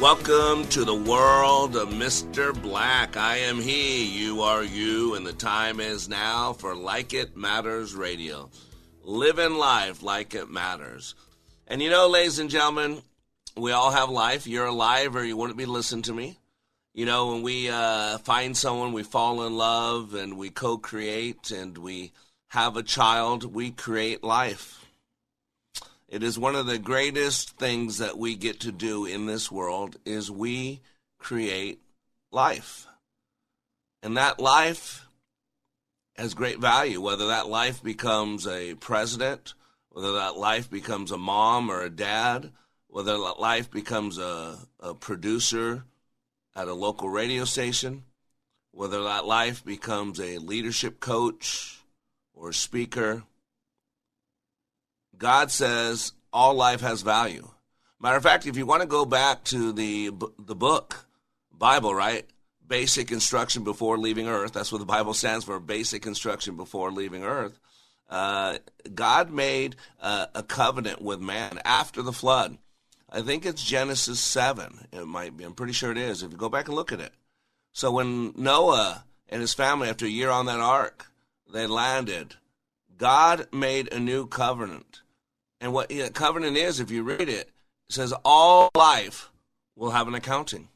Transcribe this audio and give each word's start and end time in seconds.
Welcome 0.00 0.68
to 0.68 0.84
the 0.84 0.94
world 0.94 1.74
of 1.74 1.88
Mr. 1.88 2.52
Black. 2.60 3.16
I 3.16 3.38
am 3.38 3.58
he, 3.58 4.04
you 4.04 4.42
are 4.42 4.62
you, 4.62 5.14
and 5.14 5.26
the 5.26 5.32
time 5.32 5.80
is 5.80 6.06
now 6.06 6.52
for 6.52 6.76
Like 6.76 7.14
It 7.14 7.34
Matters 7.34 7.94
Radio. 7.94 8.50
Living 9.02 9.54
life 9.54 10.02
like 10.02 10.34
it 10.34 10.50
matters. 10.50 11.14
And 11.66 11.80
you 11.80 11.88
know, 11.88 12.08
ladies 12.08 12.38
and 12.38 12.50
gentlemen, 12.50 13.00
we 13.56 13.72
all 13.72 13.90
have 13.90 14.10
life. 14.10 14.46
You're 14.46 14.66
alive 14.66 15.16
or 15.16 15.24
you 15.24 15.34
wouldn't 15.34 15.56
be 15.56 15.64
listening 15.64 16.02
to 16.02 16.12
me. 16.12 16.38
You 16.92 17.06
know, 17.06 17.32
when 17.32 17.40
we 17.40 17.70
uh, 17.70 18.18
find 18.18 18.54
someone, 18.54 18.92
we 18.92 19.02
fall 19.02 19.46
in 19.46 19.56
love 19.56 20.12
and 20.12 20.36
we 20.36 20.50
co 20.50 20.76
create 20.76 21.50
and 21.50 21.78
we 21.78 22.12
have 22.48 22.76
a 22.76 22.82
child, 22.82 23.54
we 23.54 23.70
create 23.70 24.22
life. 24.22 24.85
It 26.08 26.22
is 26.22 26.38
one 26.38 26.54
of 26.54 26.66
the 26.66 26.78
greatest 26.78 27.58
things 27.58 27.98
that 27.98 28.16
we 28.16 28.36
get 28.36 28.60
to 28.60 28.70
do 28.70 29.06
in 29.06 29.26
this 29.26 29.50
world 29.50 29.96
is 30.04 30.30
we 30.30 30.80
create 31.18 31.80
life. 32.30 32.86
And 34.04 34.16
that 34.16 34.38
life 34.38 35.08
has 36.16 36.34
great 36.34 36.60
value, 36.60 37.00
whether 37.00 37.26
that 37.26 37.48
life 37.48 37.82
becomes 37.82 38.46
a 38.46 38.74
president, 38.74 39.54
whether 39.88 40.12
that 40.12 40.36
life 40.36 40.70
becomes 40.70 41.10
a 41.10 41.18
mom 41.18 41.70
or 41.70 41.82
a 41.82 41.90
dad, 41.90 42.52
whether 42.86 43.18
that 43.18 43.40
life 43.40 43.68
becomes 43.70 44.16
a, 44.16 44.58
a 44.78 44.94
producer 44.94 45.84
at 46.54 46.68
a 46.68 46.74
local 46.74 47.08
radio 47.08 47.44
station, 47.44 48.04
whether 48.70 49.02
that 49.02 49.26
life 49.26 49.64
becomes 49.64 50.20
a 50.20 50.38
leadership 50.38 51.00
coach 51.00 51.80
or 52.32 52.52
speaker 52.52 53.24
God 55.18 55.50
says 55.50 56.12
all 56.32 56.54
life 56.54 56.80
has 56.80 57.02
value. 57.02 57.48
Matter 58.00 58.16
of 58.16 58.22
fact, 58.22 58.46
if 58.46 58.56
you 58.56 58.66
want 58.66 58.82
to 58.82 58.88
go 58.88 59.04
back 59.04 59.44
to 59.44 59.72
the 59.72 60.10
the 60.38 60.54
book 60.54 61.06
Bible, 61.50 61.94
right? 61.94 62.26
Basic 62.66 63.12
instruction 63.12 63.64
before 63.64 63.96
leaving 63.96 64.28
Earth. 64.28 64.52
That's 64.52 64.72
what 64.72 64.78
the 64.78 64.84
Bible 64.84 65.14
stands 65.14 65.44
for. 65.44 65.58
Basic 65.60 66.04
instruction 66.04 66.56
before 66.56 66.90
leaving 66.90 67.24
Earth. 67.24 67.58
Uh, 68.08 68.58
God 68.94 69.30
made 69.30 69.76
a 70.00 70.44
covenant 70.46 71.00
with 71.00 71.20
man 71.20 71.60
after 71.64 72.02
the 72.02 72.12
flood. 72.12 72.58
I 73.10 73.22
think 73.22 73.46
it's 73.46 73.64
Genesis 73.64 74.20
seven. 74.20 74.86
It 74.92 75.06
might 75.06 75.36
be. 75.36 75.44
I'm 75.44 75.54
pretty 75.54 75.72
sure 75.72 75.92
it 75.92 75.98
is. 75.98 76.22
If 76.22 76.32
you 76.32 76.36
go 76.36 76.48
back 76.48 76.66
and 76.66 76.76
look 76.76 76.92
at 76.92 77.00
it. 77.00 77.12
So 77.72 77.90
when 77.90 78.32
Noah 78.36 79.04
and 79.28 79.40
his 79.40 79.54
family, 79.54 79.88
after 79.88 80.06
a 80.06 80.10
year 80.10 80.30
on 80.30 80.46
that 80.46 80.60
ark, 80.60 81.06
they 81.52 81.66
landed. 81.66 82.34
God 82.96 83.48
made 83.52 83.92
a 83.92 84.00
new 84.00 84.26
covenant 84.26 85.02
and 85.60 85.72
what 85.72 85.90
a 85.90 86.10
covenant 86.10 86.56
is, 86.56 86.80
if 86.80 86.90
you 86.90 87.02
read 87.02 87.28
it, 87.28 87.48
it 87.48 87.50
says 87.88 88.12
all 88.24 88.70
life 88.74 89.30
will 89.74 89.90
have 89.90 90.08
an 90.08 90.14
accounting. 90.14 90.68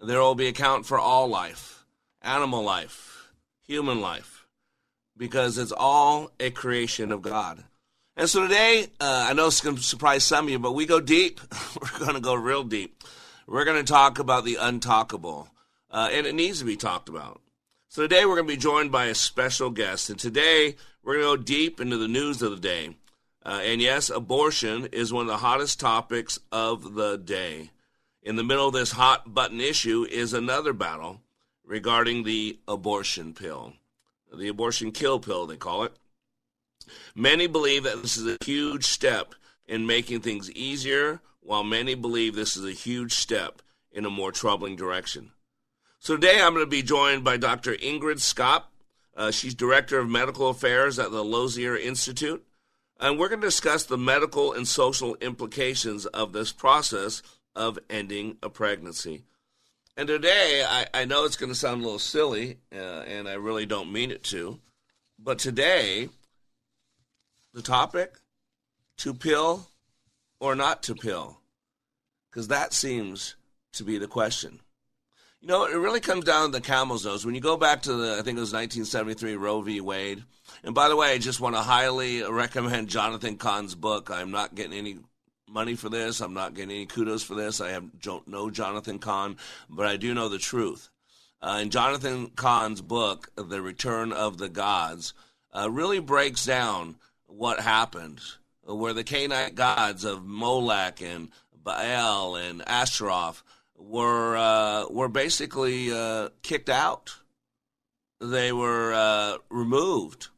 There 0.00 0.20
will 0.20 0.34
be 0.34 0.48
account 0.48 0.86
for 0.86 0.98
all 0.98 1.28
life, 1.28 1.84
animal 2.20 2.62
life, 2.62 3.28
human 3.66 4.00
life, 4.00 4.46
because 5.16 5.58
it's 5.58 5.72
all 5.72 6.30
a 6.40 6.50
creation 6.50 7.12
of 7.12 7.22
God. 7.22 7.62
And 8.16 8.28
so 8.28 8.42
today, 8.42 8.88
uh, 9.00 9.26
I 9.30 9.32
know 9.32 9.46
it's 9.46 9.60
going 9.60 9.76
to 9.76 9.82
surprise 9.82 10.24
some 10.24 10.46
of 10.46 10.50
you, 10.50 10.58
but 10.58 10.72
we 10.72 10.84
go 10.84 11.00
deep. 11.00 11.40
We're 11.80 11.98
going 11.98 12.14
to 12.14 12.20
go 12.20 12.34
real 12.34 12.64
deep. 12.64 13.02
We're 13.46 13.64
going 13.64 13.82
to 13.82 13.90
talk 13.90 14.18
about 14.18 14.44
the 14.44 14.56
untalkable, 14.60 15.48
uh, 15.90 16.08
and 16.12 16.26
it 16.26 16.34
needs 16.34 16.58
to 16.58 16.64
be 16.64 16.76
talked 16.76 17.08
about. 17.08 17.40
So 17.88 18.02
today, 18.02 18.24
we're 18.24 18.36
going 18.36 18.48
to 18.48 18.54
be 18.54 18.60
joined 18.60 18.90
by 18.90 19.06
a 19.06 19.14
special 19.14 19.68
guest, 19.68 20.08
and 20.08 20.18
today 20.18 20.76
we're 21.02 21.20
going 21.20 21.24
to 21.24 21.36
go 21.36 21.42
deep 21.42 21.80
into 21.80 21.98
the 21.98 22.08
news 22.08 22.40
of 22.40 22.52
the 22.52 22.60
day. 22.60 22.96
Uh, 23.44 23.60
and 23.64 23.80
yes, 23.80 24.08
abortion 24.08 24.86
is 24.92 25.12
one 25.12 25.22
of 25.22 25.28
the 25.28 25.38
hottest 25.38 25.80
topics 25.80 26.38
of 26.52 26.94
the 26.94 27.18
day. 27.18 27.70
In 28.22 28.36
the 28.36 28.44
middle 28.44 28.68
of 28.68 28.74
this 28.74 28.92
hot 28.92 29.34
button 29.34 29.60
issue 29.60 30.06
is 30.08 30.32
another 30.32 30.72
battle 30.72 31.20
regarding 31.64 32.22
the 32.22 32.58
abortion 32.68 33.34
pill, 33.34 33.72
the 34.32 34.48
abortion 34.48 34.92
kill 34.92 35.18
pill, 35.18 35.46
they 35.46 35.56
call 35.56 35.82
it. 35.82 35.92
Many 37.14 37.46
believe 37.46 37.82
that 37.84 38.00
this 38.00 38.16
is 38.16 38.26
a 38.26 38.44
huge 38.44 38.84
step 38.84 39.34
in 39.66 39.86
making 39.86 40.20
things 40.20 40.50
easier, 40.52 41.20
while 41.40 41.64
many 41.64 41.94
believe 41.94 42.34
this 42.34 42.56
is 42.56 42.64
a 42.64 42.72
huge 42.72 43.14
step 43.14 43.62
in 43.90 44.04
a 44.04 44.10
more 44.10 44.32
troubling 44.32 44.76
direction. 44.76 45.32
So 45.98 46.14
today 46.14 46.40
I'm 46.40 46.54
going 46.54 46.64
to 46.64 46.70
be 46.70 46.82
joined 46.82 47.24
by 47.24 47.36
Dr. 47.36 47.74
Ingrid 47.74 48.20
Scott. 48.20 48.70
Uh, 49.16 49.30
she's 49.30 49.54
Director 49.54 49.98
of 49.98 50.08
Medical 50.08 50.48
Affairs 50.48 50.98
at 50.98 51.10
the 51.10 51.22
Lozier 51.22 51.76
Institute. 51.76 52.44
And 53.02 53.18
we're 53.18 53.28
going 53.28 53.40
to 53.40 53.46
discuss 53.46 53.84
the 53.84 53.98
medical 53.98 54.54
and 54.54 54.66
social 54.66 55.16
implications 55.16 56.06
of 56.06 56.32
this 56.32 56.52
process 56.52 57.20
of 57.54 57.78
ending 57.90 58.38
a 58.42 58.48
pregnancy. 58.48 59.24
And 59.96 60.06
today, 60.08 60.64
I, 60.66 60.86
I 60.94 61.04
know 61.04 61.24
it's 61.24 61.36
going 61.36 61.52
to 61.52 61.58
sound 61.58 61.82
a 61.82 61.84
little 61.84 61.98
silly, 61.98 62.58
uh, 62.74 63.00
and 63.00 63.28
I 63.28 63.34
really 63.34 63.66
don't 63.66 63.92
mean 63.92 64.10
it 64.10 64.22
to, 64.24 64.58
but 65.18 65.38
today, 65.38 66.08
the 67.52 67.60
topic 67.60 68.14
to 68.98 69.12
pill 69.12 69.68
or 70.40 70.54
not 70.54 70.82
to 70.84 70.94
pill? 70.94 71.38
Because 72.30 72.48
that 72.48 72.72
seems 72.72 73.36
to 73.74 73.84
be 73.84 73.98
the 73.98 74.06
question. 74.06 74.60
You 75.42 75.48
know, 75.48 75.64
it 75.64 75.74
really 75.74 75.98
comes 75.98 76.24
down 76.24 76.46
to 76.46 76.52
the 76.52 76.60
camel's 76.60 77.04
nose. 77.04 77.26
When 77.26 77.34
you 77.34 77.40
go 77.40 77.56
back 77.56 77.82
to 77.82 77.92
the, 77.94 78.12
I 78.12 78.22
think 78.22 78.38
it 78.38 78.40
was 78.40 78.52
1973 78.52 79.34
Roe 79.34 79.60
v. 79.60 79.80
Wade. 79.80 80.22
And 80.62 80.72
by 80.72 80.88
the 80.88 80.94
way, 80.94 81.10
I 81.12 81.18
just 81.18 81.40
want 81.40 81.56
to 81.56 81.62
highly 81.62 82.22
recommend 82.22 82.88
Jonathan 82.88 83.36
Cahn's 83.36 83.74
book. 83.74 84.08
I'm 84.08 84.30
not 84.30 84.54
getting 84.54 84.78
any 84.78 84.98
money 85.48 85.74
for 85.74 85.88
this. 85.88 86.20
I'm 86.20 86.32
not 86.32 86.54
getting 86.54 86.70
any 86.70 86.86
kudos 86.86 87.24
for 87.24 87.34
this. 87.34 87.60
I 87.60 87.70
have, 87.70 88.00
don't 88.00 88.28
know 88.28 88.50
Jonathan 88.50 89.00
Cahn, 89.00 89.36
but 89.68 89.84
I 89.84 89.96
do 89.96 90.14
know 90.14 90.28
the 90.28 90.38
truth. 90.38 90.90
Uh, 91.40 91.58
in 91.60 91.70
Jonathan 91.70 92.28
Cahn's 92.36 92.80
book, 92.80 93.28
The 93.34 93.60
Return 93.60 94.12
of 94.12 94.38
the 94.38 94.48
Gods, 94.48 95.12
uh, 95.52 95.68
really 95.68 95.98
breaks 95.98 96.46
down 96.46 96.94
what 97.26 97.58
happened, 97.58 98.20
where 98.62 98.92
the 98.92 99.02
Canaanite 99.02 99.56
gods 99.56 100.04
of 100.04 100.24
Molech 100.24 101.02
and 101.02 101.30
Baal 101.52 102.36
and 102.36 102.62
Ashtaroth 102.68 103.42
were 103.88 104.36
uh, 104.36 104.86
were 104.88 105.08
basically 105.08 105.92
uh, 105.92 106.30
kicked 106.42 106.68
out. 106.68 107.16
They 108.20 108.52
were 108.52 108.92
uh, 108.92 109.38
removed, 109.50 110.28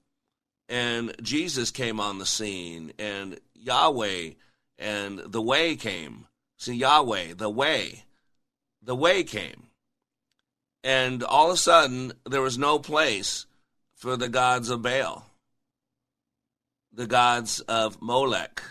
and 0.69 1.15
Jesus 1.23 1.71
came 1.71 2.01
on 2.01 2.19
the 2.19 2.27
scene, 2.27 2.93
and 2.99 3.39
Yahweh 3.55 4.31
and 4.79 5.19
the 5.19 5.43
Way 5.43 5.77
came. 5.77 6.27
See, 6.57 6.75
Yahweh, 6.75 7.35
the 7.35 7.51
Way, 7.51 8.05
the 8.83 8.97
Way 8.97 9.23
came, 9.23 9.69
and 10.83 11.23
all 11.23 11.49
of 11.49 11.55
a 11.55 11.59
sudden 11.59 12.13
there 12.29 12.43
was 12.43 12.59
no 12.59 12.79
place 12.79 13.47
for 13.95 14.17
the 14.17 14.29
gods 14.29 14.71
of 14.71 14.83
Baal, 14.83 15.27
the 16.93 17.07
gods 17.07 17.61
of 17.61 18.01
Molech, 18.01 18.63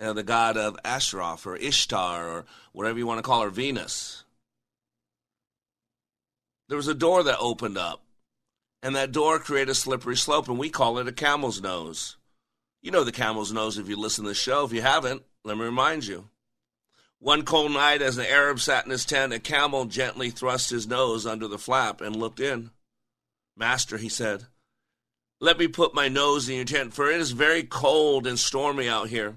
uh, 0.00 0.12
the 0.12 0.22
god 0.22 0.56
of 0.56 0.76
Ashtaroth 0.84 1.46
or 1.46 1.56
Ishtar 1.56 2.28
or 2.28 2.44
whatever 2.72 2.98
you 2.98 3.06
want 3.06 3.18
to 3.18 3.22
call 3.22 3.42
her, 3.42 3.50
Venus. 3.50 4.24
There 6.68 6.76
was 6.76 6.88
a 6.88 6.94
door 6.94 7.22
that 7.22 7.38
opened 7.38 7.78
up, 7.78 8.02
and 8.82 8.94
that 8.94 9.12
door 9.12 9.38
created 9.38 9.70
a 9.70 9.74
slippery 9.74 10.16
slope, 10.16 10.48
and 10.48 10.58
we 10.58 10.70
call 10.70 10.98
it 10.98 11.08
a 11.08 11.12
camel's 11.12 11.62
nose. 11.62 12.16
You 12.82 12.90
know 12.90 13.04
the 13.04 13.12
camel's 13.12 13.52
nose 13.52 13.78
if 13.78 13.88
you 13.88 13.96
listen 13.96 14.24
to 14.24 14.30
the 14.30 14.34
show. 14.34 14.64
If 14.64 14.72
you 14.72 14.82
haven't, 14.82 15.22
let 15.44 15.56
me 15.56 15.64
remind 15.64 16.06
you. 16.06 16.28
One 17.18 17.44
cold 17.44 17.72
night, 17.72 18.02
as 18.02 18.18
an 18.18 18.26
Arab 18.26 18.60
sat 18.60 18.84
in 18.84 18.90
his 18.90 19.04
tent, 19.04 19.32
a 19.32 19.40
camel 19.40 19.86
gently 19.86 20.30
thrust 20.30 20.70
his 20.70 20.86
nose 20.86 21.26
under 21.26 21.48
the 21.48 21.58
flap 21.58 22.00
and 22.00 22.14
looked 22.14 22.38
in. 22.38 22.70
Master, 23.56 23.96
he 23.96 24.08
said, 24.08 24.44
let 25.40 25.58
me 25.58 25.68
put 25.68 25.94
my 25.94 26.08
nose 26.08 26.48
in 26.48 26.56
your 26.56 26.64
tent, 26.64 26.92
for 26.92 27.10
it 27.10 27.20
is 27.20 27.30
very 27.30 27.62
cold 27.62 28.26
and 28.26 28.38
stormy 28.38 28.88
out 28.88 29.08
here. 29.08 29.36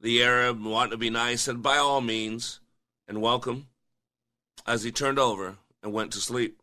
The 0.00 0.22
Arab, 0.22 0.62
wanting 0.62 0.90
to 0.90 0.98
be 0.98 1.08
nice, 1.08 1.42
said, 1.42 1.62
By 1.62 1.78
all 1.78 2.02
means, 2.02 2.60
and 3.08 3.22
welcome, 3.22 3.68
as 4.66 4.82
he 4.82 4.92
turned 4.92 5.18
over 5.18 5.56
and 5.86 5.94
went 5.94 6.12
to 6.12 6.20
sleep. 6.20 6.60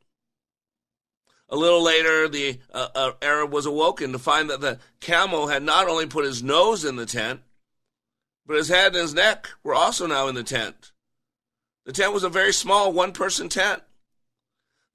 A 1.50 1.56
little 1.56 1.81
later, 1.81 2.28
the 2.28 2.60
uh, 2.74 2.90
uh, 2.94 3.12
Arab 3.22 3.52
was 3.52 3.66
awoken 3.66 4.12
to 4.12 4.20
find 4.20 4.50
that 4.50 4.62
the 4.62 4.80
camel 5.00 5.48
had 5.48 5.64
not 5.64 5.88
only 5.88 6.06
put 6.06 6.25
his 6.25 6.44
nose 6.44 6.84
in 6.84 6.98
the 6.98 7.06
tent, 7.06 7.42
but 8.46 8.58
his 8.58 8.70
head 8.70 8.88
and 8.88 9.02
his 9.02 9.14
neck 9.14 9.50
were 9.64 9.74
also 9.74 10.06
now 10.06 10.28
in 10.28 10.36
the 10.36 10.44
tent. 10.44 10.92
The 11.86 11.94
tent 11.94 12.14
was 12.14 12.24
a 12.24 12.30
very 12.30 12.52
small 12.52 12.92
one 12.92 13.14
person 13.14 13.50
tent. 13.50 13.81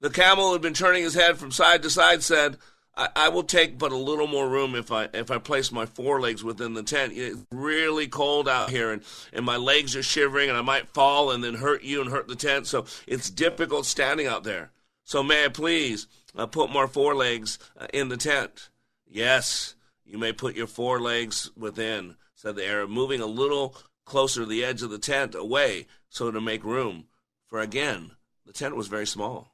The 0.01 0.09
camel 0.09 0.47
who 0.47 0.53
had 0.53 0.61
been 0.61 0.73
turning 0.73 1.03
his 1.03 1.15
head 1.15 1.37
from 1.37 1.51
side 1.51 1.81
to 1.83 1.89
side 1.89 2.21
said, 2.23 2.57
I, 2.99 3.09
I, 3.15 3.29
will 3.29 3.43
take 3.43 3.77
but 3.77 3.93
a 3.93 3.97
little 3.97 4.27
more 4.27 4.47
room 4.47 4.75
if 4.75 4.91
I 4.91 5.07
if 5.13 5.31
I 5.31 5.37
place 5.37 5.71
my 5.71 5.85
forelegs 5.85 6.43
within 6.43 6.73
the 6.73 6.83
tent. 6.83 7.13
It's 7.15 7.39
really 7.51 8.07
cold 8.07 8.49
out 8.49 8.69
here 8.69 8.91
and, 8.91 9.01
and 9.31 9.45
my 9.45 9.55
legs 9.55 9.95
are 9.95 10.03
shivering 10.03 10.49
and 10.49 10.57
I 10.57 10.61
might 10.61 10.89
fall 10.89 11.31
and 11.31 11.43
then 11.43 11.55
hurt 11.55 11.83
you 11.83 12.01
and 12.01 12.11
hurt 12.11 12.27
the 12.27 12.35
tent. 12.35 12.67
So 12.67 12.85
it's 13.07 13.29
difficult 13.29 13.85
standing 13.85 14.27
out 14.27 14.43
there. 14.43 14.71
So 15.05 15.23
may 15.23 15.45
I 15.45 15.47
please 15.47 16.07
uh, 16.35 16.45
put 16.45 16.71
more 16.71 16.87
forelegs 16.87 17.57
uh, 17.79 17.87
in 17.93 18.09
the 18.09 18.17
tent? 18.17 18.69
Yes, 19.07 19.75
you 20.05 20.17
may 20.17 20.33
put 20.33 20.55
your 20.55 20.67
forelegs 20.67 21.49
within 21.55 22.15
said 22.39 22.55
the 22.55 22.65
Arab, 22.65 22.89
moving 22.89 23.19
a 23.19 23.25
little 23.25 23.75
closer 24.05 24.41
to 24.41 24.45
the 24.45 24.63
edge 24.63 24.81
of 24.81 24.89
the 24.89 24.97
tent 24.97 25.35
away 25.35 25.85
so 26.07 26.31
to 26.31 26.39
make 26.39 26.63
room, 26.63 27.05
for 27.47 27.59
again, 27.59 28.11
the 28.45 28.53
tent 28.53 28.77
was 28.77 28.87
very 28.87 29.05
small. 29.05 29.53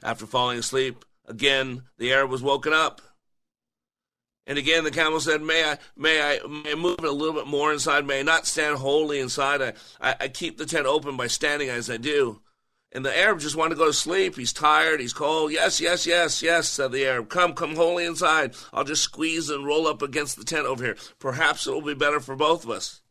After 0.00 0.26
falling 0.26 0.60
asleep, 0.60 1.04
again 1.28 1.82
the 1.98 2.12
Arab 2.12 2.30
was 2.30 2.42
woken 2.42 2.72
up. 2.72 3.00
And 4.46 4.58
again 4.58 4.82
the 4.82 4.90
camel 4.90 5.20
said, 5.20 5.42
May 5.42 5.62
I 5.62 5.78
may 5.96 6.20
I 6.20 6.46
may 6.46 6.72
I 6.72 6.74
move 6.74 6.98
it 6.98 7.04
a 7.04 7.12
little 7.12 7.34
bit 7.34 7.46
more 7.46 7.72
inside, 7.72 8.06
may 8.06 8.20
I 8.20 8.22
not 8.22 8.46
stand 8.46 8.78
wholly 8.78 9.20
inside. 9.20 9.62
I, 9.62 9.72
I, 10.00 10.16
I 10.20 10.28
keep 10.28 10.58
the 10.58 10.66
tent 10.66 10.86
open 10.86 11.16
by 11.16 11.26
standing 11.26 11.68
as 11.68 11.88
I 11.88 11.98
do. 11.98 12.40
And 12.90 13.04
the 13.04 13.16
Arab 13.16 13.40
just 13.40 13.54
wanted 13.54 13.74
to 13.74 13.78
go 13.78 13.86
to 13.86 13.92
sleep. 13.92 14.36
He's 14.36 14.52
tired. 14.52 15.00
He's 15.00 15.12
cold. 15.12 15.52
Yes, 15.52 15.78
yes, 15.78 16.06
yes, 16.06 16.42
yes, 16.42 16.68
said 16.68 16.90
the 16.90 17.04
Arab. 17.04 17.28
Come, 17.28 17.52
come 17.52 17.76
wholly 17.76 18.06
inside. 18.06 18.54
I'll 18.72 18.84
just 18.84 19.02
squeeze 19.02 19.50
and 19.50 19.66
roll 19.66 19.86
up 19.86 20.00
against 20.00 20.38
the 20.38 20.44
tent 20.44 20.66
over 20.66 20.82
here. 20.82 20.96
Perhaps 21.18 21.66
it 21.66 21.72
will 21.72 21.82
be 21.82 21.92
better 21.92 22.18
for 22.18 22.34
both 22.34 22.64
of 22.64 22.70
us. 22.70 23.02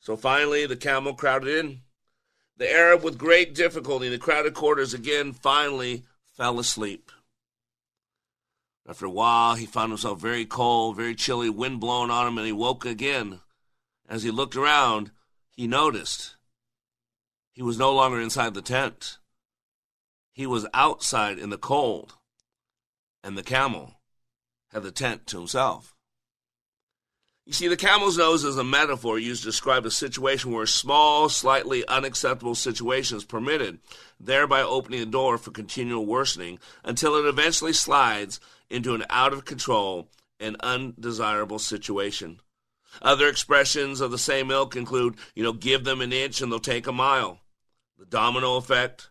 So 0.00 0.16
finally, 0.16 0.64
the 0.64 0.76
camel 0.76 1.12
crowded 1.12 1.54
in. 1.58 1.80
The 2.56 2.72
Arab, 2.72 3.04
with 3.04 3.18
great 3.18 3.54
difficulty 3.54 4.06
in 4.06 4.12
the 4.12 4.18
crowded 4.18 4.54
quarters, 4.54 4.94
again 4.94 5.32
finally 5.32 6.04
fell 6.36 6.58
asleep. 6.58 7.12
After 8.88 9.04
a 9.04 9.10
while, 9.10 9.54
he 9.54 9.66
found 9.66 9.92
himself 9.92 10.18
very 10.18 10.46
cold, 10.46 10.96
very 10.96 11.14
chilly, 11.14 11.50
wind 11.50 11.78
blowing 11.78 12.10
on 12.10 12.26
him, 12.26 12.38
and 12.38 12.46
he 12.46 12.52
woke 12.52 12.86
again. 12.86 13.40
As 14.08 14.22
he 14.22 14.30
looked 14.30 14.56
around, 14.56 15.10
he 15.50 15.66
noticed 15.66 16.36
he 17.52 17.62
was 17.62 17.76
no 17.76 17.94
longer 17.94 18.18
inside 18.18 18.54
the 18.54 18.62
tent. 18.62 19.18
He 20.32 20.46
was 20.46 20.66
outside 20.72 21.38
in 21.38 21.50
the 21.50 21.58
cold, 21.58 22.14
and 23.22 23.36
the 23.36 23.42
camel 23.42 24.00
had 24.68 24.84
the 24.84 24.90
tent 24.90 25.26
to 25.26 25.38
himself. 25.38 25.94
You 27.48 27.54
see, 27.54 27.66
the 27.66 27.78
camel's 27.78 28.18
nose 28.18 28.44
is 28.44 28.58
a 28.58 28.62
metaphor 28.62 29.18
used 29.18 29.40
to 29.40 29.48
describe 29.48 29.86
a 29.86 29.90
situation 29.90 30.52
where 30.52 30.66
small, 30.66 31.30
slightly 31.30 31.82
unacceptable 31.88 32.54
situation 32.54 33.16
is 33.16 33.24
permitted, 33.24 33.78
thereby 34.20 34.60
opening 34.60 35.00
the 35.00 35.06
door 35.06 35.38
for 35.38 35.50
continual 35.50 36.04
worsening 36.04 36.58
until 36.84 37.16
it 37.16 37.26
eventually 37.26 37.72
slides 37.72 38.38
into 38.68 38.94
an 38.94 39.02
out 39.08 39.32
of 39.32 39.46
control 39.46 40.10
and 40.38 40.60
undesirable 40.60 41.58
situation. 41.58 42.40
Other 43.00 43.28
expressions 43.28 44.02
of 44.02 44.10
the 44.10 44.18
same 44.18 44.50
ilk 44.50 44.76
include, 44.76 45.16
you 45.34 45.42
know, 45.42 45.54
give 45.54 45.84
them 45.84 46.02
an 46.02 46.12
inch 46.12 46.42
and 46.42 46.52
they'll 46.52 46.60
take 46.60 46.86
a 46.86 46.92
mile 46.92 47.40
the 47.98 48.04
domino 48.04 48.56
effect, 48.56 49.08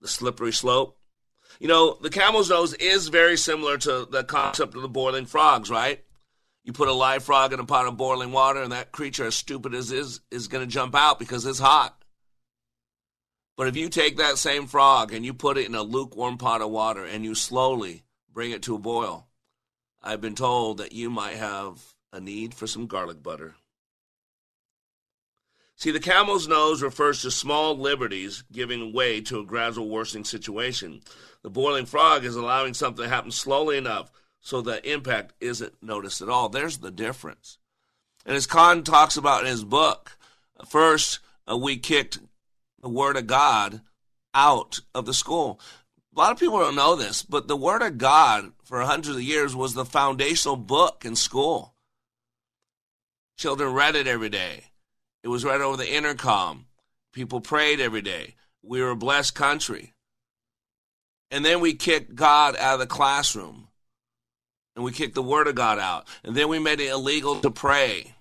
the 0.00 0.08
slippery 0.08 0.52
slope. 0.52 0.98
You 1.60 1.68
know, 1.68 1.98
the 2.02 2.10
camel's 2.10 2.50
nose 2.50 2.74
is 2.74 3.06
very 3.06 3.36
similar 3.36 3.78
to 3.78 4.08
the 4.10 4.24
concept 4.24 4.74
of 4.74 4.82
the 4.82 4.88
boiling 4.88 5.26
frogs, 5.26 5.70
right? 5.70 6.04
You 6.64 6.72
put 6.72 6.88
a 6.88 6.92
live 6.92 7.24
frog 7.24 7.52
in 7.52 7.60
a 7.60 7.64
pot 7.64 7.86
of 7.86 7.96
boiling 7.96 8.32
water, 8.32 8.62
and 8.62 8.72
that 8.72 8.92
creature, 8.92 9.24
as 9.24 9.34
stupid 9.34 9.74
as 9.74 9.90
is, 9.92 10.20
is 10.30 10.48
going 10.48 10.66
to 10.66 10.72
jump 10.72 10.94
out 10.94 11.18
because 11.18 11.46
it's 11.46 11.58
hot. 11.58 11.96
But 13.56 13.68
if 13.68 13.76
you 13.76 13.88
take 13.88 14.16
that 14.16 14.38
same 14.38 14.66
frog 14.66 15.12
and 15.12 15.24
you 15.24 15.34
put 15.34 15.58
it 15.58 15.66
in 15.66 15.74
a 15.74 15.82
lukewarm 15.82 16.38
pot 16.38 16.62
of 16.62 16.70
water 16.70 17.04
and 17.04 17.24
you 17.24 17.34
slowly 17.34 18.04
bring 18.32 18.52
it 18.52 18.62
to 18.62 18.74
a 18.74 18.78
boil, 18.78 19.28
I've 20.02 20.20
been 20.20 20.34
told 20.34 20.78
that 20.78 20.92
you 20.92 21.10
might 21.10 21.36
have 21.36 21.78
a 22.12 22.20
need 22.20 22.54
for 22.54 22.66
some 22.66 22.86
garlic 22.86 23.22
butter. 23.22 23.54
See, 25.76 25.90
the 25.90 26.00
camel's 26.00 26.46
nose 26.46 26.82
refers 26.82 27.22
to 27.22 27.30
small 27.30 27.76
liberties 27.76 28.44
giving 28.52 28.92
way 28.92 29.20
to 29.22 29.40
a 29.40 29.46
gradual 29.46 29.88
worsening 29.88 30.24
situation. 30.24 31.00
The 31.42 31.50
boiling 31.50 31.86
frog 31.86 32.24
is 32.24 32.36
allowing 32.36 32.74
something 32.74 33.02
to 33.02 33.08
happen 33.08 33.30
slowly 33.30 33.78
enough 33.78 34.10
so 34.40 34.60
the 34.60 34.86
impact 34.90 35.34
isn't 35.40 35.82
noticed 35.82 36.22
at 36.22 36.28
all. 36.28 36.48
There's 36.48 36.78
the 36.78 36.90
difference. 36.90 37.58
And 38.24 38.36
as 38.36 38.46
Cahn 38.46 38.82
talks 38.82 39.16
about 39.16 39.42
in 39.42 39.46
his 39.46 39.64
book, 39.64 40.16
first 40.68 41.20
uh, 41.50 41.56
we 41.56 41.76
kicked 41.76 42.18
the 42.80 42.88
Word 42.88 43.16
of 43.16 43.26
God 43.26 43.80
out 44.34 44.80
of 44.94 45.06
the 45.06 45.14
school. 45.14 45.60
A 46.14 46.18
lot 46.18 46.32
of 46.32 46.38
people 46.38 46.58
don't 46.58 46.76
know 46.76 46.96
this, 46.96 47.22
but 47.22 47.48
the 47.48 47.56
Word 47.56 47.82
of 47.82 47.98
God 47.98 48.52
for 48.64 48.80
hundreds 48.80 49.16
of 49.16 49.22
years 49.22 49.54
was 49.54 49.74
the 49.74 49.84
foundational 49.84 50.56
book 50.56 51.04
in 51.04 51.16
school. 51.16 51.74
Children 53.36 53.72
read 53.72 53.96
it 53.96 54.06
every 54.06 54.28
day. 54.28 54.64
It 55.22 55.28
was 55.28 55.44
right 55.44 55.60
over 55.60 55.76
the 55.76 55.92
intercom. 55.92 56.66
People 57.12 57.40
prayed 57.40 57.80
every 57.80 58.02
day. 58.02 58.34
We 58.62 58.82
were 58.82 58.90
a 58.90 58.96
blessed 58.96 59.34
country. 59.34 59.94
And 61.30 61.44
then 61.44 61.60
we 61.60 61.74
kicked 61.74 62.14
God 62.14 62.56
out 62.56 62.74
of 62.74 62.80
the 62.80 62.86
classroom. 62.86 63.68
And 64.80 64.84
we 64.86 64.92
kicked 64.92 65.14
the 65.14 65.20
Word 65.20 65.46
of 65.46 65.54
God 65.54 65.78
out. 65.78 66.08
And 66.24 66.34
then 66.34 66.48
we 66.48 66.58
made 66.58 66.80
it 66.80 66.90
illegal 66.90 67.38
to 67.42 67.50
pray. 67.50 68.14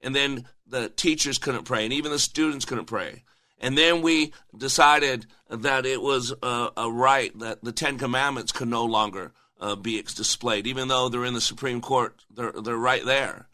And 0.00 0.16
then 0.16 0.46
the 0.66 0.88
teachers 0.88 1.36
couldn't 1.36 1.64
pray, 1.64 1.84
and 1.84 1.92
even 1.92 2.12
the 2.12 2.18
students 2.18 2.64
couldn't 2.64 2.86
pray. 2.86 3.24
And 3.58 3.76
then 3.76 4.00
we 4.00 4.32
decided 4.56 5.26
that 5.50 5.84
it 5.84 6.00
was 6.00 6.32
a, 6.42 6.70
a 6.78 6.90
right 6.90 7.38
that 7.40 7.62
the 7.62 7.72
Ten 7.72 7.98
Commandments 7.98 8.52
could 8.52 8.68
no 8.68 8.86
longer 8.86 9.32
uh, 9.60 9.76
be 9.76 10.00
displayed, 10.00 10.66
even 10.66 10.88
though 10.88 11.10
they're 11.10 11.26
in 11.26 11.34
the 11.34 11.42
Supreme 11.42 11.82
Court. 11.82 12.24
They're, 12.34 12.52
they're 12.52 12.74
right 12.74 13.04
there. 13.04 13.48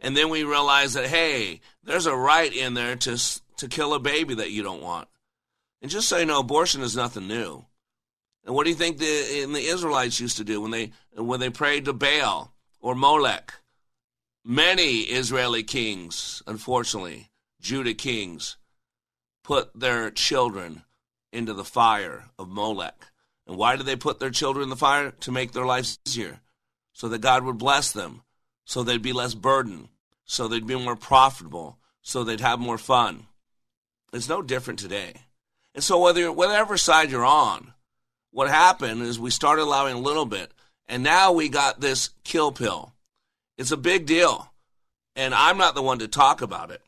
And 0.00 0.16
then 0.16 0.30
we 0.30 0.44
realized 0.44 0.94
that, 0.94 1.08
hey, 1.08 1.60
there's 1.84 2.06
a 2.06 2.16
right 2.16 2.56
in 2.56 2.72
there 2.72 2.96
to, 2.96 3.18
to 3.58 3.68
kill 3.68 3.92
a 3.92 4.00
baby 4.00 4.36
that 4.36 4.50
you 4.50 4.62
don't 4.62 4.82
want. 4.82 5.08
And 5.82 5.90
just 5.90 6.08
so 6.08 6.16
you 6.16 6.24
know, 6.24 6.40
abortion 6.40 6.80
is 6.80 6.96
nothing 6.96 7.28
new. 7.28 7.66
And 8.44 8.54
what 8.54 8.64
do 8.64 8.70
you 8.70 8.76
think 8.76 8.98
the, 8.98 9.46
the 9.52 9.66
Israelites 9.66 10.20
used 10.20 10.38
to 10.38 10.44
do 10.44 10.60
when 10.60 10.70
they, 10.70 10.92
when 11.16 11.40
they 11.40 11.50
prayed 11.50 11.84
to 11.84 11.92
Baal 11.92 12.52
or 12.80 12.94
Molech? 12.94 13.54
Many 14.44 15.02
Israeli 15.02 15.62
kings, 15.62 16.42
unfortunately, 16.46 17.30
Judah 17.60 17.94
kings, 17.94 18.56
put 19.44 19.70
their 19.78 20.10
children 20.10 20.82
into 21.32 21.54
the 21.54 21.64
fire 21.64 22.24
of 22.38 22.48
Molech. 22.48 23.06
And 23.46 23.56
why 23.56 23.76
did 23.76 23.86
they 23.86 23.96
put 23.96 24.18
their 24.18 24.30
children 24.30 24.64
in 24.64 24.70
the 24.70 24.76
fire? 24.76 25.12
To 25.12 25.32
make 25.32 25.52
their 25.52 25.66
lives 25.66 25.98
easier, 26.06 26.40
so 26.92 27.08
that 27.08 27.20
God 27.20 27.44
would 27.44 27.58
bless 27.58 27.92
them, 27.92 28.22
so 28.64 28.82
they'd 28.82 29.02
be 29.02 29.12
less 29.12 29.34
burdened, 29.34 29.88
so 30.24 30.48
they'd 30.48 30.66
be 30.66 30.74
more 30.74 30.96
profitable, 30.96 31.78
so 32.02 32.24
they'd 32.24 32.40
have 32.40 32.58
more 32.58 32.78
fun. 32.78 33.26
It's 34.12 34.28
no 34.28 34.42
different 34.42 34.78
today. 34.78 35.14
And 35.74 35.82
so 35.82 36.00
whether 36.00 36.30
whatever 36.30 36.76
side 36.76 37.10
you're 37.10 37.24
on, 37.24 37.72
what 38.32 38.48
happened 38.48 39.02
is 39.02 39.20
we 39.20 39.30
started 39.30 39.62
allowing 39.62 39.94
a 39.94 40.00
little 40.00 40.26
bit, 40.26 40.50
and 40.88 41.02
now 41.02 41.32
we 41.32 41.48
got 41.48 41.80
this 41.80 42.10
kill 42.24 42.50
pill. 42.50 42.92
It's 43.56 43.70
a 43.70 43.76
big 43.76 44.06
deal. 44.06 44.52
And 45.14 45.34
I'm 45.34 45.58
not 45.58 45.74
the 45.74 45.82
one 45.82 45.98
to 45.98 46.08
talk 46.08 46.40
about 46.40 46.70
it. 46.70 46.80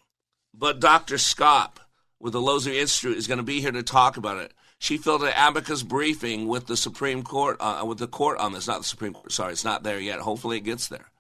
But 0.54 0.80
Dr. 0.80 1.18
Scott 1.18 1.78
with 2.18 2.32
the 2.32 2.40
Lozier 2.40 2.80
Institute 2.80 3.18
is 3.18 3.26
going 3.26 3.38
to 3.38 3.44
be 3.44 3.60
here 3.60 3.72
to 3.72 3.82
talk 3.82 4.16
about 4.16 4.38
it. 4.38 4.52
She 4.78 4.96
filled 4.96 5.22
an 5.22 5.32
amicus 5.36 5.82
briefing 5.82 6.48
with 6.48 6.66
the 6.66 6.76
Supreme 6.76 7.22
Court, 7.22 7.58
uh, 7.60 7.84
with 7.86 7.98
the 7.98 8.08
court 8.08 8.38
on 8.38 8.52
this. 8.52 8.66
Not 8.66 8.78
the 8.78 8.84
Supreme 8.84 9.12
Court. 9.12 9.30
Sorry, 9.30 9.52
it's 9.52 9.64
not 9.64 9.82
there 9.82 10.00
yet. 10.00 10.20
Hopefully, 10.20 10.56
it 10.56 10.64
gets 10.64 10.88
there. 10.88 11.10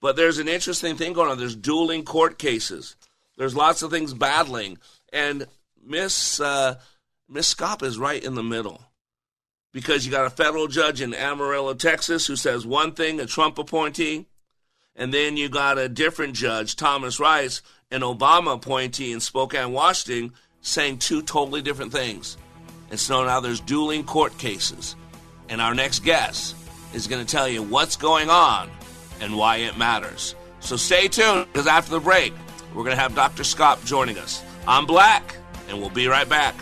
But 0.00 0.16
there's 0.16 0.38
an 0.38 0.48
interesting 0.48 0.96
thing 0.96 1.12
going 1.12 1.30
on. 1.30 1.38
There's 1.38 1.56
dueling 1.56 2.04
court 2.04 2.38
cases. 2.38 2.96
There's 3.36 3.54
lots 3.54 3.82
of 3.82 3.90
things 3.90 4.14
battling, 4.14 4.78
and 5.12 5.46
Miss 5.82 6.40
uh, 6.40 6.76
Miss 7.28 7.48
Scott 7.48 7.82
is 7.82 7.98
right 7.98 8.22
in 8.22 8.34
the 8.34 8.42
middle 8.42 8.89
because 9.72 10.04
you 10.04 10.10
got 10.10 10.26
a 10.26 10.30
federal 10.30 10.66
judge 10.66 11.00
in 11.00 11.14
Amarillo, 11.14 11.74
Texas, 11.74 12.26
who 12.26 12.36
says 12.36 12.66
one 12.66 12.92
thing, 12.92 13.20
a 13.20 13.26
Trump 13.26 13.58
appointee, 13.58 14.26
and 14.96 15.14
then 15.14 15.36
you 15.36 15.48
got 15.48 15.78
a 15.78 15.88
different 15.88 16.34
judge, 16.34 16.76
Thomas 16.76 17.20
Rice, 17.20 17.62
an 17.90 18.00
Obama 18.02 18.54
appointee 18.54 19.12
in 19.12 19.20
Spokane, 19.20 19.72
Washington, 19.72 20.32
saying 20.60 20.98
two 20.98 21.22
totally 21.22 21.62
different 21.62 21.92
things. 21.92 22.36
And 22.90 22.98
so 22.98 23.24
now 23.24 23.40
there's 23.40 23.60
dueling 23.60 24.04
court 24.04 24.36
cases. 24.38 24.96
And 25.48 25.60
our 25.60 25.74
next 25.74 26.00
guest 26.00 26.56
is 26.92 27.06
going 27.06 27.24
to 27.24 27.30
tell 27.30 27.48
you 27.48 27.62
what's 27.62 27.96
going 27.96 28.30
on 28.30 28.70
and 29.20 29.36
why 29.36 29.56
it 29.58 29.78
matters. 29.78 30.34
So 30.60 30.76
stay 30.76 31.08
tuned 31.08 31.46
because 31.52 31.66
after 31.66 31.92
the 31.92 32.00
break, 32.00 32.32
we're 32.74 32.84
going 32.84 32.96
to 32.96 33.02
have 33.02 33.14
Dr. 33.14 33.44
Scott 33.44 33.84
joining 33.84 34.18
us. 34.18 34.42
I'm 34.66 34.86
Black, 34.86 35.36
and 35.68 35.78
we'll 35.80 35.90
be 35.90 36.06
right 36.08 36.28
back. 36.28 36.54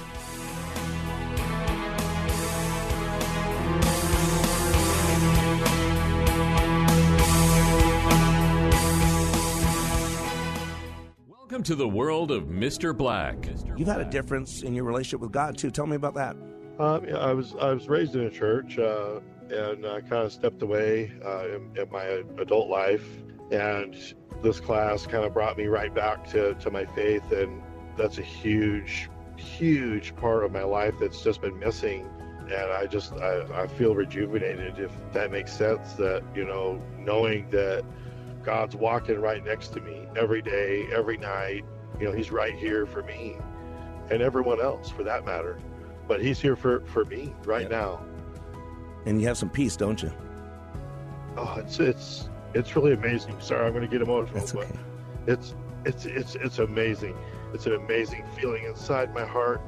Welcome 11.59 11.77
to 11.77 11.83
the 11.83 11.89
world 11.89 12.31
of 12.31 12.45
Mr. 12.45 12.97
Black. 12.97 13.49
You've 13.77 13.89
had 13.89 14.01
a 14.01 14.05
difference 14.05 14.63
in 14.63 14.75
your 14.75 14.85
relationship 14.85 15.19
with 15.19 15.33
God 15.33 15.59
too. 15.59 15.73
Tell 15.73 15.89
me 15.89 15.97
about 15.97 16.15
that. 16.15 16.37
Um, 16.79 17.05
yeah, 17.05 17.17
I 17.17 17.33
was 17.33 17.57
I 17.61 17.73
was 17.73 17.89
raised 17.89 18.15
in 18.15 18.21
a 18.21 18.31
church 18.31 18.79
uh, 18.79 19.19
and 19.51 19.85
I 19.85 20.01
kind 20.03 20.25
of 20.25 20.33
stepped 20.33 20.63
away 20.63 21.13
uh, 21.25 21.49
in, 21.49 21.77
in, 21.77 21.91
my 21.91 22.23
adult 22.41 22.69
life, 22.69 23.05
and 23.51 23.97
this 24.41 24.61
class 24.61 25.05
kind 25.05 25.25
of 25.25 25.35
brought 25.35 25.59
me 25.59 25.67
right 25.67 25.93
back 25.93 26.31
to, 26.31 26.55
to 26.55 26.71
my 26.71 26.87
faith, 26.87 27.33
and 27.33 27.61
that's 27.97 28.19
a 28.19 28.23
huge, 28.23 29.11
huge 29.37 30.15
part 30.15 30.45
of 30.45 30.53
my 30.53 30.63
life 30.63 30.95
that's 31.01 31.25
just 31.25 31.41
been 31.41 31.59
missing. 31.59 32.09
And 32.43 32.71
I 32.71 32.87
just 32.87 33.15
I, 33.15 33.63
I 33.63 33.67
feel 33.67 33.97
rejuvenated, 33.97 34.79
if 34.79 34.93
that 35.13 35.33
makes 35.33 35.53
sense. 35.53 35.95
That 35.95 36.23
you 36.37 36.45
know, 36.45 36.81
knowing 36.97 37.51
that 37.51 37.85
God's 38.49 38.75
walking 38.75 39.21
right 39.21 39.45
next 39.45 39.75
to 39.75 39.81
me 39.83 40.07
every 40.17 40.41
day, 40.41 40.89
every 40.91 41.19
night. 41.19 41.67
You 42.01 42.07
know, 42.07 42.13
He's 42.13 42.31
right 42.31 42.55
here 42.55 42.87
for 42.87 43.03
me 43.03 43.37
and 44.11 44.23
everyone 44.23 44.59
else 44.59 44.89
for 44.89 45.03
that 45.03 45.27
matter. 45.27 45.61
But 46.07 46.23
He's 46.23 46.41
here 46.41 46.57
for, 46.57 46.81
for 46.87 47.05
me 47.05 47.35
right 47.45 47.71
yep. 47.71 47.71
now. 47.71 48.03
And 49.05 49.21
you 49.21 49.27
have 49.27 49.37
some 49.37 49.51
peace, 49.51 49.77
don't 49.77 50.03
you? 50.03 50.11
Oh, 51.37 51.57
it's 51.59 51.79
it's 51.79 52.31
it's 52.55 52.75
really 52.75 52.95
amazing. 52.95 53.39
Sorry, 53.39 53.67
I'm 53.67 53.75
going 53.75 53.85
to 53.85 53.91
get 53.91 54.01
emotional, 54.01 54.39
That's 54.41 54.55
okay. 54.55 54.67
but 55.27 55.35
it's 55.35 55.55
it's 55.85 56.07
it's 56.07 56.35
it's 56.37 56.59
amazing. 56.59 57.19
It's 57.53 57.67
an 57.67 57.75
amazing 57.75 58.25
feeling 58.35 58.65
inside 58.65 59.13
my 59.13 59.27
heart. 59.27 59.61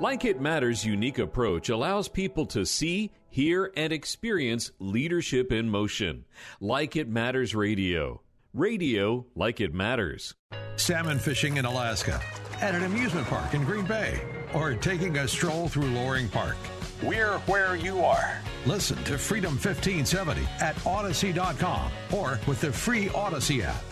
Like 0.00 0.24
It 0.24 0.40
Matters' 0.40 0.84
unique 0.84 1.20
approach 1.20 1.68
allows 1.68 2.08
people 2.08 2.46
to 2.46 2.66
see, 2.66 3.12
hear, 3.30 3.70
and 3.76 3.92
experience 3.92 4.72
leadership 4.80 5.52
in 5.52 5.70
motion. 5.70 6.24
Like 6.60 6.96
It 6.96 7.08
Matters 7.08 7.54
Radio. 7.54 8.22
Radio 8.54 9.26
like 9.34 9.60
it 9.60 9.74
matters. 9.74 10.36
Salmon 10.76 11.18
fishing 11.18 11.56
in 11.56 11.64
Alaska, 11.64 12.20
at 12.60 12.72
an 12.72 12.84
amusement 12.84 13.26
park 13.26 13.52
in 13.52 13.64
Green 13.64 13.84
Bay, 13.84 14.20
or 14.54 14.74
taking 14.74 15.16
a 15.16 15.26
stroll 15.26 15.66
through 15.66 15.88
Loring 15.88 16.28
Park. 16.28 16.56
We're 17.02 17.38
where 17.48 17.74
you 17.74 18.04
are. 18.04 18.38
Listen 18.64 18.96
to 19.04 19.18
Freedom 19.18 19.54
1570 19.54 20.42
at 20.60 20.76
Audacy.com 20.84 21.90
or 22.12 22.38
with 22.46 22.60
the 22.60 22.70
free 22.70 23.06
Audacy 23.06 23.64
app. 23.64 23.82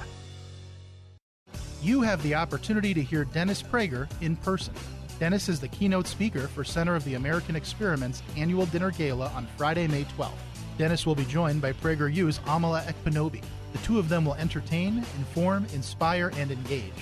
You 1.83 2.01
have 2.03 2.23
the 2.23 2.37
opportunity 2.37 2.95
to 2.95 3.03
hear 3.03 3.25
Dennis 3.25 3.65
Prager 3.65 4.09
in 4.21 4.37
person. 4.37 4.75
Dennis 5.19 5.49
is 5.49 5.59
the 5.59 5.67
keynote 5.67 6.07
speaker 6.07 6.47
for 6.47 6.63
Center 6.63 6.95
of 6.95 7.03
the 7.03 7.15
American 7.15 7.57
Experiment's 7.57 8.23
annual 8.37 8.67
dinner 8.67 8.93
gala 8.93 9.27
on 9.35 9.49
Friday, 9.57 9.89
May 9.89 10.05
12th. 10.05 10.31
Dennis 10.79 11.05
will 11.05 11.17
be 11.17 11.25
joined 11.25 11.61
by 11.61 11.73
Prager 11.73 12.15
PragerU's 12.15 12.39
Amala 12.41 12.85
Ekpunobi. 12.85 13.43
The 13.73 13.79
two 13.79 13.99
of 13.99 14.09
them 14.09 14.25
will 14.25 14.35
entertain, 14.35 14.99
inform, 15.19 15.67
inspire, 15.75 16.33
and 16.37 16.51
engage. 16.51 16.93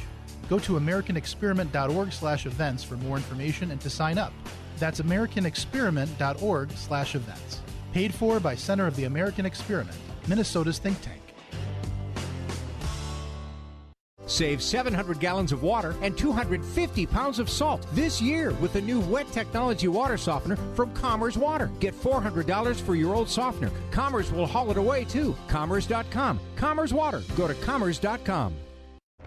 Go 0.48 0.58
to 0.60 0.78
americanexperiment.org/events 0.78 2.84
for 2.84 2.96
more 2.96 3.16
information 3.16 3.70
and 3.70 3.80
to 3.80 3.90
sign 3.90 4.18
up. 4.18 4.32
That's 4.78 5.00
americanexperiment.org/events. 5.00 7.60
Paid 7.92 8.14
for 8.14 8.38
by 8.40 8.54
Center 8.54 8.86
of 8.86 8.96
the 8.96 9.04
American 9.04 9.46
Experiment, 9.46 9.96
Minnesota's 10.26 10.78
think 10.78 11.00
tank. 11.02 11.20
Save 14.30 14.62
700 14.62 15.18
gallons 15.18 15.50
of 15.50 15.64
water 15.64 15.96
and 16.02 16.16
250 16.16 17.04
pounds 17.06 17.40
of 17.40 17.50
salt 17.50 17.84
this 17.92 18.22
year 18.22 18.52
with 18.54 18.72
the 18.72 18.80
new 18.80 19.00
wet 19.00 19.30
technology 19.32 19.88
water 19.88 20.16
softener 20.16 20.54
from 20.76 20.94
Commerce 20.94 21.36
Water. 21.36 21.68
Get 21.80 22.00
$400 22.00 22.80
for 22.80 22.94
your 22.94 23.12
old 23.12 23.28
softener. 23.28 23.72
Commerce 23.90 24.30
will 24.30 24.46
haul 24.46 24.70
it 24.70 24.76
away 24.76 25.04
too. 25.04 25.34
Commerce.com. 25.48 26.38
Commerce 26.54 26.92
Water. 26.92 27.24
Go 27.36 27.48
to 27.48 27.54
Commerce.com. 27.54 28.54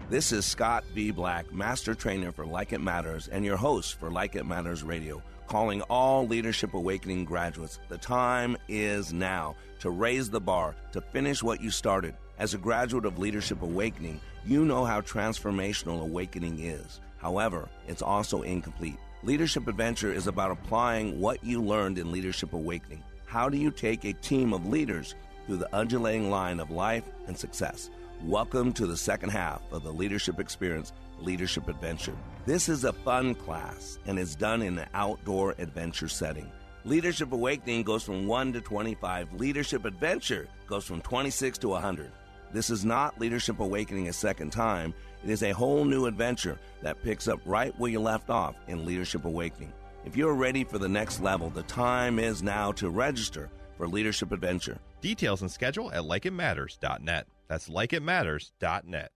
This 0.08 0.32
is 0.32 0.46
Scott 0.46 0.84
B. 0.94 1.10
Black, 1.10 1.52
Master 1.52 1.94
Trainer 1.94 2.32
for 2.32 2.46
Like 2.46 2.72
It 2.72 2.80
Matters, 2.80 3.28
and 3.28 3.44
your 3.44 3.56
host 3.58 4.00
for 4.00 4.10
Like 4.10 4.36
It 4.36 4.44
Matters 4.44 4.82
Radio, 4.82 5.22
calling 5.48 5.82
all 5.82 6.26
Leadership 6.26 6.72
Awakening 6.72 7.26
graduates. 7.26 7.78
The 7.88 7.98
time 7.98 8.56
is 8.68 9.12
now 9.12 9.54
to 9.80 9.90
raise 9.90 10.30
the 10.30 10.40
bar, 10.40 10.74
to 10.92 11.00
finish 11.00 11.42
what 11.42 11.60
you 11.60 11.70
started. 11.70 12.14
As 12.38 12.54
a 12.54 12.58
graduate 12.58 13.04
of 13.04 13.18
Leadership 13.18 13.62
Awakening, 13.62 14.20
you 14.46 14.64
know 14.66 14.84
how 14.84 15.00
transformational 15.00 16.02
awakening 16.02 16.58
is. 16.58 17.00
However, 17.16 17.66
it's 17.88 18.02
also 18.02 18.42
incomplete. 18.42 18.98
Leadership 19.22 19.68
Adventure 19.68 20.12
is 20.12 20.26
about 20.26 20.50
applying 20.50 21.18
what 21.18 21.42
you 21.42 21.62
learned 21.62 21.96
in 21.96 22.12
Leadership 22.12 22.52
Awakening. 22.52 23.02
How 23.24 23.48
do 23.48 23.56
you 23.56 23.70
take 23.70 24.04
a 24.04 24.12
team 24.12 24.52
of 24.52 24.66
leaders 24.66 25.14
through 25.46 25.56
the 25.56 25.74
undulating 25.74 26.28
line 26.28 26.60
of 26.60 26.70
life 26.70 27.04
and 27.26 27.36
success? 27.36 27.88
Welcome 28.22 28.74
to 28.74 28.86
the 28.86 28.98
second 28.98 29.30
half 29.30 29.62
of 29.72 29.82
the 29.82 29.92
Leadership 29.92 30.38
Experience 30.38 30.92
Leadership 31.18 31.68
Adventure. 31.68 32.16
This 32.44 32.68
is 32.68 32.84
a 32.84 32.92
fun 32.92 33.34
class 33.34 33.98
and 34.04 34.18
is 34.18 34.36
done 34.36 34.60
in 34.60 34.78
an 34.78 34.88
outdoor 34.92 35.54
adventure 35.56 36.08
setting. 36.08 36.52
Leadership 36.84 37.32
Awakening 37.32 37.82
goes 37.82 38.02
from 38.02 38.26
1 38.26 38.52
to 38.52 38.60
25. 38.60 39.32
Leadership 39.32 39.86
Adventure 39.86 40.48
goes 40.66 40.84
from 40.84 41.00
26 41.00 41.56
to 41.58 41.68
100. 41.68 42.12
This 42.54 42.70
is 42.70 42.84
not 42.84 43.20
Leadership 43.20 43.58
Awakening 43.58 44.06
a 44.06 44.12
second 44.12 44.50
time. 44.50 44.94
It 45.24 45.30
is 45.30 45.42
a 45.42 45.50
whole 45.50 45.84
new 45.84 46.06
adventure 46.06 46.60
that 46.82 47.02
picks 47.02 47.26
up 47.26 47.40
right 47.44 47.76
where 47.80 47.90
you 47.90 47.98
left 47.98 48.30
off 48.30 48.54
in 48.68 48.86
Leadership 48.86 49.24
Awakening. 49.24 49.72
If 50.04 50.16
you're 50.16 50.34
ready 50.34 50.62
for 50.62 50.78
the 50.78 50.88
next 50.88 51.20
level, 51.20 51.50
the 51.50 51.64
time 51.64 52.20
is 52.20 52.44
now 52.44 52.70
to 52.72 52.90
register 52.90 53.50
for 53.76 53.88
Leadership 53.88 54.30
Adventure. 54.30 54.78
Details 55.00 55.42
and 55.42 55.50
schedule 55.50 55.90
at 55.90 56.04
likeitmatters.net. 56.04 57.26
That's 57.48 57.68
likeitmatters.net. 57.68 59.10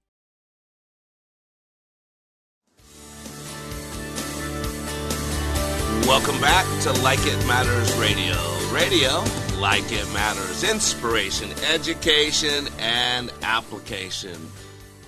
Welcome 6.09 6.41
back 6.41 6.65
to 6.85 6.93
Like 7.03 7.19
It 7.21 7.47
Matters 7.47 7.95
Radio. 7.99 8.35
Radio 8.73 9.23
like 9.61 9.93
it 9.93 10.11
matters. 10.15 10.65
Inspiration, 10.65 11.51
education, 11.71 12.67
and 12.79 13.31
application. 13.43 14.49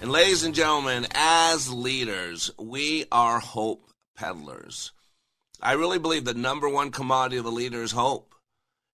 And 0.03 0.13
ladies 0.13 0.45
and 0.45 0.55
gentlemen, 0.55 1.07
as 1.15 1.73
leaders, 1.73 2.51
we 2.59 3.07
are 3.11 3.41
hope 3.41 3.91
peddlers. 4.15 4.93
I 5.63 5.73
really 5.73 5.99
believe 5.99 6.27
the 6.27 6.35
number 6.35 6.69
one 6.69 6.91
commodity 6.91 7.39
of 7.39 7.47
a 7.47 7.49
leader 7.49 7.83
is 7.83 7.93
hope. 7.93 8.35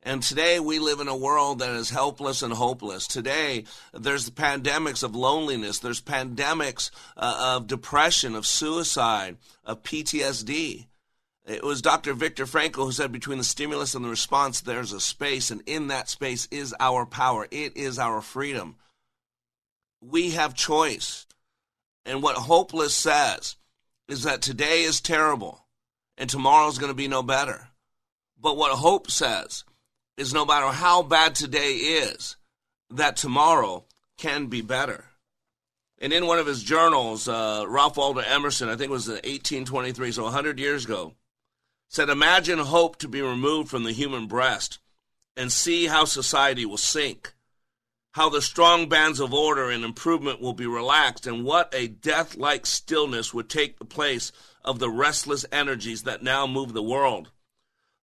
And 0.00 0.22
today 0.22 0.60
we 0.60 0.78
live 0.78 1.00
in 1.00 1.08
a 1.08 1.16
world 1.16 1.58
that 1.58 1.70
is 1.70 1.90
helpless 1.90 2.40
and 2.40 2.54
hopeless. 2.54 3.08
Today 3.08 3.64
there's 3.92 4.30
pandemics 4.30 5.02
of 5.02 5.16
loneliness, 5.16 5.80
there's 5.80 6.00
pandemics 6.00 6.92
uh, 7.16 7.56
of 7.56 7.66
depression, 7.66 8.36
of 8.36 8.46
suicide, 8.46 9.38
of 9.64 9.82
PTSD. 9.82 10.86
It 11.46 11.62
was 11.62 11.80
Dr. 11.80 12.12
Viktor 12.12 12.44
Frankl 12.44 12.84
who 12.86 12.92
said 12.92 13.12
between 13.12 13.38
the 13.38 13.44
stimulus 13.44 13.94
and 13.94 14.04
the 14.04 14.08
response, 14.08 14.60
there's 14.60 14.92
a 14.92 15.00
space, 15.00 15.52
and 15.52 15.62
in 15.66 15.86
that 15.88 16.08
space 16.08 16.48
is 16.50 16.74
our 16.80 17.06
power. 17.06 17.46
It 17.52 17.76
is 17.76 18.00
our 18.00 18.20
freedom. 18.20 18.76
We 20.00 20.30
have 20.30 20.54
choice. 20.54 21.24
And 22.04 22.20
what 22.20 22.36
Hopeless 22.36 22.94
says 22.94 23.56
is 24.08 24.24
that 24.24 24.42
today 24.42 24.82
is 24.82 25.00
terrible 25.00 25.64
and 26.18 26.28
tomorrow 26.28 26.68
is 26.68 26.78
going 26.78 26.90
to 26.90 26.96
be 26.96 27.08
no 27.08 27.22
better. 27.22 27.68
But 28.40 28.56
what 28.56 28.72
Hope 28.72 29.10
says 29.10 29.64
is 30.16 30.34
no 30.34 30.44
matter 30.44 30.66
how 30.66 31.02
bad 31.02 31.34
today 31.34 31.74
is, 31.74 32.36
that 32.90 33.16
tomorrow 33.16 33.84
can 34.16 34.46
be 34.46 34.62
better. 34.62 35.04
And 35.98 36.12
in 36.12 36.26
one 36.26 36.38
of 36.38 36.46
his 36.46 36.62
journals, 36.62 37.28
uh, 37.28 37.64
Ralph 37.68 37.96
Waldo 37.96 38.20
Emerson, 38.20 38.68
I 38.68 38.72
think 38.72 38.90
it 38.90 38.90
was 38.90 39.08
1823, 39.08 40.12
so 40.12 40.24
100 40.24 40.58
years 40.58 40.84
ago, 40.84 41.14
said, 41.96 42.10
Imagine 42.10 42.58
hope 42.58 42.96
to 42.96 43.08
be 43.08 43.22
removed 43.22 43.70
from 43.70 43.84
the 43.84 43.92
human 43.92 44.26
breast 44.26 44.80
and 45.34 45.50
see 45.50 45.86
how 45.86 46.04
society 46.04 46.66
will 46.66 46.76
sink, 46.76 47.32
how 48.12 48.28
the 48.28 48.42
strong 48.42 48.86
bands 48.86 49.18
of 49.18 49.32
order 49.32 49.70
and 49.70 49.82
improvement 49.82 50.38
will 50.38 50.52
be 50.52 50.66
relaxed, 50.66 51.26
and 51.26 51.42
what 51.42 51.74
a 51.74 51.88
death 51.88 52.36
like 52.36 52.66
stillness 52.66 53.32
would 53.32 53.48
take 53.48 53.78
the 53.78 53.84
place 53.86 54.30
of 54.62 54.78
the 54.78 54.90
restless 54.90 55.46
energies 55.50 56.02
that 56.02 56.22
now 56.22 56.46
move 56.46 56.74
the 56.74 56.82
world. 56.82 57.30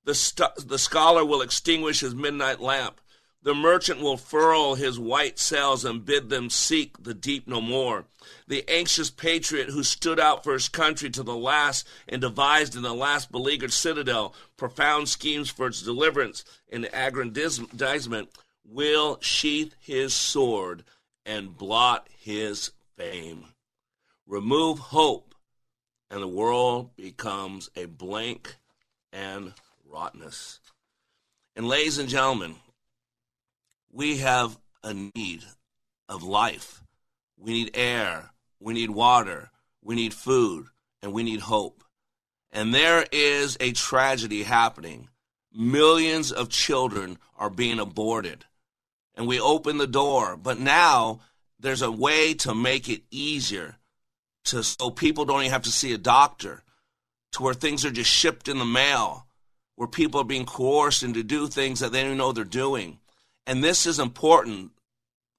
The, 0.05 0.15
st- 0.15 0.67
the 0.67 0.79
scholar 0.79 1.23
will 1.23 1.43
extinguish 1.43 2.00
his 2.00 2.15
midnight 2.15 2.59
lamp. 2.59 3.00
The 3.43 3.53
merchant 3.53 4.00
will 4.00 4.15
furl 4.15 4.75
his 4.75 4.97
white 4.97 5.38
sails 5.38 5.83
and 5.83 6.05
bid 6.05 6.29
them 6.29 6.50
seek 6.50 7.03
the 7.03 7.13
deep 7.13 7.45
no 7.45 7.59
more. 7.59 8.05
The 8.47 8.63
anxious 8.69 9.09
patriot 9.09 9.69
who 9.69 9.83
stood 9.83 10.17
out 10.17 10.45
for 10.45 10.53
his 10.53 10.69
country 10.69 11.09
to 11.09 11.23
the 11.23 11.35
last 11.35 11.85
and 12.07 12.21
devised 12.21 12.73
in 12.73 12.83
the 12.83 12.93
last 12.93 13.33
beleaguered 13.33 13.73
citadel 13.73 14.33
profound 14.55 15.09
schemes 15.09 15.50
for 15.50 15.67
its 15.67 15.81
deliverance 15.81 16.45
and 16.71 16.89
aggrandizement 16.93 18.29
will 18.63 19.17
sheath 19.19 19.75
his 19.77 20.13
sword 20.13 20.85
and 21.25 21.57
blot 21.57 22.07
his 22.17 22.71
fame. 22.95 23.47
Remove 24.25 24.79
hope, 24.79 25.35
and 26.09 26.21
the 26.21 26.27
world 26.27 26.95
becomes 26.95 27.69
a 27.75 27.85
blank 27.85 28.55
and 29.12 29.53
rottenness. 29.85 30.62
And, 31.57 31.67
ladies 31.67 31.97
and 31.97 32.07
gentlemen, 32.07 32.55
we 33.93 34.17
have 34.17 34.57
a 34.83 34.93
need 34.93 35.43
of 36.09 36.23
life. 36.23 36.81
We 37.38 37.53
need 37.53 37.71
air, 37.75 38.31
we 38.59 38.73
need 38.73 38.89
water, 38.89 39.51
we 39.83 39.95
need 39.95 40.13
food, 40.13 40.65
and 41.01 41.13
we 41.13 41.23
need 41.23 41.41
hope. 41.41 41.83
And 42.51 42.73
there 42.73 43.05
is 43.12 43.55
a 43.59 43.71
tragedy 43.71 44.43
happening. 44.43 45.09
Millions 45.53 46.31
of 46.31 46.50
children 46.50 47.19
are 47.38 47.50
being 47.50 47.79
aborted. 47.79 48.45
And 49.15 49.27
we 49.27 49.39
open 49.39 49.77
the 49.77 49.88
door, 49.88 50.38
but 50.38 50.59
now 50.59 51.19
there's 51.59 51.83
a 51.83 51.91
way 51.91 52.33
to 52.35 52.55
make 52.55 52.89
it 52.89 53.03
easier 53.12 53.75
to 54.45 54.63
so 54.63 54.89
people 54.89 55.25
don't 55.25 55.41
even 55.41 55.51
have 55.51 55.63
to 55.63 55.71
see 55.71 55.93
a 55.93 55.97
doctor, 55.97 56.63
to 57.33 57.43
where 57.43 57.53
things 57.53 57.85
are 57.85 57.91
just 57.91 58.09
shipped 58.09 58.47
in 58.47 58.57
the 58.57 58.65
mail, 58.65 59.27
where 59.75 59.88
people 59.88 60.19
are 60.21 60.25
being 60.25 60.45
coerced 60.45 61.03
into 61.03 61.23
do 61.23 61.47
things 61.47 61.79
that 61.79 61.91
they 61.91 62.03
don't 62.03 62.17
know 62.17 62.31
they're 62.31 62.43
doing. 62.43 63.00
And 63.45 63.63
this 63.63 63.85
is 63.85 64.00
important. 64.00 64.71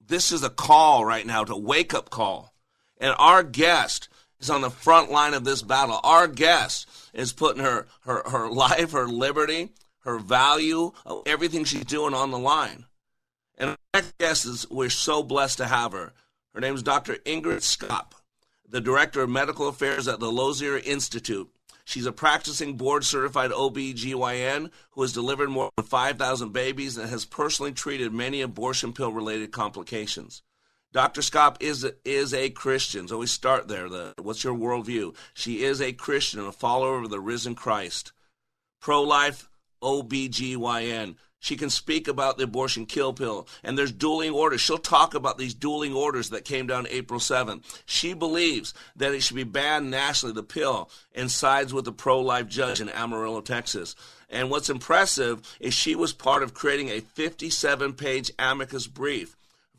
This 0.05 0.31
is 0.31 0.43
a 0.43 0.49
call 0.49 1.05
right 1.05 1.25
now, 1.25 1.43
to 1.43 1.55
wake 1.55 1.93
up 1.93 2.09
call. 2.09 2.53
And 2.99 3.15
our 3.17 3.43
guest 3.43 4.09
is 4.39 4.49
on 4.49 4.61
the 4.61 4.69
front 4.69 5.11
line 5.11 5.33
of 5.33 5.43
this 5.43 5.61
battle. 5.61 5.99
Our 6.03 6.27
guest 6.27 6.87
is 7.13 7.33
putting 7.33 7.63
her, 7.63 7.87
her, 8.01 8.23
her 8.29 8.49
life, 8.49 8.91
her 8.91 9.07
liberty, 9.07 9.69
her 9.99 10.19
value, 10.19 10.91
everything 11.25 11.63
she's 11.63 11.85
doing 11.85 12.13
on 12.13 12.31
the 12.31 12.37
line. 12.37 12.85
And 13.57 13.75
our 13.93 14.01
guest 14.19 14.45
is, 14.45 14.69
we're 14.69 14.89
so 14.89 15.23
blessed 15.23 15.57
to 15.59 15.65
have 15.65 15.93
her. 15.93 16.13
Her 16.53 16.61
name 16.61 16.75
is 16.75 16.83
Dr. 16.83 17.15
Ingrid 17.25 17.61
Skop, 17.61 18.11
the 18.67 18.81
Director 18.81 19.21
of 19.21 19.29
Medical 19.29 19.67
Affairs 19.67 20.07
at 20.07 20.19
the 20.19 20.31
Lozier 20.31 20.77
Institute. 20.77 21.49
She's 21.85 22.07
a 22.07 22.11
practicing 22.11 22.77
board 22.77 23.05
certified 23.05 23.51
OB/GYN 23.51 24.71
who 24.91 25.01
has 25.01 25.13
delivered 25.13 25.49
more 25.49 25.69
than 25.77 25.85
5,000 25.85 26.51
babies 26.51 26.97
and 26.97 27.09
has 27.09 27.25
personally 27.25 27.71
treated 27.71 28.11
many 28.11 28.41
abortion 28.41 28.91
pill 28.91 29.11
related 29.11 29.51
complications. 29.51 30.41
Dr. 30.91 31.21
Skop 31.21 31.57
is 31.59 31.85
is 32.03 32.33
a 32.33 32.49
Christian. 32.49 33.07
So 33.07 33.19
we 33.19 33.27
start 33.27 33.67
there. 33.67 33.87
The, 33.87 34.13
what's 34.21 34.43
your 34.43 34.55
worldview? 34.55 35.15
She 35.33 35.63
is 35.63 35.79
a 35.79 35.93
Christian 35.93 36.39
and 36.39 36.49
a 36.49 36.53
follower 36.53 37.03
of 37.03 37.09
the 37.09 37.19
risen 37.19 37.53
Christ. 37.53 38.13
Pro 38.81 39.03
life 39.03 39.49
OB/GYN. 39.81 41.17
She 41.45 41.57
can 41.57 41.69
speak 41.69 42.07
about 42.07 42.39
the 42.39 42.45
abortion 42.45 42.87
kill 42.87 43.13
pill. 43.13 43.47
And 43.63 43.77
there's 43.77 43.91
dueling 43.91 44.31
orders. 44.31 44.61
She'll 44.61 44.79
talk 44.79 45.13
about 45.13 45.37
these 45.37 45.53
dueling 45.53 45.93
orders 45.93 46.31
that 46.31 46.43
came 46.43 46.65
down 46.65 46.87
April 46.89 47.19
7th. 47.19 47.83
She 47.85 48.15
believes 48.15 48.73
that 48.95 49.13
it 49.13 49.21
should 49.21 49.35
be 49.35 49.43
banned 49.43 49.91
nationally, 49.91 50.33
the 50.33 50.41
pill, 50.41 50.89
and 51.13 51.29
sides 51.29 51.71
with 51.71 51.85
the 51.85 51.91
pro 51.91 52.19
life 52.19 52.47
judge 52.47 52.81
in 52.81 52.89
Amarillo, 52.89 53.41
Texas. 53.41 53.95
And 54.27 54.49
what's 54.49 54.71
impressive 54.71 55.55
is 55.59 55.75
she 55.75 55.93
was 55.93 56.13
part 56.13 56.41
of 56.41 56.55
creating 56.55 56.89
a 56.89 57.01
57 57.01 57.93
page 57.93 58.31
amicus 58.39 58.87
brief 58.87 59.35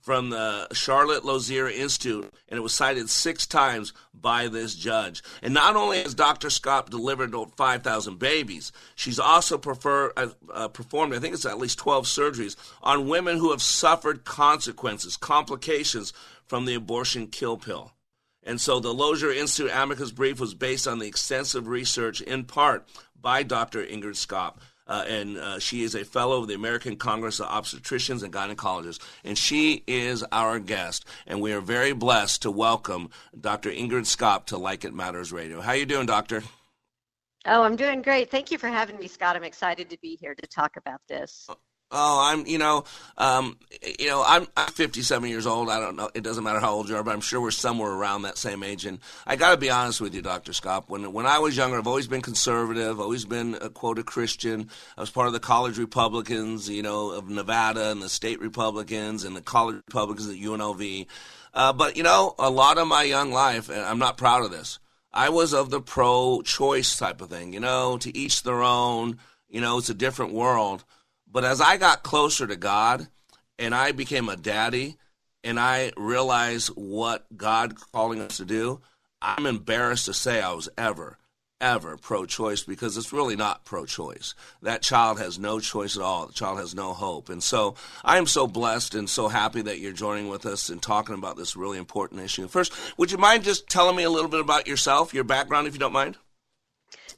from 0.06 0.30
the 0.30 0.68
Charlotte 0.72 1.24
Lozier 1.24 1.68
Institute, 1.68 2.32
and 2.48 2.56
it 2.56 2.62
was 2.62 2.72
cited 2.72 3.10
six 3.10 3.44
times 3.44 3.92
by 4.14 4.46
this 4.46 4.76
judge. 4.76 5.20
And 5.42 5.52
not 5.52 5.74
only 5.74 6.00
has 6.00 6.14
Dr. 6.14 6.46
Skop 6.46 6.90
delivered 6.90 7.34
5,000 7.34 8.16
babies, 8.16 8.70
she's 8.94 9.18
also 9.18 9.58
prefer, 9.58 10.12
uh, 10.16 10.28
uh, 10.54 10.68
performed, 10.68 11.12
I 11.12 11.18
think 11.18 11.34
it's 11.34 11.44
at 11.44 11.58
least 11.58 11.78
12 11.78 12.06
surgeries 12.06 12.54
on 12.84 13.08
women 13.08 13.38
who 13.38 13.50
have 13.50 13.60
suffered 13.60 14.24
consequences, 14.24 15.16
complications 15.16 16.12
from 16.44 16.66
the 16.66 16.76
abortion 16.76 17.26
kill 17.26 17.56
pill. 17.56 17.90
And 18.44 18.60
so 18.60 18.78
the 18.78 18.94
Lozier 18.94 19.32
Institute 19.32 19.72
amicus 19.74 20.12
brief 20.12 20.38
was 20.38 20.54
based 20.54 20.86
on 20.86 21.00
the 21.00 21.08
extensive 21.08 21.66
research, 21.66 22.20
in 22.20 22.44
part 22.44 22.86
by 23.20 23.42
Dr. 23.42 23.84
Ingrid 23.84 24.14
Skop 24.14 24.58
uh, 24.86 25.04
and 25.08 25.38
uh, 25.38 25.58
she 25.58 25.82
is 25.82 25.94
a 25.94 26.04
fellow 26.04 26.40
of 26.40 26.48
the 26.48 26.54
American 26.54 26.96
Congress 26.96 27.40
of 27.40 27.48
Obstetricians 27.48 28.22
and 28.22 28.32
Gynecologists, 28.32 29.00
and 29.24 29.36
she 29.36 29.82
is 29.86 30.24
our 30.32 30.58
guest. 30.58 31.04
And 31.26 31.40
we 31.40 31.52
are 31.52 31.60
very 31.60 31.92
blessed 31.92 32.42
to 32.42 32.50
welcome 32.50 33.10
Dr. 33.38 33.70
Ingrid 33.70 34.06
Scott 34.06 34.46
to 34.48 34.58
Like 34.58 34.84
It 34.84 34.94
Matters 34.94 35.32
Radio. 35.32 35.60
How 35.60 35.72
you 35.72 35.86
doing, 35.86 36.06
Doctor? 36.06 36.42
Oh, 37.46 37.62
I'm 37.62 37.76
doing 37.76 38.02
great. 38.02 38.30
Thank 38.30 38.50
you 38.50 38.58
for 38.58 38.68
having 38.68 38.98
me, 38.98 39.06
Scott. 39.06 39.36
I'm 39.36 39.44
excited 39.44 39.90
to 39.90 39.98
be 40.00 40.16
here 40.20 40.34
to 40.34 40.46
talk 40.46 40.76
about 40.76 41.00
this. 41.08 41.48
Oh, 41.96 42.20
I'm, 42.22 42.46
you 42.46 42.58
know, 42.58 42.84
um, 43.16 43.58
you 43.98 44.08
know, 44.08 44.22
I'm, 44.26 44.46
I'm 44.56 44.68
57 44.68 45.28
years 45.28 45.46
old. 45.46 45.70
I 45.70 45.80
don't 45.80 45.96
know. 45.96 46.10
It 46.14 46.22
doesn't 46.22 46.44
matter 46.44 46.60
how 46.60 46.72
old 46.72 46.88
you 46.88 46.96
are, 46.96 47.02
but 47.02 47.12
I'm 47.12 47.20
sure 47.20 47.40
we're 47.40 47.50
somewhere 47.50 47.90
around 47.90 48.22
that 48.22 48.38
same 48.38 48.62
age. 48.62 48.84
And 48.84 48.98
I 49.26 49.36
got 49.36 49.52
to 49.52 49.56
be 49.56 49.70
honest 49.70 50.00
with 50.00 50.14
you, 50.14 50.22
Dr. 50.22 50.52
Skop. 50.52 50.84
When, 50.88 51.12
when 51.12 51.26
I 51.26 51.38
was 51.38 51.56
younger, 51.56 51.78
I've 51.78 51.86
always 51.86 52.06
been 52.06 52.22
conservative, 52.22 53.00
always 53.00 53.24
been 53.24 53.56
a 53.60 53.70
quote 53.70 53.98
a 53.98 54.02
Christian. 54.02 54.68
I 54.96 55.00
was 55.00 55.10
part 55.10 55.26
of 55.26 55.32
the 55.32 55.40
college 55.40 55.78
Republicans, 55.78 56.68
you 56.68 56.82
know, 56.82 57.10
of 57.10 57.28
Nevada 57.28 57.90
and 57.90 58.02
the 58.02 58.08
state 58.08 58.40
Republicans 58.40 59.24
and 59.24 59.34
the 59.34 59.40
college 59.40 59.76
Republicans 59.86 60.28
at 60.28 60.36
UNLV. 60.36 61.06
Uh, 61.54 61.72
but, 61.72 61.96
you 61.96 62.02
know, 62.02 62.34
a 62.38 62.50
lot 62.50 62.76
of 62.76 62.86
my 62.86 63.02
young 63.02 63.32
life, 63.32 63.70
and 63.70 63.80
I'm 63.80 63.98
not 63.98 64.18
proud 64.18 64.44
of 64.44 64.50
this, 64.50 64.78
I 65.16 65.30
was 65.30 65.54
of 65.54 65.70
the 65.70 65.80
pro 65.80 66.42
choice 66.42 66.96
type 66.96 67.22
of 67.22 67.30
thing, 67.30 67.54
you 67.54 67.60
know, 67.60 67.96
to 67.98 68.14
each 68.14 68.42
their 68.42 68.62
own. 68.62 69.18
You 69.48 69.62
know, 69.62 69.78
it's 69.78 69.88
a 69.88 69.94
different 69.94 70.34
world. 70.34 70.84
But 71.36 71.44
as 71.44 71.60
I 71.60 71.76
got 71.76 72.02
closer 72.02 72.46
to 72.46 72.56
God 72.56 73.08
and 73.58 73.74
I 73.74 73.92
became 73.92 74.30
a 74.30 74.38
daddy 74.38 74.96
and 75.44 75.60
I 75.60 75.92
realized 75.94 76.68
what 76.68 77.26
God 77.36 77.74
calling 77.92 78.22
us 78.22 78.38
to 78.38 78.46
do, 78.46 78.80
I'm 79.20 79.44
embarrassed 79.44 80.06
to 80.06 80.14
say 80.14 80.40
I 80.40 80.54
was 80.54 80.70
ever, 80.78 81.18
ever 81.60 81.98
pro 81.98 82.24
choice 82.24 82.62
because 82.62 82.96
it's 82.96 83.12
really 83.12 83.36
not 83.36 83.66
pro 83.66 83.84
choice. 83.84 84.34
That 84.62 84.80
child 84.80 85.18
has 85.18 85.38
no 85.38 85.60
choice 85.60 85.94
at 85.94 86.02
all. 86.02 86.26
The 86.26 86.32
child 86.32 86.58
has 86.58 86.74
no 86.74 86.94
hope. 86.94 87.28
And 87.28 87.42
so 87.42 87.74
I 88.02 88.16
am 88.16 88.26
so 88.26 88.46
blessed 88.46 88.94
and 88.94 89.06
so 89.06 89.28
happy 89.28 89.60
that 89.60 89.78
you're 89.78 89.92
joining 89.92 90.30
with 90.30 90.46
us 90.46 90.70
and 90.70 90.80
talking 90.80 91.16
about 91.16 91.36
this 91.36 91.54
really 91.54 91.76
important 91.76 92.22
issue. 92.22 92.48
First, 92.48 92.72
would 92.96 93.12
you 93.12 93.18
mind 93.18 93.44
just 93.44 93.68
telling 93.68 93.94
me 93.94 94.04
a 94.04 94.10
little 94.10 94.30
bit 94.30 94.40
about 94.40 94.66
yourself, 94.66 95.12
your 95.12 95.22
background, 95.22 95.66
if 95.66 95.74
you 95.74 95.80
don't 95.80 95.92
mind? 95.92 96.16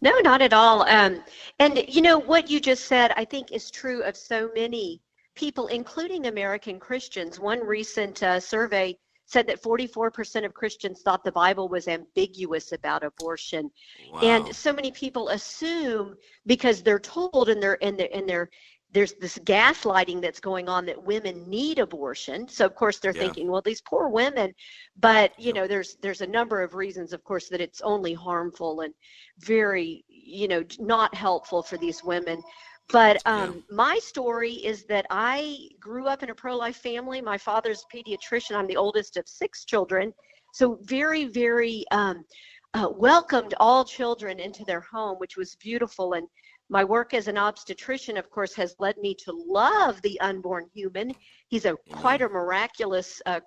No, 0.01 0.19
not 0.21 0.43
at 0.43 0.53
all. 0.53 0.83
Um, 0.83 1.23
and 1.59 1.85
you 1.89 2.03
know 2.03 2.19
what 2.19 2.51
you 2.51 2.61
just 2.61 2.85
said, 2.87 3.13
I 3.17 3.25
think 3.25 3.53
is 3.53 3.71
true 3.71 4.03
of 4.03 4.17
so 4.17 4.51
many 4.55 5.01
people, 5.35 5.67
including 5.69 6.27
American 6.27 6.79
Christians. 6.79 7.41
One 7.41 7.65
recent 7.65 8.23
uh, 8.23 8.41
survey 8.41 8.97
said 9.27 9.47
that 9.47 9.63
44% 9.63 10.45
of 10.45 10.55
Christians 10.55 11.03
thought 11.03 11.23
the 11.23 11.33
Bible 11.33 11.69
was 11.69 11.87
ambiguous 11.87 12.73
about 12.73 13.05
abortion. 13.05 13.71
Wow. 14.11 14.21
And 14.21 14.57
so 14.57 14.73
many 14.73 14.91
people 14.91 15.29
assume 15.29 16.17
because 16.47 16.83
they're 16.83 16.99
told 16.99 17.51
and 17.51 17.63
they're 17.63 17.83
and 17.83 17.99
they're, 17.99 18.09
and 18.15 18.29
they're 18.29 18.49
there's 18.93 19.13
this 19.15 19.39
gaslighting 19.39 20.23
that's 20.23 20.41
going 20.41 20.69
on 20.69 20.87
that 20.87 21.03
women 21.03 21.49
need 21.49 21.79
abortion. 21.79 22.49
So 22.49 22.65
of 22.65 22.75
course 22.75 22.99
they're 22.99 23.15
yeah. 23.15 23.23
thinking 23.23 23.51
well 23.51 23.61
these 23.61 23.83
poor 23.83 24.09
women 24.09 24.55
but 24.99 25.33
you 25.39 25.53
know 25.53 25.67
there's 25.67 25.97
there's 26.01 26.23
a 26.23 26.27
number 26.27 26.63
of 26.63 26.75
reasons 26.75 27.13
of 27.13 27.23
course 27.25 27.49
that 27.51 27.61
it's 27.61 27.81
only 27.83 28.15
harmful 28.15 28.81
and 28.81 28.95
very 29.41 30.05
you 30.09 30.49
know 30.49 30.65
not 30.79 31.15
helpful 31.15 31.63
for 31.63 31.77
these 31.77 32.03
women. 32.03 32.43
But 32.91 33.19
um, 33.27 33.57
yeah. 33.57 33.77
my 33.77 33.99
story 33.99 34.53
is 34.53 34.85
that 34.85 35.05
i 35.11 35.69
grew 35.79 36.07
up 36.07 36.23
in 36.23 36.31
a 36.31 36.35
pro-life 36.35 36.77
family. 36.77 37.21
My 37.21 37.37
father's 37.37 37.85
a 37.85 37.97
pediatrician. 37.97 38.57
I'm 38.57 38.67
the 38.67 38.79
oldest 38.79 39.19
of 39.19 39.29
six 39.29 39.67
children. 39.67 40.15
So 40.55 40.79
very 40.83 41.27
very 41.27 41.85
um, 41.91 42.25
uh, 42.73 42.89
welcomed 42.91 43.55
all 43.61 43.85
children 43.85 44.41
into 44.41 44.65
their 44.65 44.81
home 44.81 45.19
which 45.19 45.37
was 45.37 45.57
beautiful. 45.57 46.15
And 46.15 46.27
my 46.69 46.85
work 46.85 47.15
as 47.15 47.29
an 47.29 47.39
obstetrician, 47.39 48.17
of 48.17 48.31
course, 48.31 48.55
has 48.55 48.75
led 48.79 48.97
me 48.99 49.15
to 49.15 49.33
love 49.33 50.01
the 50.03 50.21
unborn 50.21 50.67
human. 50.75 51.15
He's 51.49 51.65
a 51.65 51.77
quite 51.93 52.23
a 52.23 52.29
miraculous 52.29 53.23
uh, 53.27 53.41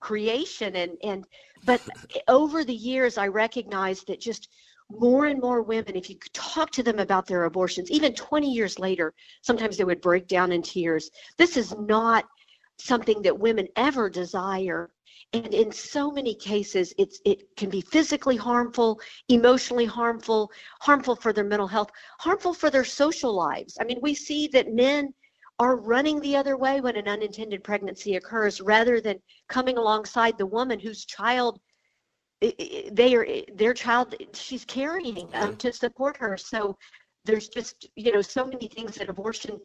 creation, 0.00 0.76
and 0.76 0.96
and 1.02 1.24
but 1.64 1.80
over 2.28 2.64
the 2.64 2.74
years, 2.74 3.18
I 3.18 3.28
recognized 3.28 4.06
that 4.08 4.20
just 4.20 4.48
more 4.90 5.26
and 5.26 5.40
more 5.40 5.62
women, 5.62 5.96
if 5.96 6.10
you 6.10 6.16
could 6.16 6.32
talk 6.32 6.70
to 6.72 6.82
them 6.82 6.98
about 6.98 7.26
their 7.26 7.44
abortions, 7.44 7.90
even 7.90 8.14
20 8.14 8.50
years 8.50 8.78
later, 8.78 9.14
sometimes 9.40 9.76
they 9.76 9.84
would 9.84 10.00
break 10.00 10.26
down 10.26 10.52
in 10.52 10.62
tears. 10.62 11.10
This 11.38 11.56
is 11.56 11.74
not 11.78 12.24
something 12.78 13.22
that 13.22 13.38
women 13.38 13.68
ever 13.76 14.10
desire 14.10 14.90
and 15.32 15.54
in 15.54 15.72
so 15.72 16.10
many 16.10 16.34
cases 16.34 16.92
it's 16.98 17.20
it 17.24 17.44
can 17.56 17.70
be 17.70 17.80
physically 17.80 18.36
harmful 18.36 19.00
emotionally 19.28 19.84
harmful 19.84 20.50
harmful 20.80 21.16
for 21.16 21.32
their 21.32 21.44
mental 21.44 21.68
health 21.68 21.90
harmful 22.20 22.54
for 22.54 22.70
their 22.70 22.84
social 22.84 23.34
lives. 23.34 23.76
I 23.80 23.84
mean 23.84 23.98
we 24.02 24.14
see 24.14 24.48
that 24.48 24.72
men 24.72 25.12
are 25.58 25.76
running 25.76 26.20
the 26.20 26.36
other 26.36 26.56
way 26.56 26.80
when 26.80 26.96
an 26.96 27.08
unintended 27.08 27.62
pregnancy 27.62 28.16
occurs 28.16 28.60
rather 28.60 29.00
than 29.00 29.20
coming 29.48 29.76
alongside 29.78 30.36
the 30.38 30.46
woman 30.46 30.80
whose 30.80 31.04
child 31.04 31.60
they 32.40 33.14
are 33.14 33.26
their 33.54 33.72
child 33.72 34.14
she's 34.32 34.64
carrying 34.64 35.28
um, 35.34 35.56
to 35.56 35.72
support 35.72 36.16
her. 36.16 36.36
So 36.36 36.76
there's 37.24 37.48
just 37.48 37.88
you 37.94 38.12
know 38.12 38.22
so 38.22 38.44
many 38.44 38.68
things 38.68 38.96
that 38.96 39.08
abortion 39.08 39.60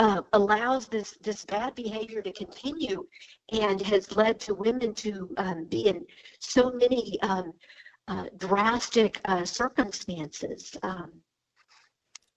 uh, 0.00 0.22
allows 0.32 0.88
this 0.88 1.16
this 1.20 1.44
bad 1.44 1.74
behavior 1.74 2.22
to 2.22 2.32
continue 2.32 3.06
and 3.52 3.82
has 3.82 4.16
led 4.16 4.40
to 4.40 4.54
women 4.54 4.94
to 4.94 5.28
um, 5.36 5.66
be 5.66 5.86
in 5.88 6.06
so 6.38 6.70
many 6.70 7.20
um, 7.20 7.52
uh, 8.08 8.24
drastic 8.38 9.20
uh, 9.26 9.44
circumstances 9.44 10.76
um, 10.82 11.12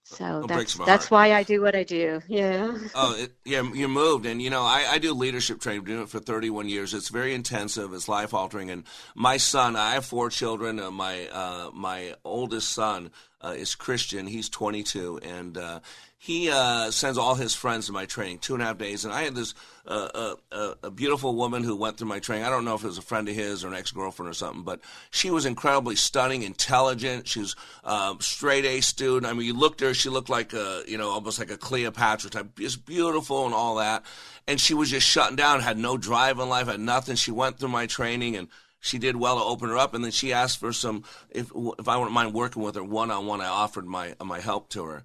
so 0.04 0.44
that's 0.46 0.74
that's 0.74 1.10
why 1.10 1.32
I 1.32 1.42
do 1.44 1.62
what 1.62 1.74
I 1.74 1.82
do. 1.82 2.20
Yeah. 2.28 2.76
Oh, 2.94 3.16
it, 3.16 3.32
yeah, 3.44 3.62
you 3.62 3.88
moved, 3.88 4.26
and 4.26 4.40
you 4.40 4.50
know 4.50 4.62
I, 4.62 4.84
I 4.92 4.98
do 4.98 5.14
leadership 5.14 5.60
training. 5.60 5.84
Doing 5.84 6.02
it 6.02 6.08
for 6.10 6.20
31 6.20 6.68
years. 6.68 6.92
It's 6.92 7.08
very 7.08 7.34
intensive. 7.34 7.92
It's 7.94 8.06
life 8.06 8.34
altering. 8.34 8.70
And 8.70 8.84
my 9.14 9.38
son, 9.38 9.76
I 9.76 9.94
have 9.94 10.04
four 10.04 10.28
children. 10.28 10.78
Uh, 10.78 10.90
my 10.90 11.26
uh, 11.28 11.70
my 11.72 12.14
oldest 12.22 12.70
son 12.70 13.12
uh, 13.40 13.54
is 13.56 13.74
Christian. 13.74 14.26
He's 14.26 14.50
22, 14.50 15.20
and 15.22 15.56
uh, 15.56 15.80
he 16.24 16.48
uh, 16.48 16.90
sends 16.90 17.18
all 17.18 17.34
his 17.34 17.54
friends 17.54 17.84
to 17.84 17.92
my 17.92 18.06
training 18.06 18.38
two 18.38 18.54
and 18.54 18.62
a 18.62 18.66
half 18.66 18.78
days. 18.78 19.04
And 19.04 19.12
I 19.12 19.24
had 19.24 19.34
this 19.34 19.52
uh, 19.86 20.36
uh, 20.50 20.74
a 20.82 20.90
beautiful 20.90 21.34
woman 21.34 21.62
who 21.62 21.76
went 21.76 21.98
through 21.98 22.08
my 22.08 22.18
training. 22.18 22.46
I 22.46 22.48
don't 22.48 22.64
know 22.64 22.74
if 22.74 22.82
it 22.82 22.86
was 22.86 22.96
a 22.96 23.02
friend 23.02 23.28
of 23.28 23.34
his 23.34 23.62
or 23.62 23.68
an 23.68 23.74
ex 23.74 23.90
girlfriend 23.90 24.30
or 24.30 24.32
something, 24.32 24.62
but 24.62 24.80
she 25.10 25.30
was 25.30 25.44
incredibly 25.44 25.96
stunning, 25.96 26.42
intelligent. 26.42 27.28
She 27.28 27.40
was 27.40 27.56
um, 27.84 28.22
straight 28.22 28.64
A 28.64 28.80
student. 28.80 29.30
I 29.30 29.34
mean, 29.34 29.46
you 29.46 29.52
looked 29.52 29.82
at 29.82 29.88
her, 29.88 29.92
she 29.92 30.08
looked 30.08 30.30
like 30.30 30.54
a 30.54 30.82
you 30.88 30.96
know 30.96 31.10
almost 31.10 31.38
like 31.38 31.50
a 31.50 31.58
Cleopatra 31.58 32.30
type, 32.30 32.58
just 32.58 32.86
beautiful 32.86 33.44
and 33.44 33.52
all 33.52 33.74
that. 33.74 34.02
And 34.48 34.58
she 34.58 34.72
was 34.72 34.90
just 34.90 35.06
shutting 35.06 35.36
down, 35.36 35.60
had 35.60 35.76
no 35.76 35.98
drive 35.98 36.38
in 36.38 36.48
life, 36.48 36.68
had 36.68 36.80
nothing. 36.80 37.16
She 37.16 37.32
went 37.32 37.58
through 37.58 37.68
my 37.68 37.84
training 37.84 38.34
and 38.34 38.48
she 38.80 38.98
did 38.98 39.16
well 39.16 39.36
to 39.36 39.44
open 39.44 39.68
her 39.68 39.76
up, 39.76 39.92
and 39.92 40.02
then 40.02 40.10
she 40.10 40.32
asked 40.32 40.58
for 40.58 40.72
some 40.72 41.04
if 41.28 41.52
if 41.78 41.86
I 41.86 41.98
wouldn't 41.98 42.14
mind 42.14 42.32
working 42.32 42.62
with 42.62 42.76
her 42.76 42.82
one 42.82 43.10
on 43.10 43.26
one. 43.26 43.42
I 43.42 43.48
offered 43.48 43.84
my 43.84 44.14
my 44.24 44.40
help 44.40 44.70
to 44.70 44.84
her, 44.86 45.04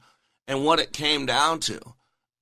and 0.50 0.66
what 0.66 0.80
it 0.80 0.92
came 0.92 1.28
down 1.28 1.60
to, 1.60 1.80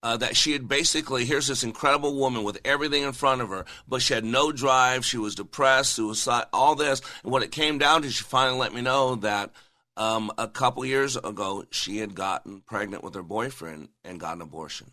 uh, 0.02 0.15
that 0.15 0.38
she 0.38 0.54
had 0.54 0.67
basically, 0.67 1.26
here's 1.26 1.48
this 1.48 1.63
incredible 1.63 2.15
woman 2.15 2.43
with 2.43 2.58
everything 2.63 3.04
in 3.04 3.12
front 3.12 3.41
of 3.41 3.50
her, 3.50 3.65
but 3.86 4.02
she 4.02 4.13
had 4.13 4.24
no 4.24 4.54
drive. 4.54 5.06
She 5.06 5.17
was 5.17 5.36
depressed, 5.36 5.93
suicide, 5.93 6.46
all 6.54 6.74
this. 6.76 7.02
And 7.24 7.34
what 7.34 7.43
it 7.43 7.52
came 7.52 7.78
down 7.78 8.04
to, 8.04 8.10
she 8.10 8.24
finally 8.24 8.58
let 8.58 8.74
me 8.74 8.82
know 8.82 9.15
that 9.15 9.52
um, 9.98 10.32
a 10.38 10.48
couple 10.48 10.86
years 10.86 11.17
ago, 11.17 11.65
she 11.70 11.98
had 11.98 12.15
gotten 12.15 12.62
pregnant 12.62 13.04
with 13.04 13.13
her 13.13 13.24
boyfriend 13.24 13.89
and 14.06 14.22
got 14.22 14.38
an 14.38 14.41
abortion. 14.41 14.91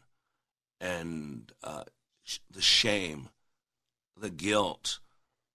And 0.81 1.53
uh, 1.63 1.85
the 2.51 2.63
shame, 2.63 3.29
the 4.21 4.31
guilt, 4.31 4.99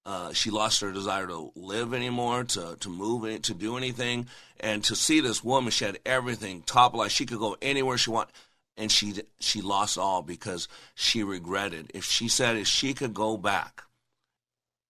uh, 0.06 0.34
she 0.34 0.50
lost 0.50 0.82
her 0.82 0.92
desire 0.92 1.28
to 1.28 1.52
live 1.56 1.94
anymore, 1.94 2.44
to 2.44 2.78
to 2.80 2.90
move, 2.90 3.42
to 3.42 3.54
do 3.54 3.78
anything, 3.78 4.28
and 4.60 4.84
to 4.86 4.96
see 4.96 5.20
this 5.20 5.44
woman. 5.44 5.72
She 5.72 5.86
had 5.86 6.00
everything 6.06 6.64
top 6.64 6.94
line. 6.94 7.10
She 7.10 7.26
could 7.26 7.40
go 7.40 7.58
anywhere 7.62 7.98
she 7.98 8.10
wanted, 8.10 8.34
and 8.78 8.92
she 8.92 9.14
she 9.40 9.62
lost 9.62 9.98
all 9.98 10.22
because 10.22 10.68
she 10.96 11.24
regretted. 11.24 11.92
If 11.94 12.06
she 12.06 12.28
said 12.28 12.56
if 12.56 12.68
she 12.68 12.94
could 12.94 13.14
go 13.14 13.38
back 13.38 13.84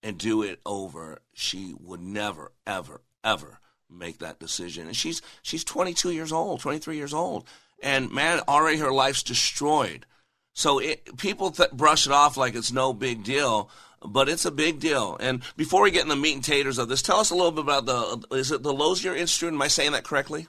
and 0.03 0.17
do 0.17 0.43
it 0.43 0.59
over, 0.65 1.19
she 1.33 1.75
would 1.83 2.01
never, 2.01 2.51
ever, 2.65 3.01
ever 3.23 3.59
make 3.89 4.19
that 4.19 4.39
decision. 4.39 4.87
And 4.87 4.95
she's 4.95 5.21
she's 5.41 5.63
22 5.63 6.11
years 6.11 6.31
old, 6.31 6.61
23 6.61 6.95
years 6.95 7.13
old, 7.13 7.45
and 7.81 8.11
man, 8.11 8.41
already 8.47 8.77
her 8.77 8.91
life's 8.91 9.23
destroyed. 9.23 10.05
So 10.53 10.79
it, 10.79 11.17
people 11.17 11.51
th- 11.51 11.71
brush 11.71 12.05
it 12.05 12.11
off 12.11 12.37
like 12.37 12.55
it's 12.55 12.71
no 12.71 12.93
big 12.93 13.23
deal 13.23 13.69
but 14.05 14.29
it's 14.29 14.45
a 14.45 14.51
big 14.51 14.79
deal. 14.79 15.17
And 15.19 15.41
before 15.57 15.81
we 15.81 15.91
get 15.91 16.03
in 16.03 16.09
the 16.09 16.15
meat 16.15 16.35
and 16.35 16.43
taters 16.43 16.77
of 16.77 16.89
this, 16.89 17.01
tell 17.01 17.19
us 17.19 17.29
a 17.29 17.35
little 17.35 17.51
bit 17.51 17.63
about 17.63 17.85
the 17.85 18.35
is 18.35 18.51
it 18.51 18.63
the 18.63 18.73
Lozier 18.73 19.15
Institute? 19.15 19.53
Am 19.53 19.61
I 19.61 19.67
saying 19.67 19.91
that 19.93 20.03
correctly? 20.03 20.47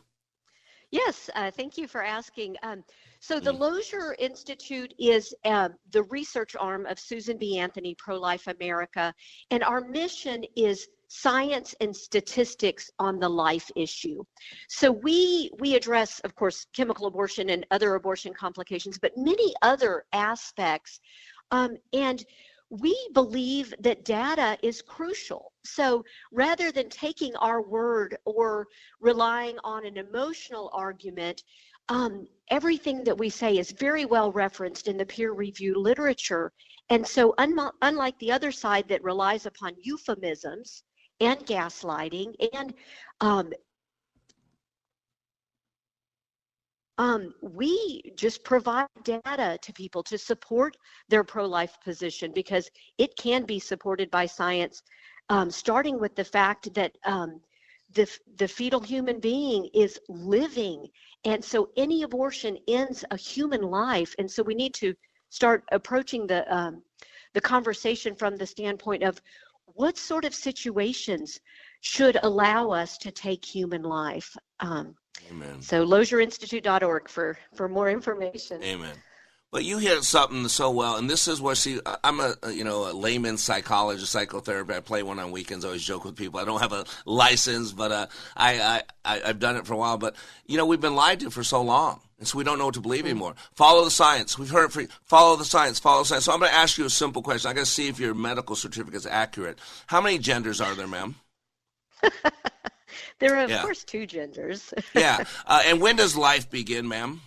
Yes, 0.90 1.30
uh, 1.36 1.52
thank 1.52 1.78
you 1.78 1.86
for 1.86 2.02
asking. 2.02 2.56
Um, 2.64 2.82
so 3.20 3.38
the 3.38 3.52
mm. 3.52 3.60
Lozier 3.60 4.16
Institute 4.18 4.92
is 4.98 5.32
uh, 5.44 5.68
the 5.92 6.02
research 6.04 6.56
arm 6.58 6.84
of 6.86 6.98
Susan 6.98 7.38
B. 7.38 7.58
Anthony 7.58 7.94
Pro 7.96 8.18
Life 8.18 8.48
America, 8.48 9.14
and 9.50 9.62
our 9.62 9.80
mission 9.80 10.44
is 10.56 10.88
science 11.06 11.74
and 11.80 11.94
statistics 11.94 12.90
on 12.98 13.18
the 13.18 13.28
life 13.28 13.70
issue. 13.76 14.22
So 14.68 14.90
we 14.90 15.50
we 15.58 15.76
address, 15.76 16.20
of 16.20 16.34
course, 16.34 16.66
chemical 16.74 17.06
abortion 17.06 17.50
and 17.50 17.66
other 17.70 17.94
abortion 17.94 18.32
complications, 18.32 18.98
but 18.98 19.12
many 19.16 19.54
other 19.62 20.04
aspects. 20.12 21.00
Um, 21.52 21.76
and 21.92 22.24
we 22.70 22.96
believe 23.14 23.74
that 23.80 24.04
data 24.04 24.56
is 24.62 24.80
crucial. 24.80 25.52
So 25.64 26.04
rather 26.32 26.70
than 26.70 26.88
taking 26.88 27.34
our 27.36 27.60
word 27.60 28.16
or 28.24 28.68
relying 29.00 29.58
on 29.64 29.84
an 29.84 29.96
emotional 29.96 30.70
argument, 30.72 31.42
um, 31.88 32.28
everything 32.48 33.02
that 33.04 33.18
we 33.18 33.28
say 33.28 33.58
is 33.58 33.72
very 33.72 34.04
well 34.04 34.30
referenced 34.30 34.86
in 34.86 34.96
the 34.96 35.04
peer 35.04 35.32
reviewed 35.32 35.76
literature. 35.76 36.52
And 36.88 37.06
so, 37.06 37.34
un- 37.38 37.70
unlike 37.82 38.18
the 38.20 38.30
other 38.30 38.52
side 38.52 38.88
that 38.88 39.02
relies 39.02 39.46
upon 39.46 39.74
euphemisms 39.80 40.84
and 41.20 41.38
gaslighting 41.46 42.34
and 42.52 42.72
um, 43.20 43.52
Um, 47.00 47.32
we 47.40 48.12
just 48.14 48.44
provide 48.44 48.86
data 49.04 49.58
to 49.62 49.72
people 49.72 50.02
to 50.02 50.18
support 50.18 50.76
their 51.08 51.24
pro 51.24 51.46
life 51.46 51.78
position 51.82 52.30
because 52.34 52.70
it 52.98 53.16
can 53.16 53.46
be 53.46 53.58
supported 53.58 54.10
by 54.10 54.26
science, 54.26 54.82
um, 55.30 55.50
starting 55.50 55.98
with 55.98 56.14
the 56.14 56.26
fact 56.26 56.74
that 56.74 56.92
um, 57.06 57.40
the, 57.94 58.06
the 58.36 58.46
fetal 58.46 58.80
human 58.80 59.18
being 59.18 59.70
is 59.72 59.98
living. 60.10 60.88
And 61.24 61.42
so 61.42 61.70
any 61.74 62.02
abortion 62.02 62.58
ends 62.68 63.02
a 63.10 63.16
human 63.16 63.62
life. 63.62 64.14
And 64.18 64.30
so 64.30 64.42
we 64.42 64.54
need 64.54 64.74
to 64.74 64.94
start 65.30 65.64
approaching 65.72 66.26
the, 66.26 66.54
um, 66.54 66.82
the 67.32 67.40
conversation 67.40 68.14
from 68.14 68.36
the 68.36 68.46
standpoint 68.46 69.04
of 69.04 69.22
what 69.64 69.96
sort 69.96 70.26
of 70.26 70.34
situations 70.34 71.40
should 71.80 72.18
allow 72.22 72.68
us 72.68 72.98
to 72.98 73.10
take 73.10 73.42
human 73.42 73.84
life. 73.84 74.36
Um, 74.58 74.96
Amen. 75.30 75.62
So 75.62 75.84
lozierinstitute.org 75.86 77.08
for 77.08 77.38
for 77.54 77.68
more 77.68 77.90
information. 77.90 78.62
Amen. 78.62 78.94
But 79.52 79.64
you 79.64 79.78
hit 79.78 80.04
something 80.04 80.46
so 80.46 80.70
well, 80.70 80.96
and 80.96 81.10
this 81.10 81.26
is 81.26 81.40
what 81.40 81.56
see. 81.56 81.80
I'm 82.04 82.20
a 82.20 82.36
you 82.52 82.62
know 82.62 82.88
a 82.88 82.92
layman 82.92 83.36
psychologist, 83.36 84.14
psychotherapist. 84.14 84.76
I 84.76 84.80
play 84.80 85.02
one 85.02 85.18
on 85.18 85.32
weekends. 85.32 85.64
I 85.64 85.68
always 85.68 85.82
joke 85.82 86.04
with 86.04 86.14
people. 86.14 86.38
I 86.38 86.44
don't 86.44 86.60
have 86.60 86.72
a 86.72 86.84
license, 87.04 87.72
but 87.72 87.90
uh, 87.90 88.06
I, 88.36 88.82
I 89.04 89.22
I've 89.24 89.40
done 89.40 89.56
it 89.56 89.66
for 89.66 89.74
a 89.74 89.76
while. 89.76 89.98
But 89.98 90.14
you 90.46 90.56
know 90.56 90.66
we've 90.66 90.80
been 90.80 90.94
lied 90.94 91.18
to 91.20 91.30
for 91.30 91.42
so 91.42 91.62
long, 91.62 92.00
and 92.20 92.28
so 92.28 92.38
we 92.38 92.44
don't 92.44 92.58
know 92.58 92.66
what 92.66 92.74
to 92.74 92.80
believe 92.80 93.00
mm-hmm. 93.00 93.10
anymore. 93.10 93.34
Follow 93.56 93.82
the 93.82 93.90
science. 93.90 94.38
We've 94.38 94.50
heard 94.50 94.66
it 94.66 94.72
for 94.72 94.84
follow 95.04 95.34
the 95.34 95.44
science. 95.44 95.80
Follow 95.80 96.02
the 96.02 96.06
science. 96.06 96.26
So 96.26 96.32
I'm 96.32 96.38
going 96.38 96.52
to 96.52 96.56
ask 96.56 96.78
you 96.78 96.84
a 96.84 96.90
simple 96.90 97.20
question. 97.20 97.50
I 97.50 97.54
got 97.54 97.60
to 97.60 97.66
see 97.66 97.88
if 97.88 97.98
your 97.98 98.14
medical 98.14 98.54
certificate 98.54 98.98
is 98.98 99.06
accurate. 99.06 99.58
How 99.88 100.00
many 100.00 100.18
genders 100.18 100.60
are 100.60 100.76
there, 100.76 100.86
ma'am? 100.86 101.16
there 103.20 103.36
are, 103.36 103.44
of 103.44 103.50
yeah. 103.50 103.62
course, 103.62 103.84
two 103.84 104.06
genders. 104.06 104.74
yeah. 104.94 105.24
Uh, 105.46 105.62
and 105.66 105.80
when 105.80 105.96
does 105.96 106.16
life 106.16 106.50
begin, 106.50 106.88
ma'am? 106.88 107.20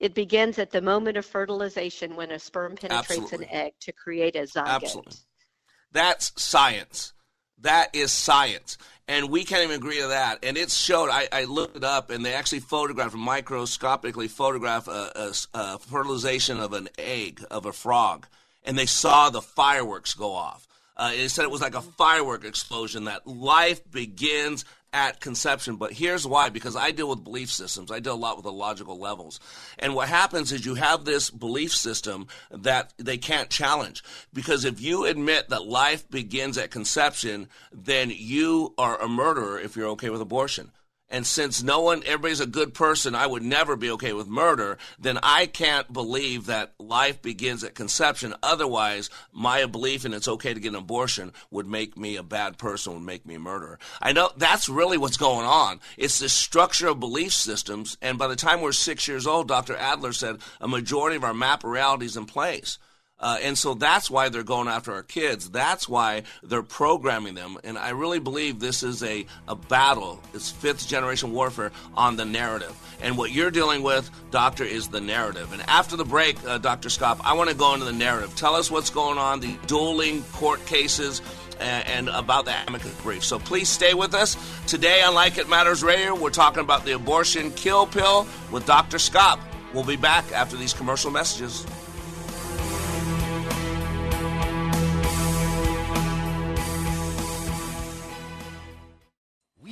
It 0.00 0.14
begins 0.14 0.58
at 0.58 0.70
the 0.70 0.80
moment 0.80 1.16
of 1.16 1.26
fertilization 1.26 2.16
when 2.16 2.30
a 2.30 2.38
sperm 2.38 2.76
penetrates 2.76 3.10
Absolutely. 3.10 3.46
an 3.46 3.52
egg 3.52 3.72
to 3.80 3.92
create 3.92 4.36
a 4.36 4.42
zygote. 4.42 4.66
Absolutely. 4.66 5.16
That's 5.92 6.32
science. 6.40 7.12
That 7.58 7.94
is 7.94 8.12
science. 8.12 8.76
And 9.06 9.30
we 9.30 9.44
can't 9.44 9.62
even 9.62 9.76
agree 9.76 10.00
to 10.00 10.08
that. 10.08 10.38
And 10.42 10.56
it's 10.56 10.76
showed, 10.76 11.10
I, 11.10 11.28
I 11.30 11.44
looked 11.44 11.76
it 11.76 11.84
up, 11.84 12.10
and 12.10 12.24
they 12.24 12.34
actually 12.34 12.60
photographed, 12.60 13.14
microscopically 13.14 14.28
photographed 14.28 14.88
a, 14.88 15.18
a, 15.18 15.32
a 15.54 15.78
fertilization 15.78 16.58
of 16.58 16.72
an 16.72 16.88
egg, 16.98 17.44
of 17.50 17.66
a 17.66 17.72
frog. 17.72 18.26
And 18.64 18.78
they 18.78 18.86
saw 18.86 19.30
the 19.30 19.42
fireworks 19.42 20.14
go 20.14 20.32
off. 20.32 20.66
Uh, 20.96 21.12
it 21.14 21.28
said 21.28 21.44
it 21.44 21.50
was 21.50 21.60
like 21.60 21.74
a 21.74 21.82
firework 21.82 22.44
explosion, 22.44 23.04
that 23.04 23.26
life 23.26 23.90
begins 23.90 24.64
at 24.94 25.20
conception. 25.20 25.76
But 25.76 25.92
here's 25.92 26.26
why 26.26 26.48
because 26.48 26.76
I 26.76 26.92
deal 26.92 27.08
with 27.08 27.24
belief 27.24 27.50
systems, 27.50 27.90
I 27.90 27.98
deal 27.98 28.14
a 28.14 28.16
lot 28.16 28.36
with 28.36 28.44
the 28.44 28.52
logical 28.52 28.98
levels. 28.98 29.40
And 29.78 29.94
what 29.94 30.08
happens 30.08 30.52
is 30.52 30.64
you 30.64 30.76
have 30.76 31.04
this 31.04 31.30
belief 31.30 31.74
system 31.74 32.28
that 32.50 32.94
they 32.96 33.18
can't 33.18 33.50
challenge. 33.50 34.02
Because 34.32 34.64
if 34.64 34.80
you 34.80 35.04
admit 35.04 35.48
that 35.48 35.66
life 35.66 36.08
begins 36.08 36.56
at 36.56 36.70
conception, 36.70 37.48
then 37.72 38.12
you 38.14 38.72
are 38.78 39.00
a 39.00 39.08
murderer 39.08 39.58
if 39.58 39.76
you're 39.76 39.88
okay 39.88 40.10
with 40.10 40.20
abortion. 40.20 40.70
And 41.10 41.26
since 41.26 41.62
no 41.62 41.80
one, 41.80 42.02
everybody's 42.06 42.40
a 42.40 42.46
good 42.46 42.72
person, 42.72 43.14
I 43.14 43.26
would 43.26 43.42
never 43.42 43.76
be 43.76 43.90
okay 43.92 44.12
with 44.14 44.26
murder, 44.26 44.78
then 44.98 45.18
I 45.22 45.46
can't 45.46 45.92
believe 45.92 46.46
that 46.46 46.72
life 46.78 47.20
begins 47.20 47.62
at 47.62 47.74
conception. 47.74 48.34
Otherwise, 48.42 49.10
my 49.30 49.66
belief 49.66 50.04
in 50.04 50.14
it's 50.14 50.28
okay 50.28 50.54
to 50.54 50.60
get 50.60 50.70
an 50.70 50.76
abortion 50.76 51.32
would 51.50 51.66
make 51.66 51.96
me 51.96 52.16
a 52.16 52.22
bad 52.22 52.58
person, 52.58 52.94
would 52.94 53.02
make 53.02 53.26
me 53.26 53.34
a 53.34 53.38
murderer. 53.38 53.78
I 54.00 54.12
know 54.12 54.30
that's 54.36 54.68
really 54.68 54.96
what's 54.96 55.18
going 55.18 55.46
on. 55.46 55.80
It's 55.98 56.18
the 56.18 56.28
structure 56.28 56.88
of 56.88 57.00
belief 57.00 57.32
systems. 57.32 57.98
And 58.00 58.18
by 58.18 58.26
the 58.26 58.36
time 58.36 58.60
we're 58.62 58.72
six 58.72 59.06
years 59.06 59.26
old, 59.26 59.46
Dr. 59.46 59.76
Adler 59.76 60.12
said 60.12 60.38
a 60.60 60.66
majority 60.66 61.16
of 61.16 61.24
our 61.24 61.34
map 61.34 61.64
reality 61.64 62.06
is 62.06 62.16
in 62.16 62.24
place. 62.24 62.78
Uh, 63.24 63.38
and 63.40 63.56
so 63.56 63.72
that's 63.72 64.10
why 64.10 64.28
they're 64.28 64.42
going 64.42 64.68
after 64.68 64.92
our 64.92 65.02
kids. 65.02 65.48
That's 65.48 65.88
why 65.88 66.24
they're 66.42 66.62
programming 66.62 67.34
them. 67.34 67.56
And 67.64 67.78
I 67.78 67.90
really 67.90 68.18
believe 68.18 68.60
this 68.60 68.82
is 68.82 69.02
a, 69.02 69.24
a 69.48 69.56
battle. 69.56 70.20
It's 70.34 70.50
fifth 70.50 70.86
generation 70.86 71.32
warfare 71.32 71.72
on 71.94 72.16
the 72.16 72.26
narrative. 72.26 72.76
And 73.00 73.16
what 73.16 73.32
you're 73.32 73.50
dealing 73.50 73.82
with, 73.82 74.10
Doctor, 74.30 74.62
is 74.62 74.88
the 74.88 75.00
narrative. 75.00 75.54
And 75.54 75.62
after 75.62 75.96
the 75.96 76.04
break, 76.04 76.36
uh, 76.44 76.58
Dr. 76.58 76.90
Scott, 76.90 77.18
I 77.24 77.32
want 77.32 77.48
to 77.48 77.56
go 77.56 77.72
into 77.72 77.86
the 77.86 77.94
narrative. 77.94 78.36
Tell 78.36 78.56
us 78.56 78.70
what's 78.70 78.90
going 78.90 79.16
on, 79.16 79.40
the 79.40 79.56
dueling 79.66 80.22
court 80.24 80.64
cases. 80.66 81.22
And, 81.60 82.08
about 82.08 82.46
the 82.46 82.54
amicus 82.66 82.92
brief. 83.00 83.24
So 83.24 83.38
please 83.38 83.68
stay 83.68 83.94
with 83.94 84.12
us. 84.12 84.36
Today 84.66 85.02
on 85.02 85.14
Like 85.14 85.38
It 85.38 85.48
Matters 85.48 85.84
Radio, 85.84 86.14
we're 86.14 86.30
talking 86.30 86.60
about 86.60 86.84
the 86.84 86.92
abortion 86.92 87.52
kill 87.52 87.86
pill 87.86 88.26
with 88.50 88.66
Dr. 88.66 88.98
Scott. 88.98 89.38
We'll 89.72 89.84
be 89.84 89.96
back 89.96 90.30
after 90.32 90.56
these 90.56 90.74
commercial 90.74 91.12
messages. 91.12 91.64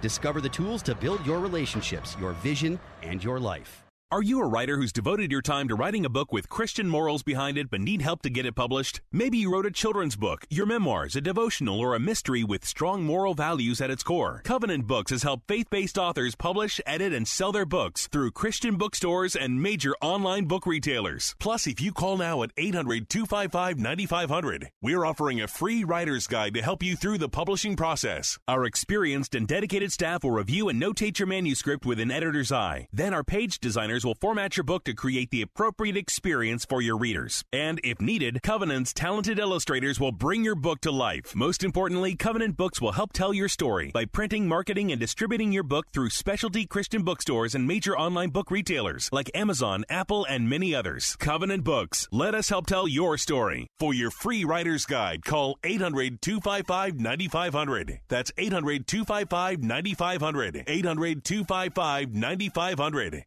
Discover 0.00 0.40
the 0.40 0.48
tools 0.48 0.82
to 0.84 0.94
build 0.94 1.24
your 1.26 1.38
relationships, 1.38 2.16
your 2.20 2.32
vision, 2.32 2.78
and 3.02 3.22
your 3.22 3.38
life. 3.38 3.89
Are 4.12 4.24
you 4.24 4.42
a 4.42 4.46
writer 4.48 4.76
who's 4.76 4.92
devoted 4.92 5.30
your 5.30 5.40
time 5.40 5.68
to 5.68 5.76
writing 5.76 6.04
a 6.04 6.08
book 6.08 6.32
with 6.32 6.48
Christian 6.48 6.88
morals 6.88 7.22
behind 7.22 7.56
it 7.56 7.70
but 7.70 7.80
need 7.80 8.02
help 8.02 8.22
to 8.22 8.28
get 8.28 8.44
it 8.44 8.56
published? 8.56 9.00
Maybe 9.12 9.38
you 9.38 9.52
wrote 9.52 9.66
a 9.66 9.70
children's 9.70 10.16
book, 10.16 10.44
your 10.50 10.66
memoirs, 10.66 11.14
a 11.14 11.20
devotional, 11.20 11.78
or 11.78 11.94
a 11.94 12.00
mystery 12.00 12.42
with 12.42 12.64
strong 12.64 13.04
moral 13.04 13.34
values 13.34 13.80
at 13.80 13.88
its 13.88 14.02
core. 14.02 14.42
Covenant 14.42 14.88
Books 14.88 15.12
has 15.12 15.22
helped 15.22 15.46
faith 15.46 15.70
based 15.70 15.96
authors 15.96 16.34
publish, 16.34 16.80
edit, 16.86 17.12
and 17.12 17.28
sell 17.28 17.52
their 17.52 17.64
books 17.64 18.08
through 18.08 18.32
Christian 18.32 18.74
bookstores 18.74 19.36
and 19.36 19.62
major 19.62 19.94
online 20.02 20.46
book 20.46 20.66
retailers. 20.66 21.36
Plus, 21.38 21.68
if 21.68 21.80
you 21.80 21.92
call 21.92 22.16
now 22.16 22.42
at 22.42 22.50
800 22.56 23.08
255 23.08 23.78
9500, 23.78 24.70
we're 24.82 25.04
offering 25.04 25.40
a 25.40 25.46
free 25.46 25.84
writer's 25.84 26.26
guide 26.26 26.54
to 26.54 26.62
help 26.62 26.82
you 26.82 26.96
through 26.96 27.18
the 27.18 27.28
publishing 27.28 27.76
process. 27.76 28.40
Our 28.48 28.64
experienced 28.64 29.36
and 29.36 29.46
dedicated 29.46 29.92
staff 29.92 30.24
will 30.24 30.32
review 30.32 30.68
and 30.68 30.82
notate 30.82 31.20
your 31.20 31.28
manuscript 31.28 31.86
with 31.86 32.00
an 32.00 32.10
editor's 32.10 32.50
eye. 32.50 32.88
Then, 32.92 33.14
our 33.14 33.22
page 33.22 33.60
designers 33.60 33.99
will 34.04 34.14
format 34.14 34.56
your 34.56 34.64
book 34.64 34.84
to 34.84 34.94
create 34.94 35.30
the 35.30 35.42
appropriate 35.42 35.96
experience 35.96 36.64
for 36.64 36.80
your 36.80 36.96
readers. 36.96 37.44
And 37.52 37.80
if 37.84 38.00
needed, 38.00 38.42
Covenant's 38.42 38.92
talented 38.92 39.38
illustrators 39.38 39.98
will 39.98 40.12
bring 40.12 40.44
your 40.44 40.54
book 40.54 40.80
to 40.82 40.90
life. 40.90 41.34
Most 41.34 41.64
importantly, 41.64 42.14
Covenant 42.14 42.56
Books 42.56 42.80
will 42.80 42.92
help 42.92 43.12
tell 43.12 43.32
your 43.32 43.48
story 43.48 43.90
by 43.92 44.04
printing, 44.04 44.46
marketing, 44.48 44.90
and 44.92 45.00
distributing 45.00 45.52
your 45.52 45.62
book 45.62 45.86
through 45.92 46.10
specialty 46.10 46.66
Christian 46.66 47.02
bookstores 47.02 47.54
and 47.54 47.66
major 47.66 47.96
online 47.96 48.30
book 48.30 48.50
retailers 48.50 49.08
like 49.12 49.30
Amazon, 49.34 49.84
Apple, 49.88 50.24
and 50.24 50.48
many 50.48 50.74
others. 50.74 51.16
Covenant 51.16 51.64
Books. 51.64 52.08
Let 52.12 52.34
us 52.34 52.48
help 52.48 52.66
tell 52.66 52.88
your 52.88 53.16
story. 53.18 53.66
For 53.78 53.94
your 53.94 54.10
free 54.10 54.44
writer's 54.44 54.86
guide, 54.86 55.24
call 55.24 55.58
800 55.64 56.20
255 56.20 57.00
9500. 57.00 58.00
That's 58.08 58.32
800 58.36 58.86
255 58.86 59.62
9500. 59.62 60.64
800 60.66 61.24
255 61.24 62.14
9500. 62.14 63.24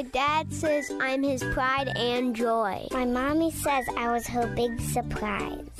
My 0.00 0.02
dad 0.12 0.52
says 0.52 0.90
I'm 1.00 1.22
his 1.22 1.42
pride 1.52 1.88
and 1.96 2.34
joy. 2.34 2.86
My 2.92 3.04
mommy 3.04 3.50
says 3.50 3.86
I 3.96 4.12
was 4.12 4.26
her 4.28 4.46
big 4.54 4.80
surprise. 4.80 5.79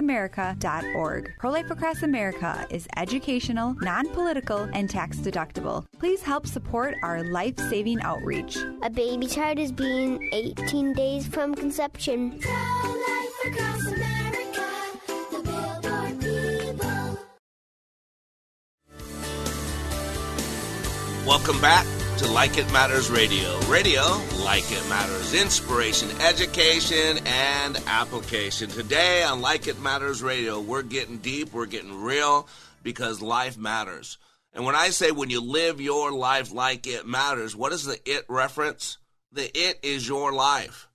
prolifeacrossamerica.org. 0.00 1.34
Pro 1.38 1.50
Life 1.50 1.70
Across 1.70 2.02
America 2.02 2.66
is 2.70 2.86
educational, 2.96 3.74
non 3.80 4.08
political, 4.08 4.68
and 4.72 4.88
tax 4.88 5.18
deductible. 5.18 5.84
Please 5.98 6.22
help 6.22 6.46
support 6.46 6.94
our 7.02 7.22
life 7.22 7.58
saving 7.68 8.00
outreach. 8.02 8.58
A 8.82 8.90
baby 8.90 9.26
child 9.26 9.58
is 9.58 9.72
being 9.72 10.28
18 10.32 10.92
days 10.94 11.26
from 11.26 11.54
conception. 11.54 12.40
Welcome 21.26 21.60
back 21.60 21.86
to 22.20 22.30
Like 22.30 22.58
It 22.58 22.70
Matters 22.70 23.10
Radio. 23.10 23.58
Radio, 23.60 24.02
like 24.44 24.70
it 24.70 24.86
matters, 24.90 25.32
inspiration, 25.32 26.10
education, 26.20 27.18
and 27.24 27.78
application. 27.86 28.68
Today 28.68 29.22
on 29.22 29.40
Like 29.40 29.66
It 29.66 29.80
Matters 29.80 30.22
Radio, 30.22 30.60
we're 30.60 30.82
getting 30.82 31.16
deep, 31.16 31.54
we're 31.54 31.64
getting 31.64 32.02
real 32.02 32.46
because 32.82 33.22
life 33.22 33.56
matters. 33.56 34.18
And 34.52 34.66
when 34.66 34.74
I 34.74 34.90
say 34.90 35.12
when 35.12 35.30
you 35.30 35.40
live 35.40 35.80
your 35.80 36.12
life 36.12 36.52
like 36.52 36.86
it 36.86 37.06
matters, 37.06 37.56
what 37.56 37.72
is 37.72 37.84
the 37.84 37.98
it 38.04 38.26
reference? 38.28 38.98
The 39.32 39.50
it 39.58 39.78
is 39.82 40.06
your 40.06 40.30
life. 40.30 40.88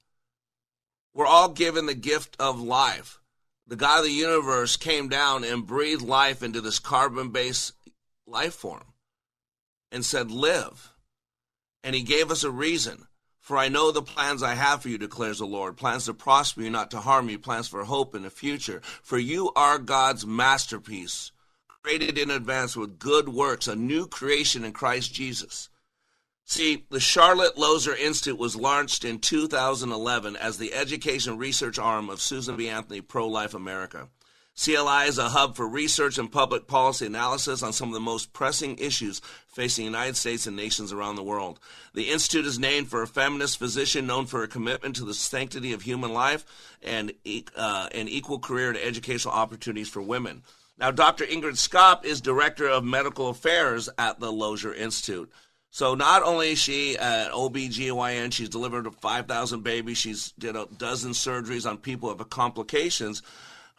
We're 1.15 1.25
all 1.25 1.49
given 1.49 1.87
the 1.87 1.95
gift 1.95 2.35
of 2.39 2.61
life. 2.61 3.19
The 3.65 3.75
God 3.75 3.99
of 3.99 4.05
the 4.05 4.11
universe 4.11 4.77
came 4.77 5.09
down 5.09 5.43
and 5.43 5.65
breathed 5.65 6.03
life 6.03 6.43
into 6.43 6.61
this 6.61 6.77
carbon 6.77 7.29
based 7.29 7.73
life 8.27 8.53
form 8.53 8.93
and 9.91 10.05
said, 10.05 10.29
Live. 10.29 10.91
And 11.85 11.93
he 11.93 12.01
gave 12.01 12.31
us 12.31 12.43
a 12.43 12.49
reason. 12.49 13.05
For 13.39 13.59
I 13.59 13.69
know 13.69 13.91
the 13.91 14.01
plans 14.01 14.41
I 14.41 14.55
have 14.55 14.81
for 14.81 14.89
you, 14.89 14.97
declares 14.97 15.37
the 15.37 15.45
Lord 15.45 15.77
plans 15.77 16.05
to 16.05 16.15
prosper 16.15 16.63
you, 16.63 16.71
not 16.71 16.89
to 16.89 16.99
harm 16.99 17.29
you, 17.29 17.37
plans 17.37 17.67
for 17.67 17.83
hope 17.83 18.15
in 18.15 18.23
the 18.23 18.31
future. 18.31 18.81
For 19.03 19.19
you 19.19 19.51
are 19.55 19.77
God's 19.77 20.25
masterpiece, 20.25 21.31
created 21.83 22.17
in 22.17 22.31
advance 22.31 22.75
with 22.75 22.97
good 22.97 23.29
works, 23.29 23.67
a 23.67 23.75
new 23.75 24.07
creation 24.07 24.65
in 24.65 24.73
Christ 24.73 25.13
Jesus. 25.13 25.69
See, 26.43 26.87
the 26.89 26.99
Charlotte 26.99 27.55
Lozier 27.55 27.95
Institute 27.95 28.39
was 28.39 28.55
launched 28.55 29.05
in 29.05 29.19
2011 29.19 30.35
as 30.35 30.57
the 30.57 30.73
education 30.73 31.37
research 31.37 31.77
arm 31.77 32.09
of 32.09 32.21
Susan 32.21 32.55
B. 32.55 32.67
Anthony 32.67 33.01
Pro 33.01 33.27
Life 33.27 33.53
America. 33.53 34.09
CLI 34.57 35.07
is 35.07 35.17
a 35.17 35.29
hub 35.29 35.57
for 35.57 35.67
research 35.67 36.17
and 36.17 36.31
public 36.31 36.65
policy 36.65 37.05
analysis 37.05 37.61
on 37.61 37.73
some 37.73 37.89
of 37.89 37.93
the 37.93 37.99
most 37.99 38.31
pressing 38.31 38.77
issues 38.77 39.21
facing 39.47 39.83
the 39.83 39.91
United 39.91 40.15
States 40.15 40.47
and 40.47 40.55
nations 40.55 40.93
around 40.93 41.17
the 41.17 41.23
world. 41.23 41.59
The 41.93 42.09
Institute 42.09 42.45
is 42.45 42.57
named 42.57 42.87
for 42.87 43.01
a 43.01 43.07
feminist 43.07 43.59
physician 43.59 44.07
known 44.07 44.27
for 44.27 44.39
her 44.39 44.47
commitment 44.47 44.95
to 44.95 45.03
the 45.03 45.13
sanctity 45.13 45.73
of 45.73 45.81
human 45.81 46.13
life 46.13 46.45
and, 46.81 47.11
uh, 47.57 47.89
equal 47.93 48.39
career 48.39 48.69
and 48.69 48.77
educational 48.77 49.33
opportunities 49.33 49.89
for 49.89 50.01
women. 50.01 50.43
Now, 50.77 50.91
Dr. 50.91 51.25
Ingrid 51.25 51.57
Skop 51.57 52.05
is 52.05 52.21
Director 52.21 52.67
of 52.67 52.83
Medical 52.85 53.29
Affairs 53.29 53.89
at 53.97 54.21
the 54.21 54.31
Lozier 54.31 54.73
Institute. 54.73 55.31
So 55.69 55.95
not 55.95 56.23
only 56.23 56.53
is 56.53 56.59
she 56.59 56.97
an 56.97 57.31
OBGYN, 57.31 58.31
she's 58.31 58.47
delivered 58.47 58.87
5,000 58.93 59.63
babies, 59.63 59.97
she's 59.97 60.31
did 60.39 60.55
a 60.55 60.67
dozen 60.77 61.11
surgeries 61.11 61.69
on 61.69 61.77
people 61.77 62.15
with 62.15 62.29
complications, 62.29 63.21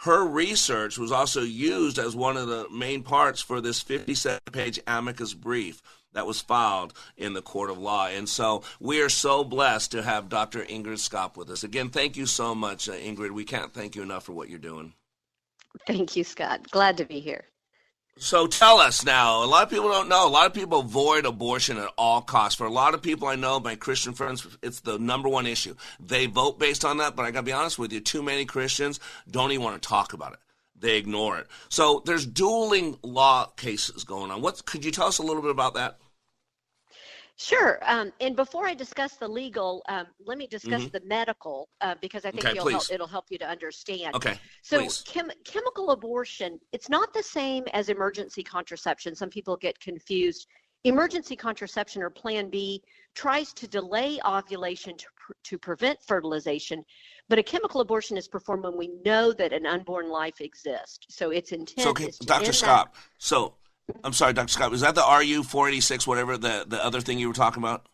her 0.01 0.25
research 0.27 0.99
was 0.99 1.13
also 1.13 1.43
used 1.43 1.99
as 1.99 2.15
one 2.15 2.37
of 2.37 2.49
the 2.49 2.69
main 2.71 3.03
parts 3.03 3.41
for 3.41 3.61
this 3.61 3.81
57 3.81 4.41
page 4.53 4.79
amicus 4.87 5.35
brief 5.35 5.83
that 6.13 6.27
was 6.27 6.41
filed 6.41 6.95
in 7.17 7.35
the 7.35 7.43
court 7.43 7.71
of 7.71 7.79
law. 7.79 8.07
And 8.07 8.29
so 8.29 8.63
we 8.81 9.01
are 9.03 9.09
so 9.09 9.45
blessed 9.45 9.93
to 9.93 10.03
have 10.03 10.29
Dr. 10.29 10.65
Ingrid 10.65 10.99
Skop 10.99 11.37
with 11.37 11.51
us. 11.51 11.63
Again, 11.63 11.91
thank 11.91 12.17
you 12.17 12.27
so 12.27 12.55
much, 12.55 12.89
uh, 12.89 12.93
Ingrid. 12.93 13.33
We 13.33 13.45
can't 13.45 13.73
thank 13.73 13.95
you 13.95 14.03
enough 14.03 14.25
for 14.25 14.33
what 14.33 14.49
you're 14.49 14.59
doing. 14.59 14.95
Thank 15.87 16.17
you, 16.17 16.25
Scott. 16.25 16.71
Glad 16.71 16.97
to 16.97 17.05
be 17.05 17.21
here. 17.21 17.45
So 18.19 18.47
tell 18.47 18.79
us 18.79 19.05
now. 19.05 19.45
A 19.45 19.47
lot 19.47 19.65
of 19.65 19.69
people 19.69 19.91
don't 19.91 20.09
know. 20.09 20.27
A 20.27 20.31
lot 20.31 20.47
of 20.47 20.55
people 20.55 20.81
avoid 20.81 21.27
abortion 21.27 21.77
at 21.77 21.93
all 21.99 22.23
costs. 22.23 22.57
For 22.57 22.67
a 22.67 22.73
lot 22.73 22.95
of 22.95 23.03
people 23.03 23.29
I 23.29 23.37
know, 23.37 23.61
my 23.61 23.75
Christian 23.75 24.15
friends, 24.15 24.47
it's 24.63 24.81
the 24.81 24.99
number 24.99 25.29
one 25.29 25.47
issue. 25.47 25.75
They 26.01 26.25
vote 26.25 26.59
based 26.59 26.85
on 26.85 26.97
that, 26.97 27.15
but 27.15 27.27
I 27.27 27.31
got 27.31 27.41
to 27.41 27.45
be 27.45 27.53
honest 27.53 27.79
with 27.79 27.93
you, 27.93 28.01
too 28.01 28.23
many 28.23 28.47
Christians 28.47 29.01
don't 29.31 29.53
even 29.53 29.65
want 29.65 29.83
to 29.83 29.87
talk 29.87 30.15
about 30.15 30.33
it. 30.33 30.39
They 30.79 30.97
ignore 30.97 31.39
it. 31.39 31.47
So 31.69 32.03
there's 32.07 32.25
dueling 32.25 32.99
law 33.03 33.47
cases 33.57 34.05
going 34.05 34.31
on. 34.31 34.41
What 34.41 34.65
could 34.65 34.85
you 34.85 34.91
tell 34.91 35.09
us 35.09 35.19
a 35.19 35.23
little 35.23 35.43
bit 35.43 35.51
about 35.51 35.75
that? 35.75 35.99
Sure. 37.39 37.79
Um, 37.83 38.13
and 38.21 38.35
before 38.35 38.67
I 38.67 38.73
discuss 38.73 39.17
the 39.17 39.29
legal, 39.29 39.83
um, 39.91 40.07
let 40.25 40.39
me 40.39 40.47
discuss 40.47 40.83
mm-hmm. 40.83 40.97
the 40.97 41.03
medical 41.07 41.69
uh, 41.83 41.95
because 42.01 42.25
I 42.25 42.31
think 42.31 42.47
okay, 42.47 42.71
help, 42.71 42.91
it'll 42.91 43.07
help 43.07 43.27
you 43.29 43.37
to 43.39 43.47
understand. 43.47 44.15
Okay. 44.15 44.39
So, 44.63 44.89
chem- 45.05 45.31
chemical 45.45 45.91
abortion, 45.91 46.59
it's 46.73 46.89
not 46.89 47.13
the 47.13 47.23
same 47.23 47.65
as 47.75 47.91
emergency 47.91 48.43
contraception. 48.43 49.15
Some 49.15 49.29
people 49.29 49.57
get 49.57 49.79
confused. 49.81 50.47
Emergency 50.85 51.37
contraception 51.37 52.01
or 52.01 52.09
Plan 52.09 52.49
B 52.49 52.83
tries 53.15 53.53
to 53.55 53.69
delay 53.69 54.19
ovulation 54.25 54.97
to, 54.97 55.07
pr- 55.17 55.33
to 55.45 55.59
prevent 55.59 55.99
fertilization, 56.07 56.83
but 57.29 57.39
a 57.39 57.43
chemical 57.43 57.83
abortion 57.83 58.17
is 58.17 58.29
performed 58.29 58.65
when 58.65 58.79
we 58.79 58.89
know 59.05 59.33
that 59.35 59.53
an 59.53 59.67
unborn 59.67 60.09
life 60.09 60.41
exists. 60.41 61.05
So, 61.11 61.33
it's 61.33 61.53
intent. 61.53 61.83
So, 61.85 61.91
okay, 61.91 62.11
Dr. 62.25 62.53
Skop, 62.53 62.95
so 63.19 63.57
I'm 64.05 64.13
sorry, 64.13 64.33
Dr. 64.33 64.59
Skop. 64.59 64.71
Was 64.71 64.81
that 64.81 64.95
the 64.95 65.03
RU 65.03 65.43
486, 65.43 66.07
whatever 66.07 66.37
the 66.37 66.65
the 66.67 66.85
other 66.85 67.01
thing 67.01 67.19
you 67.19 67.29
were 67.29 67.35
talking 67.35 67.63
about? 67.63 67.89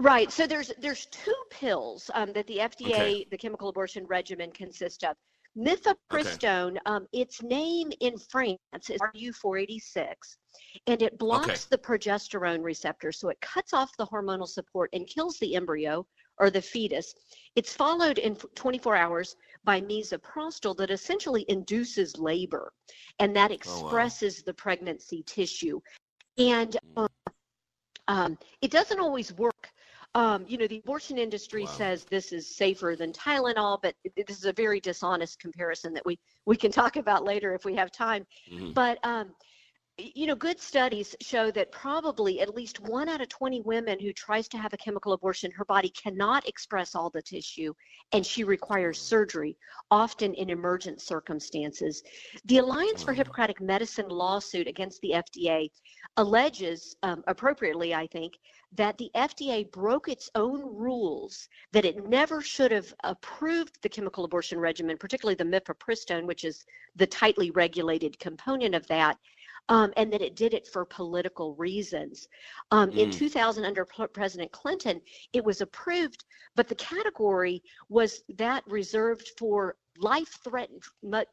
Right. 0.00 0.30
So 0.30 0.46
there's 0.46 0.72
there's 0.80 1.06
two 1.06 1.34
pills 1.50 2.10
um, 2.14 2.32
that 2.32 2.46
the 2.46 2.58
FDA, 2.58 2.92
okay. 2.92 3.26
the 3.30 3.38
chemical 3.38 3.68
abortion 3.68 4.06
regimen, 4.06 4.50
consists 4.50 5.02
of. 5.04 5.16
Mifepristone, 5.56 6.70
okay. 6.70 6.80
um, 6.86 7.06
its 7.12 7.40
name 7.40 7.92
in 8.00 8.18
France 8.18 8.58
is 8.90 8.98
RU486, 9.14 10.14
and 10.88 11.00
it 11.00 11.16
blocks 11.16 11.46
okay. 11.46 11.56
the 11.70 11.78
progesterone 11.78 12.60
receptor, 12.64 13.12
so 13.12 13.28
it 13.28 13.40
cuts 13.40 13.72
off 13.72 13.96
the 13.96 14.06
hormonal 14.06 14.48
support 14.48 14.90
and 14.92 15.06
kills 15.06 15.38
the 15.38 15.54
embryo 15.54 16.04
or 16.38 16.50
the 16.50 16.60
fetus. 16.60 17.14
It's 17.54 17.72
followed 17.72 18.18
in 18.18 18.34
24 18.34 18.96
hours 18.96 19.36
by 19.64 19.80
misoprostol 19.80 20.76
that 20.76 20.90
essentially 20.90 21.44
induces 21.48 22.18
labor, 22.18 22.72
and 23.18 23.34
that 23.36 23.50
expresses 23.50 24.36
oh, 24.36 24.40
wow. 24.40 24.42
the 24.46 24.54
pregnancy 24.54 25.22
tissue. 25.26 25.80
And 26.38 26.76
um, 26.96 27.08
um, 28.08 28.38
it 28.60 28.70
doesn't 28.70 29.00
always 29.00 29.32
work. 29.34 29.70
Um, 30.16 30.44
you 30.46 30.58
know, 30.58 30.68
the 30.68 30.78
abortion 30.78 31.18
industry 31.18 31.64
wow. 31.64 31.70
says 31.70 32.04
this 32.04 32.32
is 32.32 32.56
safer 32.56 32.94
than 32.96 33.12
Tylenol, 33.12 33.80
but 33.82 33.94
this 34.16 34.38
is 34.38 34.44
a 34.44 34.52
very 34.52 34.78
dishonest 34.78 35.40
comparison 35.40 35.92
that 35.94 36.06
we 36.06 36.18
we 36.46 36.56
can 36.56 36.70
talk 36.70 36.96
about 36.96 37.24
later 37.24 37.54
if 37.54 37.64
we 37.64 37.74
have 37.74 37.90
time. 37.90 38.24
Mm-hmm. 38.52 38.72
But 38.72 38.98
um, 39.04 39.34
you 39.96 40.26
know, 40.26 40.34
good 40.34 40.60
studies 40.60 41.14
show 41.20 41.52
that 41.52 41.70
probably 41.70 42.40
at 42.40 42.54
least 42.54 42.80
one 42.80 43.08
out 43.08 43.20
of 43.20 43.28
20 43.28 43.60
women 43.60 44.00
who 44.00 44.12
tries 44.12 44.48
to 44.48 44.58
have 44.58 44.72
a 44.72 44.76
chemical 44.76 45.12
abortion, 45.12 45.52
her 45.52 45.64
body 45.64 45.88
cannot 45.90 46.48
express 46.48 46.96
all 46.96 47.10
the 47.10 47.22
tissue 47.22 47.72
and 48.12 48.26
she 48.26 48.42
requires 48.42 48.98
surgery, 48.98 49.56
often 49.92 50.34
in 50.34 50.50
emergent 50.50 51.00
circumstances. 51.00 52.02
The 52.46 52.58
Alliance 52.58 53.04
for 53.04 53.12
Hippocratic 53.12 53.60
Medicine 53.60 54.08
lawsuit 54.08 54.66
against 54.66 55.00
the 55.00 55.12
FDA 55.12 55.70
alleges, 56.16 56.96
um, 57.04 57.22
appropriately, 57.28 57.94
I 57.94 58.08
think, 58.08 58.34
that 58.72 58.98
the 58.98 59.10
FDA 59.14 59.70
broke 59.70 60.08
its 60.08 60.28
own 60.34 60.60
rules, 60.60 61.48
that 61.70 61.84
it 61.84 62.08
never 62.08 62.42
should 62.42 62.72
have 62.72 62.92
approved 63.04 63.80
the 63.82 63.88
chemical 63.88 64.24
abortion 64.24 64.58
regimen, 64.58 64.98
particularly 64.98 65.36
the 65.36 65.44
mifepristone, 65.44 66.26
which 66.26 66.42
is 66.42 66.64
the 66.96 67.06
tightly 67.06 67.52
regulated 67.52 68.18
component 68.18 68.74
of 68.74 68.86
that 68.88 69.18
um, 69.68 69.92
and 69.96 70.12
that 70.12 70.22
it 70.22 70.36
did 70.36 70.54
it 70.54 70.68
for 70.68 70.84
political 70.84 71.54
reasons. 71.54 72.28
Um, 72.70 72.90
mm. 72.90 72.98
In 72.98 73.10
2000, 73.10 73.64
under 73.64 73.84
President 73.84 74.52
Clinton, 74.52 75.00
it 75.32 75.44
was 75.44 75.60
approved, 75.60 76.24
but 76.54 76.68
the 76.68 76.74
category 76.74 77.62
was 77.88 78.22
that 78.36 78.62
reserved 78.66 79.30
for 79.38 79.76
life 79.98 80.38
threatening 80.42 80.80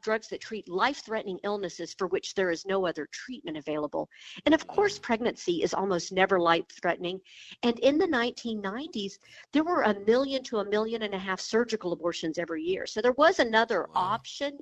drugs 0.02 0.28
that 0.28 0.40
treat 0.40 0.68
life 0.68 1.04
threatening 1.04 1.38
illnesses 1.42 1.94
for 1.98 2.06
which 2.06 2.34
there 2.34 2.50
is 2.50 2.64
no 2.64 2.86
other 2.86 3.08
treatment 3.12 3.56
available. 3.56 4.08
And 4.46 4.54
of 4.54 4.66
course, 4.66 4.98
pregnancy 4.98 5.62
is 5.62 5.74
almost 5.74 6.12
never 6.12 6.38
life 6.38 6.66
threatening. 6.80 7.20
And 7.62 7.78
in 7.80 7.98
the 7.98 8.06
1990s, 8.06 9.14
there 9.52 9.64
were 9.64 9.82
a 9.82 9.98
million 10.06 10.44
to 10.44 10.58
a 10.58 10.64
million 10.64 11.02
and 11.02 11.14
a 11.14 11.18
half 11.18 11.40
surgical 11.40 11.92
abortions 11.92 12.38
every 12.38 12.62
year. 12.62 12.86
So 12.86 13.00
there 13.00 13.12
was 13.12 13.40
another 13.40 13.88
wow. 13.94 14.14
option 14.14 14.58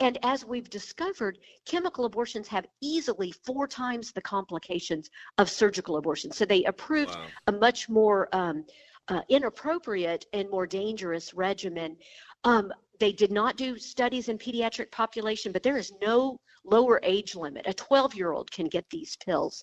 and 0.00 0.18
as 0.22 0.44
we've 0.44 0.68
discovered, 0.68 1.38
chemical 1.64 2.04
abortions 2.04 2.48
have 2.48 2.66
easily 2.80 3.32
four 3.44 3.68
times 3.68 4.12
the 4.12 4.20
complications 4.20 5.08
of 5.38 5.48
surgical 5.48 5.96
abortion. 5.96 6.32
So 6.32 6.44
they 6.44 6.64
approved 6.64 7.14
wow. 7.14 7.26
a 7.46 7.52
much 7.52 7.88
more 7.88 8.28
um, 8.32 8.64
uh, 9.08 9.20
inappropriate 9.28 10.26
and 10.32 10.50
more 10.50 10.66
dangerous 10.66 11.32
regimen. 11.34 11.96
Um, 12.42 12.72
they 12.98 13.12
did 13.12 13.30
not 13.30 13.56
do 13.56 13.78
studies 13.78 14.28
in 14.28 14.38
pediatric 14.38 14.90
population, 14.90 15.52
but 15.52 15.62
there 15.62 15.76
is 15.76 15.92
no 16.00 16.40
lower 16.64 17.00
age 17.02 17.34
limit. 17.34 17.66
A 17.66 17.74
12 17.74 18.14
year 18.14 18.32
old 18.32 18.50
can 18.50 18.66
get 18.66 18.88
these 18.90 19.16
pills. 19.24 19.62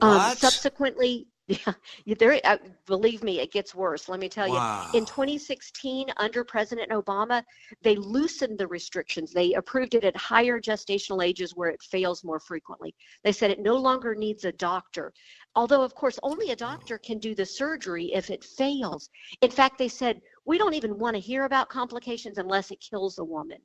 Um, 0.00 0.36
subsequently, 0.36 1.26
Yeah, 2.04 2.14
there. 2.18 2.40
Uh, 2.44 2.58
believe 2.86 3.24
me, 3.24 3.40
it 3.40 3.52
gets 3.52 3.74
worse. 3.74 4.08
Let 4.08 4.20
me 4.20 4.28
tell 4.28 4.48
wow. 4.48 4.88
you. 4.92 5.00
In 5.00 5.04
2016, 5.04 6.06
under 6.16 6.44
President 6.44 6.90
Obama, 6.90 7.42
they 7.82 7.96
loosened 7.96 8.58
the 8.58 8.66
restrictions. 8.68 9.32
They 9.32 9.54
approved 9.54 9.94
it 9.94 10.04
at 10.04 10.16
higher 10.16 10.60
gestational 10.60 11.24
ages 11.24 11.56
where 11.56 11.70
it 11.70 11.82
fails 11.82 12.22
more 12.22 12.38
frequently. 12.38 12.94
They 13.24 13.32
said 13.32 13.50
it 13.50 13.58
no 13.60 13.76
longer 13.76 14.14
needs 14.14 14.44
a 14.44 14.52
doctor. 14.52 15.12
Although, 15.56 15.82
of 15.82 15.94
course, 15.94 16.18
only 16.22 16.50
a 16.50 16.56
doctor 16.56 16.98
can 16.98 17.18
do 17.18 17.34
the 17.34 17.46
surgery 17.46 18.12
if 18.14 18.30
it 18.30 18.44
fails. 18.44 19.10
In 19.40 19.50
fact, 19.50 19.78
they 19.78 19.88
said 19.88 20.20
we 20.44 20.58
don't 20.58 20.74
even 20.74 20.98
want 20.98 21.14
to 21.14 21.20
hear 21.20 21.44
about 21.44 21.68
complications 21.68 22.38
unless 22.38 22.70
it 22.70 22.80
kills 22.80 23.18
a 23.18 23.24
woman. 23.24 23.58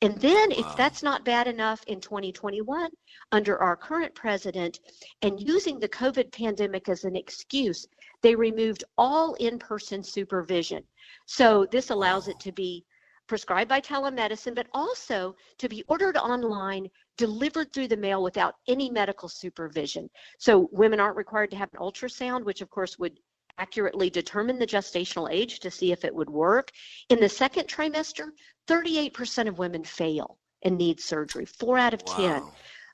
And 0.00 0.16
then, 0.18 0.50
wow. 0.50 0.56
if 0.58 0.76
that's 0.76 1.02
not 1.02 1.24
bad 1.24 1.48
enough 1.48 1.82
in 1.86 2.00
2021, 2.00 2.90
under 3.32 3.58
our 3.58 3.76
current 3.76 4.14
president, 4.14 4.80
and 5.22 5.40
using 5.40 5.78
the 5.78 5.88
COVID 5.88 6.32
pandemic 6.32 6.88
as 6.88 7.04
an 7.04 7.16
excuse, 7.16 7.86
they 8.22 8.34
removed 8.34 8.84
all 8.96 9.34
in 9.34 9.58
person 9.58 10.02
supervision. 10.02 10.84
So, 11.26 11.66
this 11.70 11.90
allows 11.90 12.26
wow. 12.26 12.32
it 12.32 12.40
to 12.40 12.52
be 12.52 12.84
prescribed 13.26 13.68
by 13.68 13.80
telemedicine, 13.80 14.54
but 14.54 14.66
also 14.74 15.34
to 15.58 15.68
be 15.68 15.82
ordered 15.88 16.16
online, 16.16 16.88
delivered 17.16 17.72
through 17.72 17.88
the 17.88 17.96
mail 17.96 18.22
without 18.22 18.56
any 18.68 18.90
medical 18.90 19.28
supervision. 19.28 20.10
So 20.38 20.68
women 20.72 21.00
aren't 21.00 21.16
required 21.16 21.50
to 21.52 21.56
have 21.56 21.70
an 21.72 21.80
ultrasound, 21.80 22.44
which 22.44 22.60
of 22.60 22.70
course 22.70 22.98
would 22.98 23.18
accurately 23.58 24.10
determine 24.10 24.58
the 24.58 24.66
gestational 24.66 25.30
age 25.30 25.60
to 25.60 25.70
see 25.70 25.92
if 25.92 26.04
it 26.04 26.14
would 26.14 26.30
work. 26.30 26.70
In 27.08 27.20
the 27.20 27.28
second 27.28 27.68
trimester, 27.68 28.28
38% 28.68 29.48
of 29.48 29.58
women 29.58 29.84
fail 29.84 30.38
and 30.62 30.78
need 30.78 31.00
surgery, 31.00 31.44
four 31.44 31.78
out 31.78 31.94
of 31.94 32.02
wow. 32.06 32.16
10. 32.16 32.42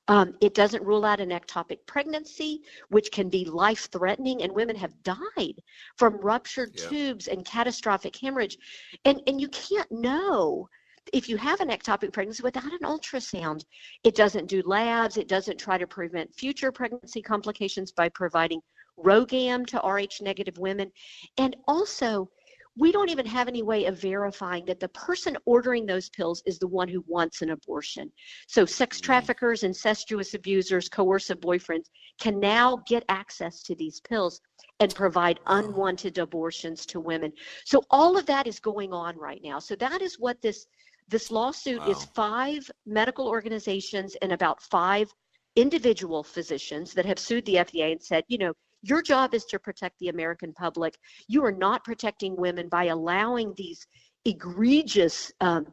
Um, 0.09 0.35
it 0.40 0.55
doesn't 0.55 0.83
rule 0.83 1.05
out 1.05 1.21
an 1.21 1.29
ectopic 1.31 1.79
pregnancy, 1.87 2.62
which 2.88 3.12
can 3.12 3.29
be 3.29 3.44
life 3.44 3.90
threatening, 3.92 4.42
and 4.42 4.53
women 4.53 4.75
have 4.77 5.03
died 5.03 5.62
from 5.97 6.16
ruptured 6.16 6.73
yeah. 6.75 6.88
tubes 6.88 7.29
and 7.29 7.44
catastrophic 7.44 8.16
hemorrhage. 8.16 8.57
And, 9.05 9.21
and 9.27 9.38
you 9.38 9.49
can't 9.49 9.90
know 9.92 10.66
if 11.12 11.29
you 11.29 11.37
have 11.37 11.61
an 11.61 11.68
ectopic 11.68 12.12
pregnancy 12.12 12.42
without 12.42 12.73
an 12.73 12.81
ultrasound. 12.85 13.64
It 14.03 14.14
doesn't 14.14 14.49
do 14.49 14.62
labs, 14.64 15.18
it 15.18 15.29
doesn't 15.29 15.59
try 15.59 15.77
to 15.77 15.87
prevent 15.87 16.35
future 16.35 16.73
pregnancy 16.73 17.21
complications 17.21 17.92
by 17.92 18.09
providing 18.09 18.61
RhoGAM 19.05 19.67
to 19.69 19.79
Rh 19.79 20.23
negative 20.23 20.59
women. 20.59 20.90
And 21.37 21.57
also, 21.67 22.31
we 22.79 22.92
don't 22.92 23.11
even 23.11 23.27
have 23.27 23.49
any 23.49 23.63
way 23.63 23.87
of 23.87 24.01
verifying 24.01 24.65
that 24.67 24.79
the 24.79 24.88
person 24.90 25.37
ordering 25.46 25.85
those 25.85 26.09
pills 26.11 26.42
is 26.46 26.59
the 26.59 26.69
one 26.69 26.88
who 26.88 27.05
wants 27.09 27.42
an 27.42 27.51
abortion. 27.51 28.11
So, 28.46 28.65
sex 28.65 28.99
mm. 28.99 29.03
traffickers, 29.03 29.65
incestuous 29.65 30.35
abusers, 30.35 30.88
coercive 30.88 31.40
boyfriends 31.40 31.87
can 32.21 32.38
now 32.38 32.83
get 32.87 33.05
access 33.09 33.63
to 33.65 33.75
these 33.75 34.01
pills 34.01 34.40
and 34.79 34.94
provide 34.94 35.40
unwanted 35.46 36.19
abortions 36.19 36.87
to 36.87 37.01
women. 37.01 37.33
So, 37.65 37.83
all 37.90 38.17
of 38.17 38.27
that 38.27 38.46
is 38.46 38.61
going 38.61 38.92
on 38.92 39.17
right 39.19 39.40
now. 39.42 39.59
So, 39.59 39.75
that 39.77 40.01
is 40.01 40.19
what 40.21 40.40
this 40.40 40.67
this 41.09 41.31
lawsuit 41.31 41.81
wow. 41.81 41.88
is 41.88 42.05
five 42.05 42.71
medical 42.87 43.27
organizations 43.27 44.15
and 44.23 44.33
about 44.33 44.63
five 44.63 45.11
individual 45.57 46.23
physicians 46.23 46.92
that 46.94 47.07
have 47.07 47.19
sued 47.19 47.44
the 47.46 47.55
FDA 47.55 47.92
and 47.92 48.03
said, 48.03 48.23
you 48.29 48.38
know, 48.38 48.53
your 48.83 49.02
job 49.02 49.35
is 49.35 49.44
to 49.46 49.58
protect 49.58 49.98
the 49.98 50.08
American 50.08 50.52
public. 50.52 50.96
You 51.26 51.44
are 51.44 51.52
not 51.52 51.85
protecting 51.85 52.37
women 52.37 52.68
by 52.68 52.85
allowing 52.85 53.54
these 53.56 53.87
egregious 54.24 55.33
um, 55.40 55.66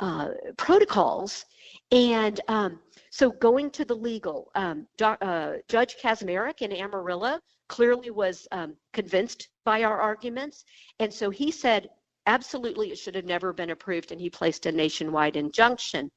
uh, 0.00 0.28
protocols. 0.56 1.44
And 1.90 2.40
um, 2.48 2.80
so 3.10 3.30
going 3.30 3.70
to 3.72 3.84
the 3.84 3.94
legal, 3.94 4.50
um, 4.54 4.86
do, 4.96 5.06
uh, 5.06 5.54
Judge 5.68 5.96
Kacsmaryk 6.02 6.62
in 6.62 6.72
Amarillo 6.72 7.38
clearly 7.68 8.10
was 8.10 8.46
um, 8.52 8.74
convinced 8.92 9.48
by 9.64 9.82
our 9.82 10.00
arguments. 10.00 10.64
And 11.00 11.12
so 11.12 11.30
he 11.30 11.50
said, 11.50 11.88
absolutely, 12.26 12.90
it 12.90 12.98
should 12.98 13.14
have 13.14 13.24
never 13.24 13.52
been 13.52 13.70
approved. 13.70 14.12
And 14.12 14.20
he 14.20 14.30
placed 14.30 14.66
a 14.66 14.72
nationwide 14.72 15.36
injunction. 15.36 16.10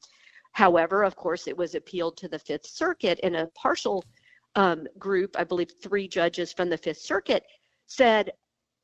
However, 0.54 1.04
of 1.04 1.16
course, 1.16 1.48
it 1.48 1.58
was 1.58 1.76
appealed 1.76 2.18
to 2.18 2.28
the 2.28 2.40
Fifth 2.40 2.68
Circuit 2.68 3.20
in 3.20 3.36
a 3.36 3.48
partial 3.56 4.04
um, 4.56 4.88
group, 4.98 5.36
I 5.38 5.44
believe 5.44 5.72
three 5.82 6.08
judges 6.08 6.52
from 6.54 6.70
the 6.70 6.78
Fifth 6.78 7.02
Circuit, 7.02 7.44
said, 7.88 8.32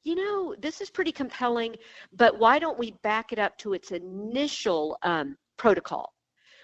you 0.04 0.16
know, 0.16 0.56
this 0.60 0.82
is 0.82 0.90
pretty 0.90 1.12
compelling, 1.12 1.76
but 2.14 2.38
why 2.38 2.60
don't 2.60 2.78
we 2.78 2.92
back 3.04 3.34
it 3.34 3.40
up 3.40 3.58
to 3.58 3.74
its 3.74 3.92
initial 3.92 4.98
um, 5.02 5.36
protocol, 5.58 6.14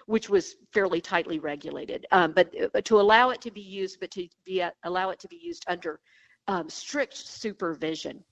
which 0.06 0.30
was 0.30 0.54
fairly 0.72 1.00
tightly 1.00 1.40
regulated, 1.40 2.06
um, 2.12 2.32
but 2.32 2.52
uh, 2.74 2.80
to 2.82 3.00
allow 3.00 3.30
it 3.30 3.40
to 3.40 3.50
be 3.50 3.60
used, 3.60 3.98
but 4.00 4.10
to 4.12 4.28
be 4.44 4.62
uh, 4.62 4.70
allow 4.84 5.10
it 5.10 5.18
to 5.18 5.28
be 5.28 5.40
used 5.42 5.64
under 5.66 6.00
um, 6.46 6.68
strict 6.68 7.16
supervision. 7.16 8.22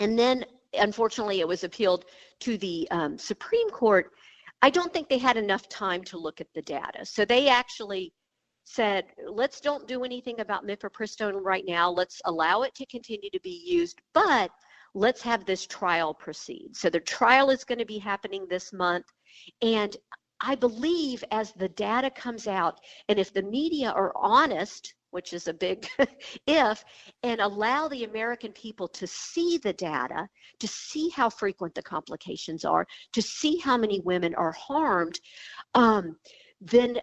And 0.00 0.18
then, 0.18 0.44
unfortunately, 0.74 1.40
it 1.40 1.48
was 1.48 1.62
appealed 1.62 2.06
to 2.40 2.58
the 2.58 2.88
um, 2.90 3.18
Supreme 3.18 3.70
Court. 3.70 4.10
I 4.62 4.70
don't 4.70 4.92
think 4.92 5.08
they 5.08 5.18
had 5.18 5.36
enough 5.36 5.68
time 5.68 6.02
to 6.04 6.18
look 6.18 6.40
at 6.40 6.52
the 6.54 6.62
data, 6.62 7.06
so 7.06 7.24
they 7.24 7.48
actually 7.48 8.12
said, 8.64 9.06
let's 9.28 9.60
don't 9.60 9.88
do 9.88 10.04
anything 10.04 10.40
about 10.40 10.66
mifepristone 10.66 11.42
right 11.42 11.64
now. 11.66 11.90
Let's 11.90 12.20
allow 12.24 12.62
it 12.62 12.74
to 12.76 12.86
continue 12.86 13.30
to 13.30 13.40
be 13.40 13.64
used, 13.66 14.00
but 14.12 14.50
let's 14.94 15.22
have 15.22 15.44
this 15.44 15.66
trial 15.66 16.14
proceed. 16.14 16.76
So 16.76 16.90
the 16.90 17.00
trial 17.00 17.50
is 17.50 17.64
going 17.64 17.78
to 17.78 17.86
be 17.86 17.98
happening 17.98 18.46
this 18.48 18.72
month. 18.72 19.06
And 19.62 19.96
I 20.40 20.54
believe 20.54 21.22
as 21.30 21.52
the 21.52 21.68
data 21.68 22.10
comes 22.10 22.46
out, 22.46 22.80
and 23.08 23.18
if 23.18 23.32
the 23.32 23.42
media 23.42 23.90
are 23.90 24.12
honest, 24.16 24.94
which 25.10 25.32
is 25.32 25.48
a 25.48 25.54
big 25.54 25.86
if, 26.46 26.84
and 27.22 27.40
allow 27.40 27.88
the 27.88 28.04
American 28.04 28.52
people 28.52 28.88
to 28.88 29.06
see 29.06 29.58
the 29.58 29.72
data, 29.72 30.28
to 30.60 30.68
see 30.68 31.08
how 31.10 31.28
frequent 31.28 31.74
the 31.74 31.82
complications 31.82 32.64
are, 32.64 32.86
to 33.12 33.20
see 33.20 33.58
how 33.58 33.76
many 33.76 34.00
women 34.00 34.34
are 34.36 34.52
harmed, 34.52 35.20
um, 35.74 36.16
then 36.60 36.98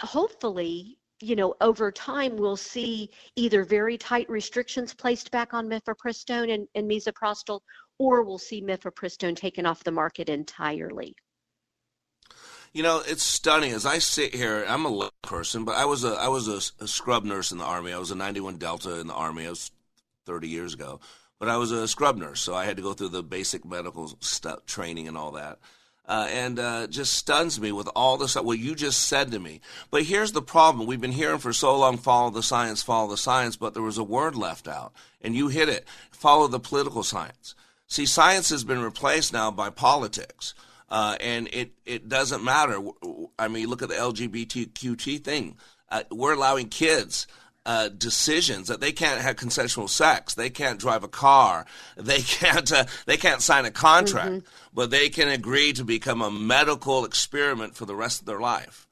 hopefully 0.00 0.98
you 1.20 1.36
know, 1.36 1.54
over 1.60 1.92
time, 1.92 2.36
we'll 2.36 2.56
see 2.56 3.10
either 3.36 3.64
very 3.64 3.98
tight 3.98 4.28
restrictions 4.28 4.94
placed 4.94 5.30
back 5.30 5.52
on 5.52 5.68
mifepristone 5.68 6.52
and, 6.52 6.66
and 6.74 6.90
misoprostol, 6.90 7.60
or 7.98 8.22
we'll 8.22 8.38
see 8.38 8.62
mifepristone 8.62 9.36
taken 9.36 9.66
off 9.66 9.84
the 9.84 9.92
market 9.92 10.28
entirely. 10.28 11.14
You 12.72 12.82
know, 12.82 13.02
it's 13.04 13.22
stunning 13.22 13.72
as 13.72 13.84
I 13.84 13.98
sit 13.98 14.34
here. 14.34 14.64
I'm 14.66 14.84
a 14.84 14.88
little 14.88 15.12
person, 15.22 15.64
but 15.64 15.76
I 15.76 15.84
was 15.84 16.04
a 16.04 16.10
I 16.10 16.28
was 16.28 16.46
a, 16.48 16.84
a, 16.84 16.86
scrub 16.86 17.24
nurse 17.24 17.50
in 17.50 17.58
the 17.58 17.64
army. 17.64 17.92
I 17.92 17.98
was 17.98 18.12
a 18.12 18.14
91 18.14 18.58
Delta 18.58 19.00
in 19.00 19.08
the 19.08 19.14
army. 19.14 19.46
I 19.46 19.50
was 19.50 19.72
30 20.26 20.48
years 20.48 20.74
ago, 20.74 21.00
but 21.40 21.48
I 21.48 21.56
was 21.56 21.72
a 21.72 21.88
scrub 21.88 22.16
nurse, 22.16 22.40
so 22.40 22.54
I 22.54 22.64
had 22.64 22.76
to 22.76 22.82
go 22.82 22.92
through 22.92 23.08
the 23.08 23.24
basic 23.24 23.64
medical 23.64 24.16
stuff, 24.20 24.66
training 24.66 25.08
and 25.08 25.18
all 25.18 25.32
that 25.32 25.58
uh, 26.10 26.26
and 26.28 26.58
uh, 26.58 26.88
just 26.88 27.12
stuns 27.12 27.60
me 27.60 27.70
with 27.70 27.88
all 27.94 28.16
this 28.18 28.34
what 28.34 28.58
you 28.58 28.74
just 28.74 29.02
said 29.06 29.30
to 29.30 29.38
me. 29.38 29.60
But 29.92 30.02
here's 30.02 30.32
the 30.32 30.42
problem: 30.42 30.86
we've 30.86 31.00
been 31.00 31.12
hearing 31.12 31.38
for 31.38 31.52
so 31.52 31.78
long, 31.78 31.98
"Follow 31.98 32.30
the 32.30 32.42
science, 32.42 32.82
follow 32.82 33.08
the 33.08 33.16
science," 33.16 33.56
but 33.56 33.74
there 33.74 33.82
was 33.82 33.96
a 33.96 34.02
word 34.02 34.34
left 34.34 34.66
out, 34.66 34.92
and 35.22 35.36
you 35.36 35.46
hit 35.48 35.68
it: 35.68 35.86
follow 36.10 36.48
the 36.48 36.58
political 36.58 37.04
science. 37.04 37.54
See, 37.86 38.06
science 38.06 38.48
has 38.50 38.64
been 38.64 38.82
replaced 38.82 39.32
now 39.32 39.52
by 39.52 39.70
politics. 39.70 40.54
Uh, 40.88 41.16
and 41.20 41.46
it, 41.52 41.70
it 41.86 42.08
doesn't 42.08 42.42
matter. 42.42 42.80
I 43.38 43.46
mean, 43.46 43.68
look 43.68 43.80
at 43.80 43.90
the 43.90 43.94
LGBTQT 43.94 45.22
thing. 45.22 45.56
Uh, 45.88 46.02
we're 46.10 46.32
allowing 46.32 46.68
kids 46.68 47.28
uh, 47.66 47.88
decisions 47.88 48.68
that 48.68 48.80
they 48.80 48.92
can't 48.92 49.20
have 49.20 49.36
consensual 49.36 49.88
sex, 49.88 50.34
they 50.34 50.50
can't 50.50 50.80
drive 50.80 51.04
a 51.04 51.08
car, 51.08 51.66
they 51.96 52.20
can't 52.20 52.70
uh, 52.72 52.84
they 53.06 53.16
can't 53.16 53.42
sign 53.42 53.64
a 53.64 53.70
contract, 53.70 54.30
mm-hmm. 54.30 54.46
but 54.72 54.90
they 54.90 55.08
can 55.08 55.28
agree 55.28 55.72
to 55.72 55.84
become 55.84 56.22
a 56.22 56.30
medical 56.30 57.04
experiment 57.04 57.74
for 57.74 57.86
the 57.86 57.94
rest 57.94 58.20
of 58.20 58.26
their 58.26 58.40
life. 58.40 58.86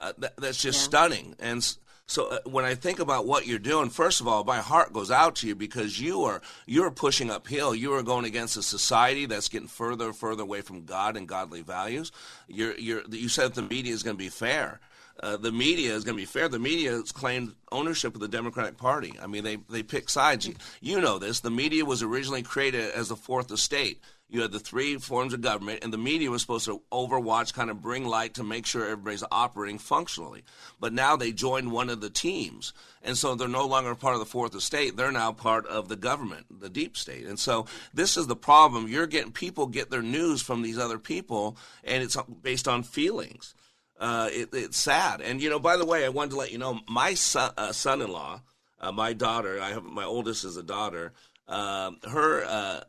Uh, 0.00 0.12
th- 0.18 0.32
that's 0.38 0.60
just 0.60 0.80
yeah. 0.80 0.84
stunning. 0.84 1.36
And 1.38 1.76
so 2.06 2.26
uh, 2.26 2.38
when 2.44 2.64
I 2.64 2.74
think 2.74 2.98
about 2.98 3.26
what 3.26 3.46
you're 3.46 3.60
doing, 3.60 3.90
first 3.90 4.20
of 4.20 4.26
all, 4.26 4.42
my 4.42 4.58
heart 4.58 4.92
goes 4.92 5.12
out 5.12 5.36
to 5.36 5.46
you 5.46 5.54
because 5.54 6.00
you 6.00 6.22
are 6.22 6.42
you're 6.66 6.90
pushing 6.90 7.30
uphill. 7.30 7.72
You 7.74 7.92
are 7.94 8.02
going 8.02 8.24
against 8.24 8.56
a 8.56 8.62
society 8.62 9.26
that's 9.26 9.48
getting 9.48 9.68
further 9.68 10.06
and 10.06 10.16
further 10.16 10.42
away 10.42 10.62
from 10.62 10.84
God 10.84 11.16
and 11.16 11.28
godly 11.28 11.62
values. 11.62 12.10
You're, 12.48 12.76
you're, 12.78 13.02
you 13.08 13.28
said 13.28 13.54
the 13.54 13.62
media 13.62 13.92
is 13.92 14.02
going 14.02 14.16
to 14.16 14.22
be 14.22 14.28
fair. 14.28 14.80
Uh, 15.22 15.36
the 15.36 15.52
media 15.52 15.94
is 15.94 16.04
going 16.04 16.16
to 16.16 16.22
be 16.22 16.26
fair. 16.26 16.48
The 16.48 16.58
media 16.58 16.92
has 16.92 17.12
claimed 17.12 17.54
ownership 17.70 18.14
of 18.14 18.20
the 18.20 18.28
Democratic 18.28 18.76
Party. 18.76 19.14
I 19.22 19.26
mean, 19.26 19.44
they, 19.44 19.56
they 19.68 19.82
pick 19.82 20.08
sides. 20.08 20.46
You, 20.46 20.54
you 20.80 21.00
know 21.00 21.18
this. 21.18 21.40
The 21.40 21.50
media 21.50 21.84
was 21.84 22.02
originally 22.02 22.42
created 22.42 22.90
as 22.92 23.08
the 23.08 23.16
fourth 23.16 23.50
estate. 23.50 24.00
You 24.30 24.42
had 24.42 24.52
the 24.52 24.60
three 24.60 24.96
forms 24.96 25.34
of 25.34 25.40
government, 25.40 25.80
and 25.82 25.92
the 25.92 25.98
media 25.98 26.30
was 26.30 26.40
supposed 26.40 26.66
to 26.66 26.80
overwatch, 26.92 27.52
kind 27.52 27.68
of 27.68 27.82
bring 27.82 28.06
light 28.06 28.34
to 28.34 28.44
make 28.44 28.64
sure 28.64 28.84
everybody's 28.84 29.24
operating 29.32 29.78
functionally. 29.78 30.44
But 30.78 30.92
now 30.92 31.16
they 31.16 31.32
joined 31.32 31.72
one 31.72 31.90
of 31.90 32.00
the 32.00 32.10
teams, 32.10 32.72
and 33.02 33.18
so 33.18 33.34
they're 33.34 33.48
no 33.48 33.66
longer 33.66 33.96
part 33.96 34.14
of 34.14 34.20
the 34.20 34.26
fourth 34.26 34.54
estate. 34.54 34.96
They're 34.96 35.10
now 35.10 35.32
part 35.32 35.66
of 35.66 35.88
the 35.88 35.96
government, 35.96 36.46
the 36.60 36.70
deep 36.70 36.96
state. 36.96 37.26
And 37.26 37.40
so 37.40 37.66
this 37.92 38.16
is 38.16 38.28
the 38.28 38.36
problem. 38.36 38.86
You're 38.86 39.08
getting 39.08 39.32
people 39.32 39.66
get 39.66 39.90
their 39.90 40.02
news 40.02 40.40
from 40.40 40.62
these 40.62 40.78
other 40.78 41.00
people, 41.00 41.56
and 41.82 42.00
it's 42.00 42.16
based 42.42 42.68
on 42.68 42.84
feelings 42.84 43.54
uh, 44.00 44.30
it, 44.32 44.48
it's 44.52 44.78
sad. 44.78 45.20
And 45.20 45.40
you 45.40 45.50
know, 45.50 45.58
by 45.58 45.76
the 45.76 45.84
way, 45.84 46.04
I 46.04 46.08
wanted 46.08 46.30
to 46.30 46.36
let 46.36 46.50
you 46.50 46.58
know 46.58 46.80
my 46.88 47.14
son, 47.14 47.52
uh, 47.56 47.72
son-in-law, 47.72 48.40
uh, 48.80 48.92
my 48.92 49.12
daughter. 49.12 49.60
I 49.60 49.70
have 49.70 49.84
my 49.84 50.04
oldest 50.04 50.44
is 50.44 50.56
a 50.56 50.62
daughter. 50.62 51.12
Um, 51.46 51.98
her 52.08 52.44
uh, 52.44 52.80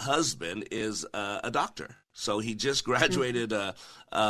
husband 0.00 0.68
is 0.70 1.06
uh, 1.12 1.40
a 1.44 1.50
doctor. 1.50 1.96
So 2.18 2.38
he 2.38 2.54
just 2.54 2.84
graduated 2.84 3.52
uh, 3.52 3.74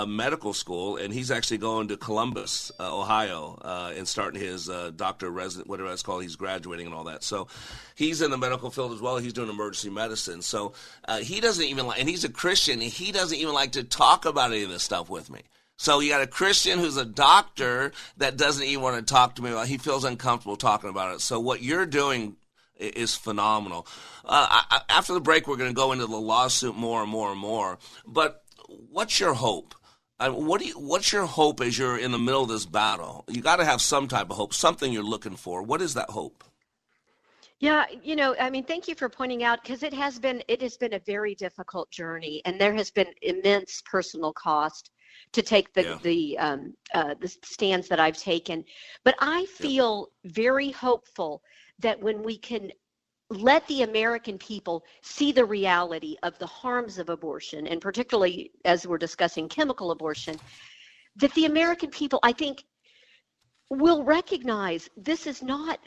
medical 0.07 0.53
school, 0.53 0.97
and 0.97 1.15
he's 1.15 1.31
actually 1.31 1.59
going 1.59 1.87
to 1.89 1.97
Columbus, 1.97 2.73
uh, 2.81 2.99
Ohio, 2.99 3.61
uh, 3.63 3.93
and 3.97 4.09
starting 4.09 4.41
his 4.41 4.69
uh, 4.69 4.91
doctor 4.97 5.31
resident, 5.31 5.69
whatever 5.69 5.91
that's 5.91 6.03
called. 6.03 6.23
He's 6.23 6.35
graduating 6.35 6.87
and 6.87 6.95
all 6.95 7.05
that. 7.05 7.23
So 7.23 7.47
he's 7.95 8.23
in 8.23 8.33
the 8.33 8.39
medical 8.39 8.71
field 8.71 8.93
as 8.93 9.01
well. 9.01 9.19
He's 9.19 9.35
doing 9.35 9.49
emergency 9.49 9.91
medicine. 9.91 10.43
So 10.43 10.73
he 11.21 11.41
doesn't 11.41 11.65
even 11.65 11.87
like, 11.87 12.01
and 12.01 12.09
he's 12.09 12.25
a 12.25 12.29
Christian. 12.29 12.83
And 12.83 12.91
he 12.91 13.13
doesn't 13.13 13.39
even 13.39 13.55
like 13.55 13.73
to 13.73 13.85
talk 13.85 14.25
about 14.25 14.51
any 14.51 14.65
of 14.65 14.71
this 14.71 14.83
stuff 14.83 15.09
with 15.09 15.31
me. 15.31 15.43
So 15.77 16.01
you 16.01 16.11
got 16.11 16.23
a 16.23 16.27
Christian 16.27 16.79
who's 16.79 16.97
a 16.97 17.05
doctor 17.05 17.93
that 18.17 18.37
doesn't 18.37 18.65
even 18.65 18.83
want 18.83 18.97
to 18.97 19.15
talk 19.15 19.35
to 19.37 19.43
me 19.43 19.51
about. 19.51 19.67
It. 19.67 19.69
He 19.69 19.79
feels 19.79 20.05
uncomfortable 20.05 20.57
talking 20.57 20.91
about 20.91 21.15
it. 21.15 21.21
So 21.21 21.39
what 21.39 21.63
you're 21.63 21.87
doing 21.87 22.37
is 22.79 23.15
phenomenal. 23.15 23.87
Uh, 24.25 24.47
I, 24.71 24.81
after 24.89 25.13
the 25.13 25.21
break, 25.21 25.47
we're 25.47 25.57
going 25.57 25.71
to 25.71 25.75
go 25.75 25.93
into 25.93 26.07
the 26.07 26.17
lawsuit 26.17 26.77
more 26.77 27.03
and 27.03 27.11
more 27.11 27.31
and 27.31 27.41
more. 27.41 27.79
But 28.07 28.43
what's 28.91 29.21
your 29.21 29.35
hope? 29.35 29.75
Uh, 30.19 30.31
what 30.31 30.61
do 30.61 30.67
you, 30.67 30.75
what's 30.75 31.13
your 31.13 31.27
hope 31.27 31.61
as 31.61 31.77
you're 31.77 31.99
in 31.99 32.11
the 32.11 32.19
middle 32.19 32.43
of 32.43 32.49
this 32.49 32.65
battle? 32.65 33.25
You 33.29 33.43
got 33.43 33.57
to 33.57 33.65
have 33.67 33.83
some 33.83 34.09
type 34.09 34.31
of 34.31 34.37
hope, 34.37 34.55
something 34.55 34.93
you're 34.93 35.03
looking 35.03 35.37
for. 35.37 35.63
What 35.63 35.83
is 35.83 35.95
that 35.95 36.09
hope? 36.09 36.43
Yeah, 37.59 37.85
you 38.03 38.17
know, 38.17 38.35
I 38.39 38.51
mean, 38.51 38.65
thank 38.65 38.87
you 38.87 38.95
for 38.95 39.09
pointing 39.09 39.43
out 39.43 39.63
because 39.63 39.83
it 39.83 39.95
has 39.95 40.19
been 40.19 40.43
it 40.47 40.61
has 40.61 40.77
been 40.77 40.93
a 40.93 40.99
very 40.99 41.35
difficult 41.35 41.91
journey, 41.91 42.43
and 42.45 42.61
there 42.61 42.75
has 42.75 42.91
been 42.91 43.07
immense 43.23 43.83
personal 43.91 44.35
cost 44.35 44.91
to 45.33 45.43
take 45.43 45.73
the 45.73 45.83
yeah. 45.83 45.99
the 46.03 46.39
um, 46.39 46.75
uh, 46.95 47.15
the 47.21 47.29
stands 47.29 47.89
that 47.89 48.01
I've 48.01 48.17
taken. 48.17 48.65
But 49.05 49.15
I 49.21 49.47
feel 49.47 50.09
yeah. 50.23 50.31
very 50.33 50.71
hopeful 50.71 51.43
that 51.81 52.01
when 52.01 52.23
we 52.23 52.39
can 52.39 52.71
let 53.29 53.67
the 53.67 53.83
American 53.83 54.39
people 54.39 54.85
see 55.03 55.33
the 55.33 55.45
reality 55.45 56.17
of 56.23 56.39
the 56.39 56.47
harms 56.47 56.99
of 56.99 57.09
abortion, 57.09 57.67
and 57.67 57.81
particularly 57.81 58.53
as 58.65 58.87
we're 58.87 58.99
discussing 58.99 59.49
chemical 59.49 59.91
abortion, 59.91 60.37
that 61.17 61.35
the 61.35 61.47
American 61.47 61.91
people, 61.91 62.21
I 62.23 62.33
think, 62.33 62.65
will 63.71 64.05
recognize 64.05 64.89
this 64.97 65.27
is 65.27 65.43
not 65.43 65.81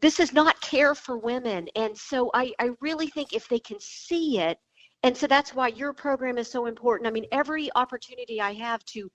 this 0.00 0.18
is 0.18 0.32
not 0.32 0.60
care 0.60 0.96
for 0.96 1.16
women 1.16 1.68
and 1.76 1.96
so 1.96 2.28
I, 2.34 2.52
I 2.58 2.70
really 2.80 3.06
think 3.06 3.32
if 3.32 3.48
they 3.48 3.60
can 3.60 3.78
see 3.78 4.40
it 4.40 4.58
and 5.02 5.16
so 5.16 5.26
that's 5.26 5.54
why 5.54 5.68
your 5.68 5.92
program 5.92 6.38
is 6.38 6.50
so 6.50 6.66
important 6.66 7.06
i 7.06 7.10
mean 7.10 7.26
every 7.32 7.70
opportunity 7.74 8.40
i 8.40 8.52
have 8.52 8.84
to 8.84 9.10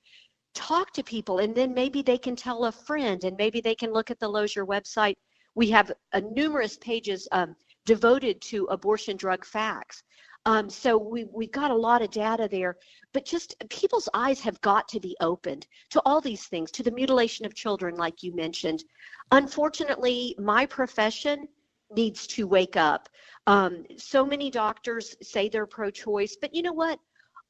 talk 0.53 0.91
to 0.91 1.03
people 1.03 1.39
and 1.39 1.53
then 1.53 1.73
maybe 1.73 2.01
they 2.01 2.17
can 2.17 2.35
tell 2.35 2.65
a 2.65 2.71
friend 2.71 3.23
and 3.23 3.37
maybe 3.37 3.61
they 3.61 3.75
can 3.75 3.93
look 3.93 4.09
at 4.09 4.19
the 4.19 4.27
Lozier 4.27 4.65
website 4.65 5.15
we 5.55 5.69
have 5.69 5.91
uh, 6.13 6.21
numerous 6.31 6.77
pages 6.77 7.27
um, 7.31 7.55
devoted 7.85 8.41
to 8.41 8.65
abortion 8.65 9.15
drug 9.17 9.45
facts 9.45 10.03
um, 10.47 10.69
so 10.69 10.97
we, 10.97 11.25
we've 11.25 11.51
got 11.51 11.71
a 11.71 11.75
lot 11.75 12.01
of 12.01 12.09
data 12.09 12.47
there, 12.49 12.77
but 13.11 13.25
just 13.25 13.55
people's 13.69 14.07
eyes 14.13 14.39
have 14.39 14.61
got 14.61 14.87
to 14.87 14.99
be 15.01 15.13
opened 15.19 15.67
to 15.89 16.01
all 16.05 16.21
these 16.21 16.45
things, 16.45 16.71
to 16.71 16.83
the 16.83 16.91
mutilation 16.91 17.45
of 17.45 17.53
children, 17.53 17.97
like 17.97 18.23
you 18.23 18.33
mentioned. 18.33 18.85
Unfortunately, 19.33 20.35
my 20.39 20.65
profession 20.65 21.49
needs 21.93 22.25
to 22.27 22.47
wake 22.47 22.77
up. 22.77 23.09
Um, 23.47 23.85
so 23.97 24.25
many 24.25 24.51
doctors 24.51 25.15
say 25.21 25.49
they're 25.49 25.65
pro 25.65 25.89
choice, 25.89 26.37
but 26.39 26.53
you 26.53 26.61
know 26.61 26.73
what? 26.73 26.99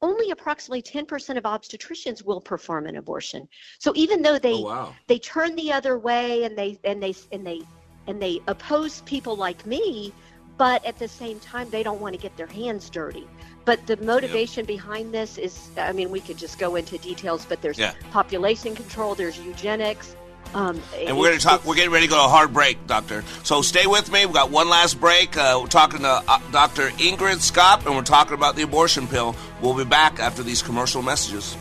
Only 0.02 0.30
approximately 0.30 0.84
10% 0.84 1.38
of 1.38 1.43
obstetricians 1.43 2.24
will 2.24 2.39
perform 2.39 2.86
an 2.86 2.98
abortion. 2.98 3.48
So 3.80 3.91
even 3.95 4.22
though 4.22 4.38
they 4.38 4.54
oh, 4.54 4.62
wow. 4.62 4.95
they 5.08 5.18
turn 5.18 5.56
the 5.56 5.74
other 5.74 5.98
way 5.98 6.43
and 6.43 6.56
they 6.56 6.80
and 6.84 7.02
they 7.02 7.16
and 7.32 7.45
they 7.45 7.62
and 8.06 8.22
they 8.22 8.39
oppose 8.48 9.02
people 9.02 9.36
like 9.36 9.66
me, 9.66 10.14
but 10.58 10.86
at 10.86 10.98
the 10.98 11.08
same 11.08 11.39
time 11.39 11.70
they 11.72 11.84
don't 11.84 12.00
want 12.00 12.14
to 12.14 12.22
get 12.22 12.36
their 12.38 12.48
hands 12.48 12.89
dirty 12.89 13.28
but 13.66 13.86
the 13.86 13.98
motivation 13.98 14.66
behind 14.66 15.14
this 15.14 15.38
is 15.38 15.70
i 15.78 15.91
mean 15.91 16.10
we 16.10 16.20
could 16.20 16.38
just 16.38 16.58
go 16.58 16.76
into 16.76 16.98
details 16.98 17.45
but 17.45 17.62
there's 17.62 17.78
yeah. 17.78 17.93
population 18.12 18.76
control 18.76 19.14
there's 19.14 19.38
eugenics 19.39 20.16
um, 20.54 20.82
and 20.95 21.18
we're 21.18 21.28
going 21.28 21.39
to 21.39 21.43
talk. 21.43 21.66
We're 21.66 21.76
getting 21.76 21.91
ready 21.91 22.08
to 22.08 22.10
go 22.10 22.18
to 22.18 22.26
a 22.26 22.30
hard 22.30 22.54
break, 22.54 22.88
Doctor. 22.88 23.24
So 23.43 23.62
stay 23.62 23.88
with 23.88 24.12
me. 24.12 24.26
We've 24.26 24.34
got 24.34 24.52
one 24.52 24.70
last 24.70 25.00
break. 25.00 25.38
Uh, 25.38 25.60
we're 25.62 25.68
talking 25.68 26.00
to 26.02 26.24
uh, 26.28 26.39
Dr. 26.52 26.89
Ingrid 26.91 27.38
Skop, 27.38 27.86
and 27.86 27.95
we're 27.95 28.02
talking 28.04 28.34
about 28.34 28.56
the 28.56 28.64
abortion 28.64 29.08
pill. 29.08 29.36
We'll 29.62 29.78
be 29.78 29.86
back 29.86 30.20
after 30.20 30.43
these 30.43 30.62
commercial 30.62 31.02
messages. 31.02 31.56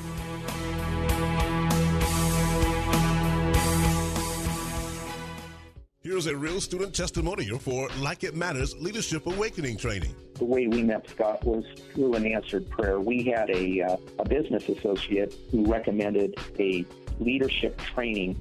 Here's 6.07 6.29
a 6.29 6.37
real 6.37 6.61
student 6.61 6.95
testimonial 6.95 7.59
for 7.59 7.89
Like 7.99 8.23
It 8.23 8.37
Matters 8.37 8.77
Leadership 8.77 9.27
Awakening 9.27 9.77
Training. 9.77 10.15
The 10.35 10.45
way 10.45 10.69
we 10.69 10.85
met 10.85 11.07
Scott 11.11 11.45
was 11.45 11.65
through 11.95 12.15
an 12.15 12.25
answered 12.25 12.71
prayer. 12.71 13.01
We 13.01 13.25
had 13.25 13.51
a, 13.51 13.83
uh, 13.83 13.97
a 14.21 14.25
business 14.25 14.69
associate 14.69 15.35
who 15.51 15.67
recommended 15.67 16.37
a 16.61 16.87
leadership 17.19 17.77
training 17.79 18.41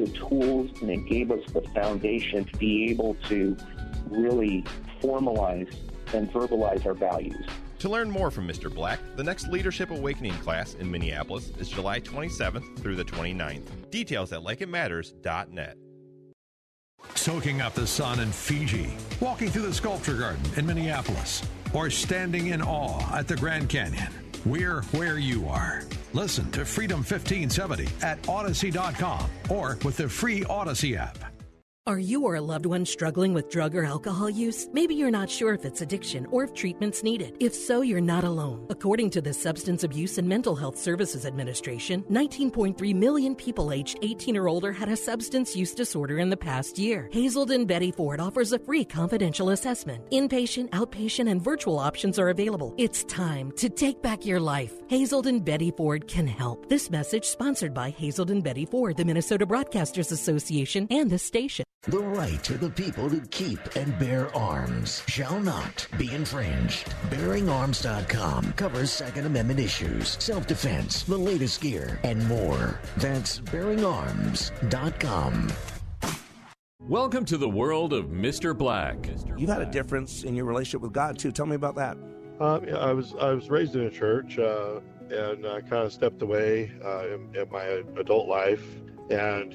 the 0.00 0.10
tools 0.12 0.70
and 0.80 0.90
it 0.90 1.06
gave 1.06 1.30
us 1.30 1.40
the 1.52 1.62
foundation 1.74 2.44
to 2.44 2.56
be 2.56 2.90
able 2.90 3.14
to 3.28 3.56
really 4.08 4.64
formalize 5.00 5.72
and 6.14 6.32
verbalize 6.32 6.84
our 6.86 6.94
values. 6.94 7.46
To 7.80 7.88
learn 7.88 8.10
more 8.10 8.30
from 8.30 8.46
Mr. 8.46 8.72
Black, 8.72 8.98
the 9.16 9.24
next 9.24 9.48
Leadership 9.48 9.90
Awakening 9.90 10.34
class 10.38 10.74
in 10.74 10.90
Minneapolis 10.90 11.52
is 11.58 11.68
July 11.68 12.00
27th 12.00 12.78
through 12.78 12.96
the 12.96 13.04
29th. 13.04 13.90
Details 13.90 14.32
at 14.32 14.40
likeitmatters.net. 14.40 15.76
Soaking 17.14 17.60
up 17.62 17.74
the 17.74 17.86
sun 17.86 18.20
in 18.20 18.30
Fiji, 18.30 18.92
walking 19.20 19.48
through 19.48 19.62
the 19.62 19.72
sculpture 19.72 20.16
garden 20.16 20.42
in 20.56 20.66
Minneapolis, 20.66 21.42
or 21.72 21.88
standing 21.88 22.48
in 22.48 22.60
awe 22.60 23.16
at 23.16 23.26
the 23.26 23.36
Grand 23.36 23.68
Canyon. 23.68 24.12
We're 24.44 24.82
where 24.92 25.18
you 25.18 25.48
are. 25.48 25.82
Listen 26.12 26.50
to 26.50 26.64
Freedom 26.64 26.98
1570 26.98 27.88
at 28.02 28.20
Audacy.com 28.22 29.30
or 29.48 29.78
with 29.84 29.96
the 29.96 30.08
free 30.08 30.40
Audacy 30.42 30.96
app. 30.96 31.18
Are 31.86 31.98
you 31.98 32.24
or 32.26 32.34
a 32.34 32.42
loved 32.42 32.66
one 32.66 32.84
struggling 32.84 33.32
with 33.32 33.48
drug 33.48 33.74
or 33.74 33.84
alcohol 33.84 34.28
use? 34.28 34.68
Maybe 34.70 34.94
you're 34.94 35.10
not 35.10 35.30
sure 35.30 35.54
if 35.54 35.64
it's 35.64 35.80
addiction 35.80 36.26
or 36.26 36.44
if 36.44 36.52
treatment's 36.52 37.02
needed. 37.02 37.38
If 37.40 37.54
so, 37.54 37.80
you're 37.80 38.02
not 38.02 38.22
alone. 38.22 38.66
According 38.68 39.08
to 39.10 39.22
the 39.22 39.32
Substance 39.32 39.82
Abuse 39.82 40.18
and 40.18 40.28
Mental 40.28 40.54
Health 40.54 40.78
Services 40.78 41.24
Administration, 41.24 42.02
19.3 42.10 42.94
million 42.94 43.34
people 43.34 43.72
aged 43.72 43.98
18 44.02 44.36
or 44.36 44.46
older 44.46 44.72
had 44.72 44.90
a 44.90 44.96
substance 44.96 45.56
use 45.56 45.72
disorder 45.74 46.18
in 46.18 46.28
the 46.28 46.36
past 46.36 46.78
year. 46.78 47.08
Hazelden 47.12 47.64
Betty 47.64 47.90
Ford 47.92 48.20
offers 48.20 48.52
a 48.52 48.58
free 48.58 48.84
confidential 48.84 49.48
assessment. 49.48 50.04
Inpatient, 50.10 50.68
outpatient, 50.70 51.30
and 51.30 51.42
virtual 51.42 51.78
options 51.78 52.18
are 52.18 52.28
available. 52.28 52.74
It's 52.76 53.04
time 53.04 53.52
to 53.52 53.70
take 53.70 54.02
back 54.02 54.26
your 54.26 54.38
life. 54.38 54.74
Hazelden 54.88 55.40
Betty 55.40 55.70
Ford 55.70 56.06
can 56.06 56.26
help. 56.26 56.68
This 56.68 56.90
message 56.90 57.24
sponsored 57.24 57.72
by 57.72 57.88
Hazelden 57.88 58.42
Betty 58.42 58.66
Ford, 58.66 58.98
the 58.98 59.06
Minnesota 59.06 59.46
Broadcasters 59.46 60.12
Association, 60.12 60.86
and 60.90 61.08
the 61.08 61.18
station. 61.18 61.64
The 61.84 61.98
right 61.98 62.50
of 62.50 62.60
the 62.60 62.68
people 62.68 63.08
to 63.08 63.22
keep 63.30 63.58
and 63.74 63.98
bear 63.98 64.36
arms 64.36 65.02
shall 65.06 65.40
not 65.40 65.88
be 65.96 66.12
infringed. 66.12 66.90
BearingArms.com 67.08 68.52
covers 68.52 68.90
Second 68.90 69.24
Amendment 69.24 69.60
issues, 69.60 70.22
self 70.22 70.46
defense, 70.46 71.04
the 71.04 71.16
latest 71.16 71.62
gear, 71.62 71.98
and 72.04 72.28
more. 72.28 72.78
That's 72.98 73.40
BearingArms.com. 73.40 75.52
Welcome 76.80 77.24
to 77.24 77.38
the 77.38 77.48
world 77.48 77.94
of 77.94 78.08
Mr. 78.08 78.54
Black. 78.54 79.08
You've 79.38 79.48
had 79.48 79.62
a 79.62 79.70
difference 79.70 80.24
in 80.24 80.36
your 80.36 80.44
relationship 80.44 80.82
with 80.82 80.92
God 80.92 81.18
too. 81.18 81.32
Tell 81.32 81.46
me 81.46 81.56
about 81.56 81.76
that. 81.76 81.96
Um, 82.40 82.62
yeah, 82.68 82.76
I 82.76 82.92
was 82.92 83.14
I 83.18 83.32
was 83.32 83.48
raised 83.48 83.74
in 83.74 83.86
a 83.86 83.90
church 83.90 84.38
uh, 84.38 84.80
and 85.10 85.46
I 85.46 85.62
kind 85.62 85.86
of 85.86 85.94
stepped 85.94 86.20
away 86.20 86.72
uh, 86.84 87.06
in, 87.06 87.34
in 87.34 87.48
my 87.50 87.64
adult 87.96 88.28
life, 88.28 88.66
and 89.08 89.54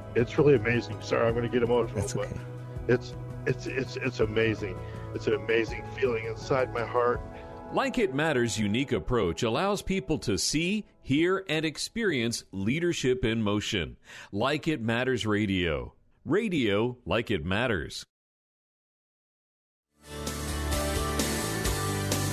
it's 0.15 0.37
really 0.37 0.55
amazing. 0.55 1.01
Sorry, 1.01 1.27
I'm 1.27 1.33
going 1.33 1.45
to 1.45 1.51
get 1.51 1.63
emotional, 1.63 1.99
That's 2.01 2.15
okay. 2.15 2.29
but 2.87 2.93
it's 2.95 3.13
it's 3.45 3.67
it's 3.67 3.95
it's 3.97 4.19
amazing. 4.19 4.77
It's 5.15 5.27
an 5.27 5.33
amazing 5.33 5.83
feeling 5.97 6.25
inside 6.25 6.73
my 6.73 6.85
heart. 6.85 7.21
Like 7.73 7.97
It 7.97 8.13
Matters' 8.13 8.59
unique 8.59 8.91
approach 8.91 9.43
allows 9.43 9.81
people 9.81 10.17
to 10.19 10.37
see, 10.37 10.85
hear, 11.01 11.45
and 11.47 11.65
experience 11.65 12.43
leadership 12.51 13.23
in 13.23 13.41
motion. 13.41 13.95
Like 14.31 14.67
It 14.67 14.81
Matters 14.81 15.25
Radio. 15.25 15.93
Radio 16.25 16.97
like 17.05 17.31
it 17.31 17.43
matters. 17.43 18.05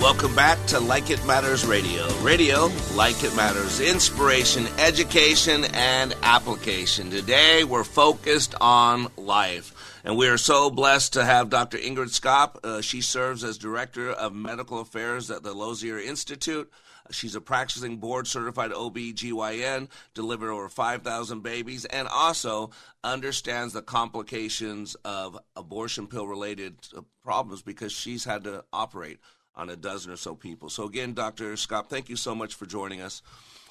Welcome 0.00 0.36
back 0.36 0.64
to 0.66 0.78
Like 0.78 1.10
It 1.10 1.26
Matters 1.26 1.66
Radio. 1.66 2.06
Radio, 2.20 2.70
like 2.94 3.24
it 3.24 3.34
matters, 3.34 3.80
inspiration, 3.80 4.68
education, 4.78 5.64
and 5.74 6.14
application. 6.22 7.10
Today 7.10 7.64
we're 7.64 7.82
focused 7.82 8.54
on 8.60 9.08
life. 9.16 10.00
And 10.04 10.16
we 10.16 10.28
are 10.28 10.38
so 10.38 10.70
blessed 10.70 11.14
to 11.14 11.24
have 11.24 11.50
Dr. 11.50 11.78
Ingrid 11.78 12.10
Skop. 12.10 12.64
Uh, 12.64 12.80
she 12.80 13.00
serves 13.00 13.42
as 13.42 13.58
Director 13.58 14.10
of 14.10 14.32
Medical 14.32 14.80
Affairs 14.80 15.32
at 15.32 15.42
the 15.42 15.52
Lozier 15.52 15.98
Institute. 15.98 16.70
She's 17.10 17.34
a 17.34 17.40
practicing 17.40 17.96
board 17.96 18.28
certified 18.28 18.72
OB/GYN, 18.72 19.88
delivered 20.14 20.52
over 20.52 20.68
5,000 20.68 21.42
babies, 21.42 21.86
and 21.86 22.06
also 22.06 22.70
understands 23.02 23.72
the 23.72 23.82
complications 23.82 24.94
of 25.04 25.36
abortion 25.56 26.06
pill 26.06 26.28
related 26.28 26.76
problems 27.24 27.62
because 27.62 27.90
she's 27.90 28.24
had 28.24 28.44
to 28.44 28.64
operate 28.72 29.18
on 29.58 29.68
a 29.68 29.76
dozen 29.76 30.12
or 30.12 30.16
so 30.16 30.34
people. 30.34 30.70
So 30.70 30.84
again, 30.84 31.12
Dr. 31.12 31.52
Skop, 31.54 31.88
thank 31.88 32.08
you 32.08 32.16
so 32.16 32.34
much 32.34 32.54
for 32.54 32.64
joining 32.64 33.00
us. 33.02 33.22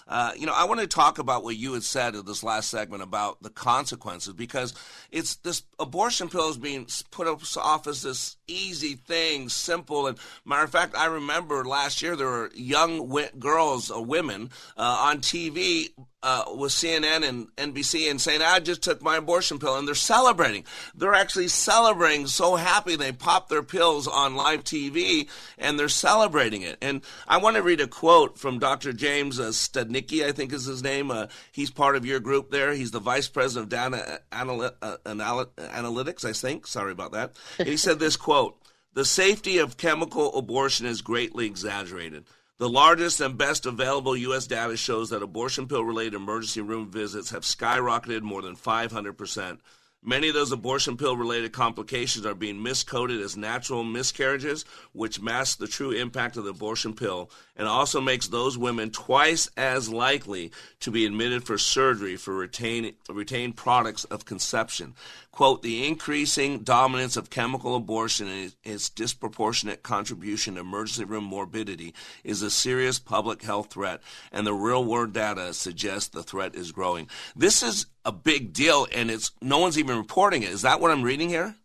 Uh, 0.07 0.31
you 0.37 0.45
know, 0.45 0.53
I 0.55 0.63
want 0.63 0.79
to 0.79 0.87
talk 0.87 1.19
about 1.19 1.43
what 1.43 1.57
you 1.57 1.73
had 1.73 1.83
said 1.83 2.15
in 2.15 2.25
this 2.25 2.41
last 2.41 2.69
segment 2.69 3.03
about 3.03 3.43
the 3.43 3.49
consequences 3.49 4.33
because 4.33 4.73
it's 5.11 5.35
this 5.35 5.63
abortion 5.79 6.29
pill 6.29 6.49
is 6.49 6.57
being 6.57 6.87
put 7.11 7.27
up 7.27 7.41
off 7.57 7.87
as 7.87 8.03
this 8.03 8.37
easy 8.47 8.95
thing, 8.95 9.49
simple. 9.49 10.07
And 10.07 10.17
matter 10.45 10.63
of 10.63 10.71
fact, 10.71 10.95
I 10.95 11.07
remember 11.07 11.65
last 11.65 12.01
year 12.01 12.15
there 12.15 12.27
were 12.27 12.51
young 12.55 12.99
wi- 12.99 13.31
girls 13.37 13.91
or 13.91 14.03
women 14.03 14.49
uh, 14.77 15.07
on 15.09 15.19
TV 15.19 15.89
uh, 16.27 16.43
with 16.57 16.73
CNN 16.73 17.25
and 17.25 17.55
NBC 17.55 18.11
and 18.11 18.19
saying, 18.19 18.41
I 18.41 18.59
just 18.59 18.81
took 18.81 19.01
my 19.01 19.15
abortion 19.15 19.59
pill, 19.59 19.77
and 19.77 19.87
they're 19.87 19.95
celebrating. 19.95 20.65
They're 20.93 21.13
actually 21.13 21.47
celebrating, 21.47 22.27
so 22.27 22.57
happy 22.57 22.97
they 22.97 23.13
pop 23.13 23.47
their 23.47 23.63
pills 23.63 24.09
on 24.09 24.35
live 24.35 24.65
TV, 24.65 25.29
and 25.57 25.79
they're 25.79 25.87
celebrating 25.87 26.63
it. 26.63 26.77
And 26.81 27.01
I 27.29 27.37
want 27.37 27.55
to 27.55 27.63
read 27.63 27.79
a 27.79 27.87
quote 27.87 28.37
from 28.37 28.59
Dr. 28.59 28.91
James 28.91 29.39
uh, 29.39 29.51
Studnicki, 29.51 30.25
I 30.25 30.33
think 30.33 30.51
is 30.51 30.65
his 30.65 30.83
name. 30.83 31.11
Uh, 31.11 31.27
he's 31.53 31.71
part 31.71 31.95
of 31.95 32.05
your 32.05 32.19
group 32.19 32.51
there. 32.51 32.73
He's 32.73 32.91
the 32.91 32.99
vice 32.99 33.29
president 33.29 33.63
of 33.63 33.69
data 33.69 34.19
uh, 34.29 34.97
anal- 35.05 35.45
analytics, 35.57 36.25
I 36.25 36.33
think. 36.33 36.67
Sorry 36.67 36.91
about 36.91 37.13
that. 37.13 37.37
And 37.57 37.69
he 37.69 37.77
said 37.77 37.99
this 37.99 38.17
quote 38.17 38.57
The 38.95 39.05
safety 39.05 39.59
of 39.59 39.77
chemical 39.77 40.37
abortion 40.37 40.87
is 40.87 41.01
greatly 41.01 41.45
exaggerated. 41.45 42.25
The 42.59 42.67
largest 42.67 43.21
and 43.21 43.37
best 43.37 43.67
available 43.67 44.17
U.S. 44.17 44.47
data 44.47 44.75
shows 44.77 45.11
that 45.11 45.21
abortion 45.21 45.67
pill 45.67 45.83
related 45.83 46.15
emergency 46.15 46.61
room 46.61 46.89
visits 46.89 47.29
have 47.29 47.43
skyrocketed 47.43 48.23
more 48.23 48.41
than 48.41 48.55
500%. 48.55 49.59
Many 50.03 50.29
of 50.29 50.33
those 50.33 50.51
abortion 50.51 50.97
pill 50.97 51.15
related 51.15 51.51
complications 51.53 52.25
are 52.25 52.33
being 52.33 52.57
miscoded 52.57 53.21
as 53.21 53.37
natural 53.37 53.83
miscarriages, 53.83 54.65
which 54.93 55.21
mask 55.21 55.59
the 55.59 55.67
true 55.67 55.91
impact 55.91 56.35
of 56.35 56.45
the 56.45 56.49
abortion 56.49 56.93
pill 56.95 57.29
and 57.55 57.67
also 57.67 58.01
makes 58.01 58.27
those 58.27 58.57
women 58.57 58.89
twice 58.89 59.49
as 59.55 59.89
likely 59.89 60.51
to 60.79 60.89
be 60.89 61.05
admitted 61.05 61.43
for 61.43 61.59
surgery 61.59 62.15
for 62.15 62.33
retain, 62.33 62.93
retained 63.09 63.55
products 63.55 64.03
of 64.05 64.25
conception. 64.25 64.95
Quote, 65.37 65.61
the 65.61 65.87
increasing 65.87 66.63
dominance 66.63 67.15
of 67.15 67.29
chemical 67.29 67.75
abortion 67.75 68.27
and 68.27 68.55
its 68.63 68.89
disproportionate 68.89 69.83
contribution 69.83 70.55
to 70.55 70.61
emergency 70.61 71.03
room 71.03 71.25
morbidity 71.25 71.93
is 72.23 72.41
a 72.41 72.49
serious 72.49 72.97
public 72.97 73.43
health 73.43 73.71
threat, 73.71 74.01
and 74.31 74.47
the 74.47 74.53
real 74.55 74.83
world 74.83 75.13
data 75.13 75.53
suggests 75.53 76.09
the 76.09 76.23
threat 76.23 76.55
is 76.55 76.71
growing. 76.71 77.07
This 77.35 77.61
is 77.61 77.85
a 78.03 78.11
big 78.11 78.51
deal, 78.51 78.87
and 78.91 79.11
it's 79.11 79.29
no 79.39 79.59
one's 79.59 79.77
even 79.77 79.99
reporting 79.99 80.41
it. 80.41 80.49
Is 80.49 80.63
that 80.63 80.81
what 80.81 80.89
I'm 80.89 81.03
reading 81.03 81.29
here? 81.29 81.55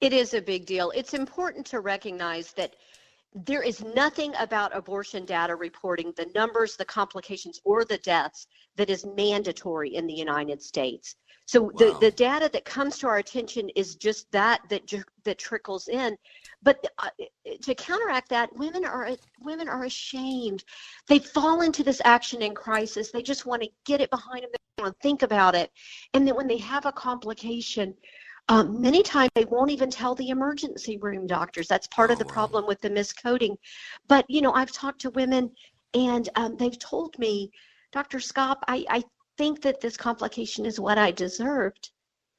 It 0.00 0.12
is 0.12 0.34
a 0.34 0.42
big 0.42 0.66
deal. 0.66 0.90
It's 0.96 1.14
important 1.14 1.66
to 1.66 1.78
recognize 1.78 2.50
that 2.54 2.74
there 3.34 3.62
is 3.62 3.84
nothing 3.84 4.32
about 4.40 4.76
abortion 4.76 5.24
data 5.24 5.54
reporting 5.54 6.12
the 6.16 6.26
numbers, 6.34 6.74
the 6.74 6.84
complications, 6.84 7.60
or 7.64 7.84
the 7.84 7.98
deaths 7.98 8.48
that 8.74 8.90
is 8.90 9.06
mandatory 9.06 9.94
in 9.94 10.08
the 10.08 10.12
United 10.12 10.60
States. 10.60 11.14
So 11.46 11.62
wow. 11.62 11.70
the, 11.76 11.96
the 12.00 12.10
data 12.10 12.48
that 12.52 12.64
comes 12.64 12.98
to 12.98 13.08
our 13.08 13.18
attention 13.18 13.68
is 13.76 13.96
just 13.96 14.30
that 14.32 14.60
that 14.70 14.82
that 15.24 15.38
trickles 15.38 15.88
in. 15.88 16.16
But 16.62 16.84
uh, 16.98 17.10
to 17.62 17.74
counteract 17.74 18.30
that, 18.30 18.54
women 18.56 18.84
are 18.84 19.10
women 19.40 19.68
are 19.68 19.84
ashamed. 19.84 20.64
They 21.08 21.18
fall 21.18 21.60
into 21.60 21.82
this 21.82 22.00
action 22.04 22.40
in 22.42 22.54
crisis. 22.54 23.10
They 23.10 23.22
just 23.22 23.46
want 23.46 23.62
to 23.62 23.68
get 23.84 24.00
it 24.00 24.10
behind 24.10 24.42
them. 24.42 24.50
They 24.52 24.82
want 24.82 24.94
to 24.94 25.02
think 25.02 25.22
about 25.22 25.54
it, 25.54 25.70
and 26.14 26.26
then 26.26 26.34
when 26.34 26.46
they 26.46 26.58
have 26.58 26.86
a 26.86 26.92
complication, 26.92 27.94
um, 28.48 28.80
many 28.80 29.02
times 29.02 29.30
they 29.34 29.44
won't 29.44 29.70
even 29.70 29.90
tell 29.90 30.14
the 30.14 30.30
emergency 30.30 30.96
room 30.96 31.26
doctors. 31.26 31.68
That's 31.68 31.86
part 31.88 32.10
oh, 32.10 32.14
of 32.14 32.18
the 32.18 32.26
wow. 32.26 32.32
problem 32.32 32.66
with 32.66 32.80
the 32.80 32.90
miscoding. 32.90 33.56
But 34.08 34.24
you 34.28 34.40
know, 34.40 34.52
I've 34.52 34.72
talked 34.72 35.02
to 35.02 35.10
women, 35.10 35.50
and 35.92 36.28
um, 36.36 36.56
they've 36.56 36.78
told 36.78 37.18
me, 37.18 37.50
Dr. 37.92 38.18
Skop, 38.18 38.56
I, 38.66 38.84
I 38.88 39.04
think 39.36 39.62
that 39.62 39.80
this 39.80 39.96
complication 39.96 40.66
is 40.66 40.80
what 40.80 40.98
I 40.98 41.10
deserved 41.10 41.90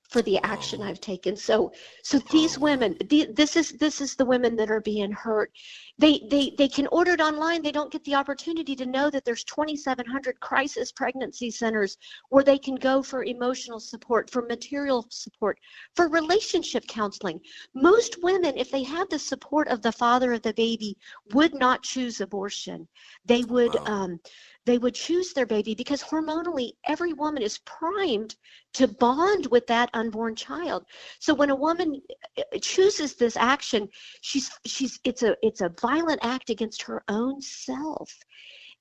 for 0.09 0.21
the 0.21 0.37
action 0.39 0.81
oh. 0.81 0.85
I've 0.85 1.01
taken. 1.01 1.35
So 1.35 1.71
so 2.03 2.19
these 2.31 2.57
oh. 2.57 2.61
women, 2.61 2.95
the, 3.09 3.27
this 3.33 3.55
is 3.55 3.71
this 3.71 4.01
is 4.01 4.15
the 4.15 4.25
women 4.25 4.55
that 4.57 4.69
are 4.69 4.81
being 4.81 5.11
hurt. 5.11 5.51
They 5.97 6.21
they 6.29 6.53
they 6.57 6.67
can 6.67 6.87
order 6.87 7.13
it 7.13 7.21
online. 7.21 7.61
They 7.61 7.71
don't 7.71 7.91
get 7.91 8.03
the 8.03 8.15
opportunity 8.15 8.75
to 8.75 8.85
know 8.85 9.09
that 9.09 9.25
there's 9.25 9.43
2,700 9.45 10.39
crisis 10.39 10.91
pregnancy 10.91 11.49
centers 11.51 11.97
where 12.29 12.43
they 12.43 12.57
can 12.57 12.75
go 12.75 13.01
for 13.01 13.23
emotional 13.23 13.79
support, 13.79 14.29
for 14.29 14.43
material 14.43 15.05
support, 15.09 15.59
for 15.95 16.07
relationship 16.07 16.85
counseling. 16.87 17.39
Most 17.73 18.21
women, 18.21 18.57
if 18.57 18.69
they 18.71 18.83
had 18.83 19.09
the 19.09 19.19
support 19.19 19.67
of 19.69 19.81
the 19.81 19.91
father 19.91 20.33
of 20.33 20.41
the 20.43 20.53
baby, 20.53 20.97
would 21.33 21.53
not 21.53 21.83
choose 21.83 22.21
abortion. 22.21 22.87
They 23.25 23.43
would. 23.43 23.73
Wow. 23.73 23.85
Um, 23.85 24.19
they 24.65 24.77
would 24.77 24.95
choose 24.95 25.33
their 25.33 25.45
baby 25.45 25.75
because 25.75 26.03
hormonally 26.03 26.71
every 26.85 27.13
woman 27.13 27.43
is 27.43 27.59
primed 27.59 28.35
to 28.73 28.87
bond 28.87 29.47
with 29.47 29.67
that 29.67 29.89
unborn 29.93 30.35
child. 30.35 30.85
So 31.19 31.33
when 31.33 31.49
a 31.49 31.55
woman 31.55 32.01
uh, 32.37 32.41
chooses 32.61 33.15
this 33.15 33.37
action 33.37 33.87
she's 34.21 34.49
she's 34.65 34.99
it's 35.03 35.23
a 35.23 35.35
it's 35.41 35.61
a 35.61 35.73
violent 35.81 36.19
act 36.23 36.49
against 36.49 36.81
her 36.83 37.03
own 37.07 37.41
self 37.41 38.11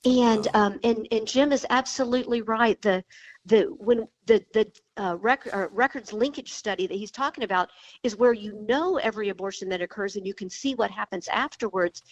and 0.04 0.48
um 0.54 0.78
and 0.84 1.06
and 1.10 1.26
jim 1.26 1.52
is 1.52 1.66
absolutely 1.70 2.42
right 2.42 2.80
the 2.82 3.02
the 3.46 3.62
when 3.78 4.06
the 4.26 4.42
the 4.54 4.70
uh, 4.96 5.16
uh, 5.52 5.68
records 5.70 6.12
linkage 6.12 6.52
study 6.52 6.86
that 6.86 6.96
he's 6.96 7.10
talking 7.10 7.44
about 7.44 7.68
is 8.02 8.16
where 8.16 8.32
you 8.32 8.64
know 8.66 8.96
every 8.98 9.28
abortion 9.28 9.68
that 9.68 9.82
occurs 9.82 10.16
and 10.16 10.26
you 10.26 10.34
can 10.34 10.48
see 10.48 10.74
what 10.74 10.90
happens 10.90 11.28
afterwards. 11.28 12.02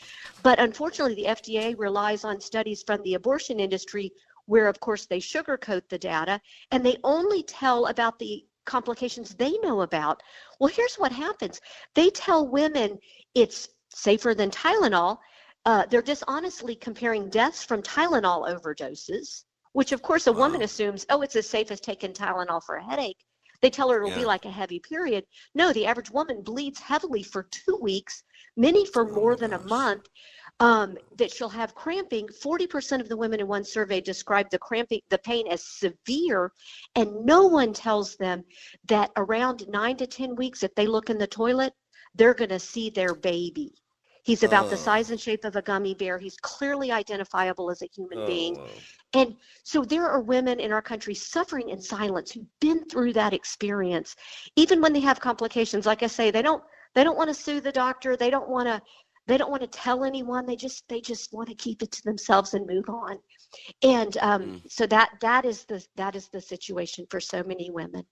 But 0.42 0.58
unfortunately, 0.58 1.14
the 1.14 1.28
FDA 1.28 1.74
relies 1.78 2.24
on 2.24 2.40
studies 2.40 2.82
from 2.82 3.02
the 3.02 3.14
abortion 3.14 3.60
industry 3.60 4.12
where, 4.46 4.66
of 4.66 4.80
course, 4.80 5.06
they 5.06 5.20
sugarcoat 5.20 5.88
the 5.88 5.98
data 5.98 6.40
and 6.70 6.84
they 6.84 6.98
only 7.04 7.42
tell 7.44 7.86
about 7.86 8.18
the 8.18 8.44
complications 8.64 9.34
they 9.34 9.52
know 9.62 9.82
about. 9.82 10.22
Well, 10.60 10.72
here's 10.72 10.96
what 10.96 11.12
happens 11.12 11.60
they 11.94 12.10
tell 12.10 12.46
women 12.46 12.98
it's 13.34 13.68
safer 13.94 14.34
than 14.34 14.50
Tylenol. 14.50 15.18
Uh, 15.64 15.86
they're 15.86 16.02
dishonestly 16.02 16.74
comparing 16.74 17.28
deaths 17.28 17.64
from 17.64 17.82
Tylenol 17.82 18.48
overdoses 18.48 19.44
which 19.72 19.92
of 19.92 20.02
course 20.02 20.26
a 20.26 20.32
woman 20.32 20.62
assumes, 20.62 21.06
oh, 21.08 21.22
it's 21.22 21.36
as 21.36 21.48
safe 21.48 21.70
as 21.70 21.80
taking 21.80 22.12
Tylenol 22.12 22.62
for 22.62 22.76
a 22.76 22.84
headache. 22.84 23.24
They 23.60 23.70
tell 23.70 23.90
her 23.90 23.98
it'll 23.98 24.10
yeah. 24.10 24.18
be 24.18 24.24
like 24.24 24.44
a 24.44 24.50
heavy 24.50 24.80
period. 24.80 25.24
No, 25.54 25.72
the 25.72 25.86
average 25.86 26.10
woman 26.10 26.42
bleeds 26.42 26.80
heavily 26.80 27.22
for 27.22 27.44
two 27.44 27.78
weeks, 27.80 28.22
many 28.56 28.84
for 28.84 29.08
oh 29.08 29.14
more 29.14 29.36
than 29.36 29.52
gosh. 29.52 29.60
a 29.60 29.66
month. 29.66 30.06
Um, 30.60 30.96
that 31.16 31.32
she'll 31.32 31.48
have 31.48 31.74
cramping. 31.74 32.28
40% 32.28 33.00
of 33.00 33.08
the 33.08 33.16
women 33.16 33.40
in 33.40 33.48
one 33.48 33.64
survey 33.64 34.00
described 34.00 34.52
the 34.52 34.58
cramping, 34.58 35.00
the 35.08 35.18
pain 35.18 35.48
as 35.48 35.66
severe, 35.66 36.52
and 36.94 37.24
no 37.24 37.46
one 37.46 37.72
tells 37.72 38.14
them 38.16 38.44
that 38.84 39.10
around 39.16 39.66
nine 39.68 39.96
to 39.96 40.06
10 40.06 40.36
weeks, 40.36 40.62
if 40.62 40.72
they 40.76 40.86
look 40.86 41.10
in 41.10 41.18
the 41.18 41.26
toilet, 41.26 41.72
they're 42.14 42.34
going 42.34 42.50
to 42.50 42.60
see 42.60 42.90
their 42.90 43.14
baby. 43.14 43.72
He's 44.22 44.44
about 44.44 44.66
oh. 44.66 44.68
the 44.68 44.76
size 44.76 45.10
and 45.10 45.20
shape 45.20 45.44
of 45.44 45.56
a 45.56 45.62
gummy 45.62 45.94
bear. 45.94 46.18
He's 46.18 46.36
clearly 46.36 46.92
identifiable 46.92 47.70
as 47.70 47.82
a 47.82 47.88
human 47.94 48.18
oh. 48.18 48.26
being. 48.26 48.58
And 49.14 49.36
so 49.64 49.84
there 49.84 50.08
are 50.08 50.20
women 50.20 50.60
in 50.60 50.72
our 50.72 50.82
country 50.82 51.14
suffering 51.14 51.68
in 51.68 51.80
silence 51.80 52.30
who've 52.30 52.46
been 52.60 52.84
through 52.88 53.12
that 53.14 53.32
experience. 53.32 54.16
Even 54.56 54.80
when 54.80 54.92
they 54.92 55.00
have 55.00 55.20
complications, 55.20 55.86
like 55.86 56.02
I 56.02 56.06
say, 56.06 56.30
they 56.30 56.42
don't 56.42 56.62
they 56.94 57.04
don't 57.04 57.16
want 57.16 57.28
to 57.28 57.34
sue 57.34 57.60
the 57.60 57.72
doctor. 57.72 58.16
They 58.16 58.30
don't 58.30 58.48
want 58.48 58.68
to 58.68 58.80
they 59.26 59.38
don't 59.38 59.50
want 59.50 59.62
to 59.62 59.68
tell 59.68 60.04
anyone. 60.04 60.46
They 60.46 60.56
just 60.56 60.88
they 60.88 61.00
just 61.00 61.32
want 61.32 61.48
to 61.48 61.54
keep 61.54 61.82
it 61.82 61.92
to 61.92 62.02
themselves 62.04 62.54
and 62.54 62.66
move 62.66 62.88
on. 62.88 63.18
And 63.82 64.16
um, 64.18 64.42
mm. 64.42 64.70
so 64.70 64.86
that 64.86 65.10
that 65.20 65.44
is 65.44 65.64
the 65.64 65.84
that 65.96 66.16
is 66.16 66.28
the 66.28 66.40
situation 66.40 67.06
for 67.10 67.20
so 67.20 67.42
many 67.42 67.70
women. 67.70 68.04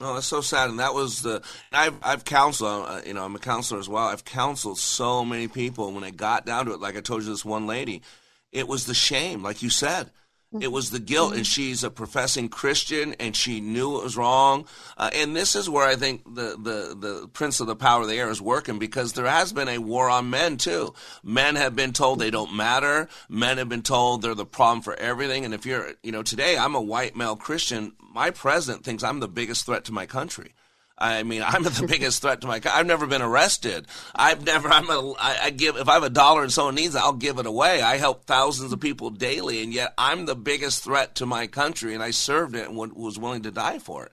Oh, 0.00 0.14
that's 0.14 0.26
so 0.26 0.40
sad. 0.40 0.70
And 0.70 0.78
that 0.78 0.94
was 0.94 1.22
the 1.22 1.42
I've 1.72 1.94
I've 2.02 2.24
counseled. 2.24 2.86
Uh, 2.88 3.00
you 3.06 3.12
know, 3.12 3.24
I'm 3.24 3.36
a 3.36 3.40
counselor 3.40 3.78
as 3.78 3.88
well. 3.88 4.06
I've 4.06 4.24
counseled 4.24 4.78
so 4.78 5.24
many 5.24 5.46
people. 5.46 5.92
When 5.92 6.04
it 6.04 6.16
got 6.16 6.46
down 6.46 6.66
to 6.66 6.72
it, 6.72 6.80
like 6.80 6.96
I 6.96 7.00
told 7.00 7.22
you, 7.22 7.28
this 7.28 7.44
one 7.44 7.66
lady, 7.66 8.02
it 8.50 8.66
was 8.66 8.86
the 8.86 8.94
shame, 8.94 9.42
like 9.42 9.62
you 9.62 9.70
said. 9.70 10.10
It 10.58 10.72
was 10.72 10.90
the 10.90 10.98
guilt, 10.98 11.36
and 11.36 11.46
she's 11.46 11.84
a 11.84 11.90
professing 11.90 12.48
Christian, 12.48 13.14
and 13.20 13.36
she 13.36 13.60
knew 13.60 13.98
it 13.98 14.02
was 14.02 14.16
wrong. 14.16 14.66
Uh, 14.96 15.08
and 15.14 15.36
this 15.36 15.54
is 15.54 15.70
where 15.70 15.86
I 15.86 15.94
think 15.94 16.24
the, 16.24 16.56
the, 16.58 16.96
the 16.98 17.28
prince 17.28 17.60
of 17.60 17.68
the 17.68 17.76
power 17.76 18.02
of 18.02 18.08
the 18.08 18.18
air 18.18 18.28
is 18.30 18.42
working 18.42 18.80
because 18.80 19.12
there 19.12 19.26
has 19.26 19.52
been 19.52 19.68
a 19.68 19.78
war 19.78 20.10
on 20.10 20.28
men, 20.28 20.56
too. 20.56 20.92
Men 21.22 21.54
have 21.54 21.76
been 21.76 21.92
told 21.92 22.18
they 22.18 22.32
don't 22.32 22.56
matter. 22.56 23.08
Men 23.28 23.58
have 23.58 23.68
been 23.68 23.82
told 23.82 24.22
they're 24.22 24.34
the 24.34 24.44
problem 24.44 24.82
for 24.82 24.94
everything. 24.94 25.44
And 25.44 25.54
if 25.54 25.66
you're, 25.66 25.92
you 26.02 26.10
know, 26.10 26.24
today 26.24 26.58
I'm 26.58 26.74
a 26.74 26.80
white 26.80 27.14
male 27.14 27.36
Christian, 27.36 27.92
my 28.12 28.30
president 28.30 28.84
thinks 28.84 29.04
I'm 29.04 29.20
the 29.20 29.28
biggest 29.28 29.66
threat 29.66 29.84
to 29.84 29.92
my 29.92 30.06
country. 30.06 30.54
I 31.00 31.22
mean, 31.22 31.42
I'm 31.42 31.62
the 31.62 31.86
biggest 31.88 32.20
threat 32.20 32.42
to 32.42 32.46
my. 32.46 32.60
Country. 32.60 32.78
I've 32.78 32.86
never 32.86 33.06
been 33.06 33.22
arrested. 33.22 33.86
I've 34.14 34.44
never. 34.44 34.68
I'm 34.68 34.88
a. 34.90 35.14
I, 35.18 35.38
I 35.44 35.50
give. 35.50 35.76
If 35.76 35.88
I 35.88 35.94
have 35.94 36.02
a 36.02 36.10
dollar 36.10 36.42
and 36.42 36.52
someone 36.52 36.74
needs 36.74 36.94
it, 36.94 37.00
I'll 37.00 37.12
give 37.12 37.38
it 37.38 37.46
away. 37.46 37.80
I 37.80 37.96
help 37.96 38.26
thousands 38.26 38.72
of 38.72 38.80
people 38.80 39.10
daily, 39.10 39.62
and 39.62 39.72
yet 39.72 39.94
I'm 39.96 40.26
the 40.26 40.36
biggest 40.36 40.84
threat 40.84 41.14
to 41.16 41.26
my 41.26 41.46
country, 41.46 41.94
and 41.94 42.02
I 42.02 42.10
served 42.10 42.54
it 42.54 42.68
and 42.68 42.76
was 42.76 43.18
willing 43.18 43.42
to 43.42 43.50
die 43.50 43.78
for 43.78 44.04
it. 44.04 44.12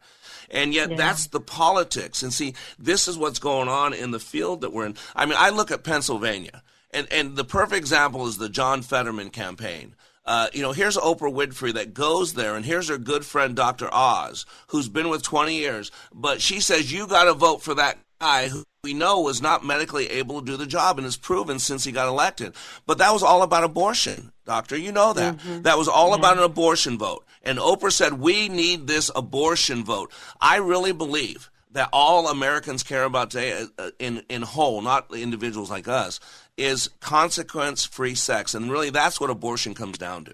And 0.50 0.74
yet, 0.74 0.92
yeah. 0.92 0.96
that's 0.96 1.28
the 1.28 1.42
politics. 1.42 2.24
And 2.24 2.32
see, 2.34 2.54
this 2.80 3.08
is 3.08 3.18
what's 3.18 3.40
going 3.40 3.68
on 3.68 3.94
in 3.94 4.12
the 4.12 4.20
field 4.20 4.62
that 4.62 4.72
we're 4.72 4.86
in. 4.86 4.96
I 5.16 5.26
mean, 5.26 5.36
I 5.38 5.50
look 5.50 5.72
at 5.72 5.84
Pennsylvania 5.84 6.64
And 6.94 7.08
and 7.12 7.36
the 7.36 7.44
perfect 7.44 7.78
example 7.78 8.28
is 8.28 8.38
the 8.38 8.50
John 8.50 8.82
Fetterman 8.82 9.30
campaign. 9.30 9.96
Uh, 10.28 10.50
you 10.54 10.62
know, 10.62 10.74
here's 10.74 10.98
Oprah 10.98 11.34
Winfrey 11.34 11.74
that 11.74 11.94
goes 11.94 12.34
there, 12.34 12.56
and 12.56 12.66
here's 12.66 12.90
her 12.90 12.98
good 12.98 13.26
friend 13.26 13.56
Dr. 13.56 13.90
Oz, 13.94 14.46
who's 14.68 14.90
been 14.90 15.08
with 15.08 15.24
20 15.24 15.56
years. 15.56 15.90
But 16.14 16.42
she 16.42 16.60
says 16.60 16.92
you 16.92 17.08
got 17.08 17.24
to 17.24 17.34
vote 17.34 17.62
for 17.62 17.74
that 17.76 17.98
guy 18.20 18.50
who 18.50 18.66
we 18.84 18.94
know 18.94 19.22
was 19.22 19.42
not 19.42 19.66
medically 19.66 20.10
able 20.10 20.40
to 20.40 20.46
do 20.46 20.58
the 20.58 20.66
job 20.66 20.98
and 20.98 21.06
has 21.06 21.18
proven 21.18 21.60
since 21.60 21.84
he 21.84 21.92
got 21.92 22.10
elected. 22.10 22.54
But 22.86 22.98
that 22.98 23.14
was 23.14 23.24
all 23.24 23.42
about 23.42 23.64
abortion, 23.64 24.32
doctor. 24.46 24.78
You 24.78 24.92
know 24.92 25.14
that. 25.14 25.38
Mm-hmm. 25.38 25.62
That 25.64 25.78
was 25.78 25.88
all 25.88 26.14
about 26.14 26.38
an 26.38 26.44
abortion 26.44 26.98
vote. 26.98 27.26
And 27.44 27.58
Oprah 27.58 27.92
said, 27.92 28.14
we 28.14 28.50
need 28.50 28.88
this 28.88 29.10
abortion 29.16 29.84
vote. 29.86 30.12
I 30.42 30.58
really 30.58 30.92
believe 30.92 31.50
that 31.78 31.90
all 31.94 32.28
Americans 32.28 32.82
care 32.82 33.04
about 33.04 33.30
today 33.30 33.64
uh, 33.78 33.92
in, 34.00 34.24
in 34.30 34.42
whole, 34.42 34.82
not 34.82 35.14
individuals 35.14 35.70
like 35.70 35.88
us, 35.88 36.20
is 36.58 36.90
consequence 37.02 37.86
free 37.86 38.16
sex. 38.16 38.56
And 38.56 38.72
really, 38.72 38.90
that's 38.90 39.22
what 39.22 39.30
abortion 39.30 39.76
comes 39.76 40.00
down 40.00 40.26
to. 40.26 40.34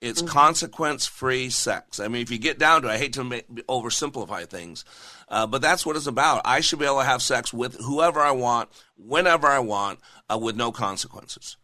It's 0.00 0.22
mm-hmm. 0.22 0.30
consequence 0.30 1.04
free 1.04 1.50
sex. 1.50 1.98
I 1.98 2.06
mean, 2.06 2.22
if 2.22 2.30
you 2.30 2.38
get 2.38 2.60
down 2.60 2.82
to 2.82 2.88
it, 2.88 2.92
I 2.92 2.98
hate 2.98 3.14
to 3.14 3.24
make, 3.24 3.48
oversimplify 3.66 4.46
things, 4.46 4.84
uh, 5.28 5.48
but 5.48 5.60
that's 5.60 5.84
what 5.84 5.96
it's 5.96 6.06
about. 6.06 6.42
I 6.44 6.60
should 6.60 6.78
be 6.78 6.84
able 6.84 7.00
to 7.00 7.04
have 7.04 7.20
sex 7.20 7.52
with 7.52 7.80
whoever 7.80 8.20
I 8.20 8.30
want, 8.30 8.68
whenever 8.96 9.48
I 9.48 9.58
want, 9.58 9.98
uh, 10.30 10.38
with 10.38 10.54
no 10.54 10.70
consequences. 10.70 11.56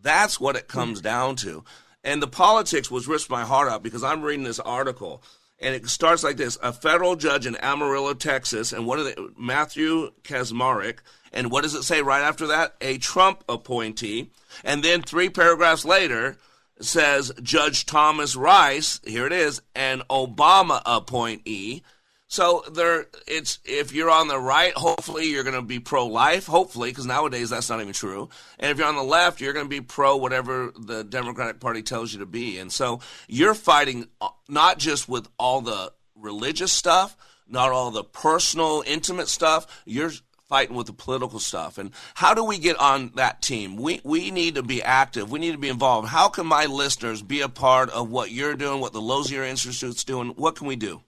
That's 0.00 0.40
what 0.40 0.56
it 0.56 0.68
comes 0.68 1.00
mm-hmm. 1.00 1.08
down 1.08 1.36
to. 1.36 1.64
And 2.02 2.22
the 2.22 2.28
politics 2.28 2.90
was 2.90 3.06
ripped 3.06 3.28
my 3.28 3.44
heart 3.44 3.68
out 3.68 3.82
because 3.82 4.02
I'm 4.02 4.22
reading 4.22 4.44
this 4.44 4.58
article 4.58 5.22
and 5.60 5.74
it 5.74 5.88
starts 5.88 6.24
like 6.24 6.36
this: 6.36 6.58
A 6.62 6.72
federal 6.72 7.16
judge 7.16 7.46
in 7.46 7.56
Amarillo, 7.56 8.14
Texas, 8.14 8.72
and 8.72 8.86
what 8.86 8.98
are 8.98 9.04
they? 9.04 9.14
Matthew 9.38 10.10
Kacsmaryk, 10.22 10.98
and 11.32 11.50
what 11.50 11.62
does 11.62 11.74
it 11.74 11.82
say 11.82 12.02
right 12.02 12.22
after 12.22 12.46
that? 12.48 12.74
A 12.80 12.98
Trump 12.98 13.44
appointee, 13.48 14.30
and 14.64 14.82
then 14.82 15.02
three 15.02 15.28
paragraphs 15.28 15.84
later 15.84 16.38
says 16.80 17.32
Judge 17.42 17.86
Thomas 17.86 18.34
Rice. 18.36 19.00
Here 19.04 19.26
it 19.26 19.32
is, 19.32 19.62
an 19.74 20.02
Obama 20.10 20.82
appointee. 20.86 21.82
So 22.30 22.62
there, 22.72 23.06
it's 23.26 23.58
if 23.64 23.92
you're 23.92 24.08
on 24.08 24.28
the 24.28 24.38
right, 24.38 24.72
hopefully 24.72 25.28
you're 25.28 25.42
going 25.42 25.56
to 25.56 25.62
be 25.62 25.80
pro-life. 25.80 26.46
Hopefully, 26.46 26.90
because 26.90 27.04
nowadays 27.04 27.50
that's 27.50 27.68
not 27.68 27.80
even 27.80 27.92
true. 27.92 28.28
And 28.60 28.70
if 28.70 28.78
you're 28.78 28.86
on 28.86 28.94
the 28.94 29.02
left, 29.02 29.40
you're 29.40 29.52
going 29.52 29.66
to 29.66 29.68
be 29.68 29.80
pro 29.80 30.16
whatever 30.16 30.72
the 30.78 31.02
Democratic 31.02 31.58
Party 31.58 31.82
tells 31.82 32.12
you 32.12 32.20
to 32.20 32.26
be. 32.26 32.58
And 32.58 32.72
so 32.72 33.00
you're 33.26 33.54
fighting 33.54 34.06
uh, 34.20 34.28
not 34.48 34.78
just 34.78 35.08
with 35.08 35.26
all 35.40 35.60
the 35.60 35.92
religious 36.14 36.72
stuff, 36.72 37.16
not 37.48 37.72
all 37.72 37.90
the 37.90 38.04
personal, 38.04 38.84
intimate 38.86 39.26
stuff. 39.26 39.82
You're 39.84 40.12
fighting 40.48 40.76
with 40.76 40.86
the 40.86 40.92
political 40.92 41.40
stuff. 41.40 41.78
And 41.78 41.90
how 42.14 42.34
do 42.34 42.44
we 42.44 42.58
get 42.58 42.78
on 42.78 43.10
that 43.16 43.42
team? 43.42 43.74
We 43.74 44.02
we 44.04 44.30
need 44.30 44.54
to 44.54 44.62
be 44.62 44.84
active. 44.84 45.32
We 45.32 45.40
need 45.40 45.52
to 45.52 45.58
be 45.58 45.68
involved. 45.68 46.06
How 46.06 46.28
can 46.28 46.46
my 46.46 46.66
listeners 46.66 47.22
be 47.22 47.40
a 47.40 47.48
part 47.48 47.90
of 47.90 48.08
what 48.08 48.30
you're 48.30 48.54
doing, 48.54 48.80
what 48.80 48.92
the 48.92 49.00
Lozier 49.00 49.42
Institute's 49.42 50.04
doing? 50.04 50.28
What 50.36 50.54
can 50.54 50.68
we 50.68 50.76
do? 50.76 51.02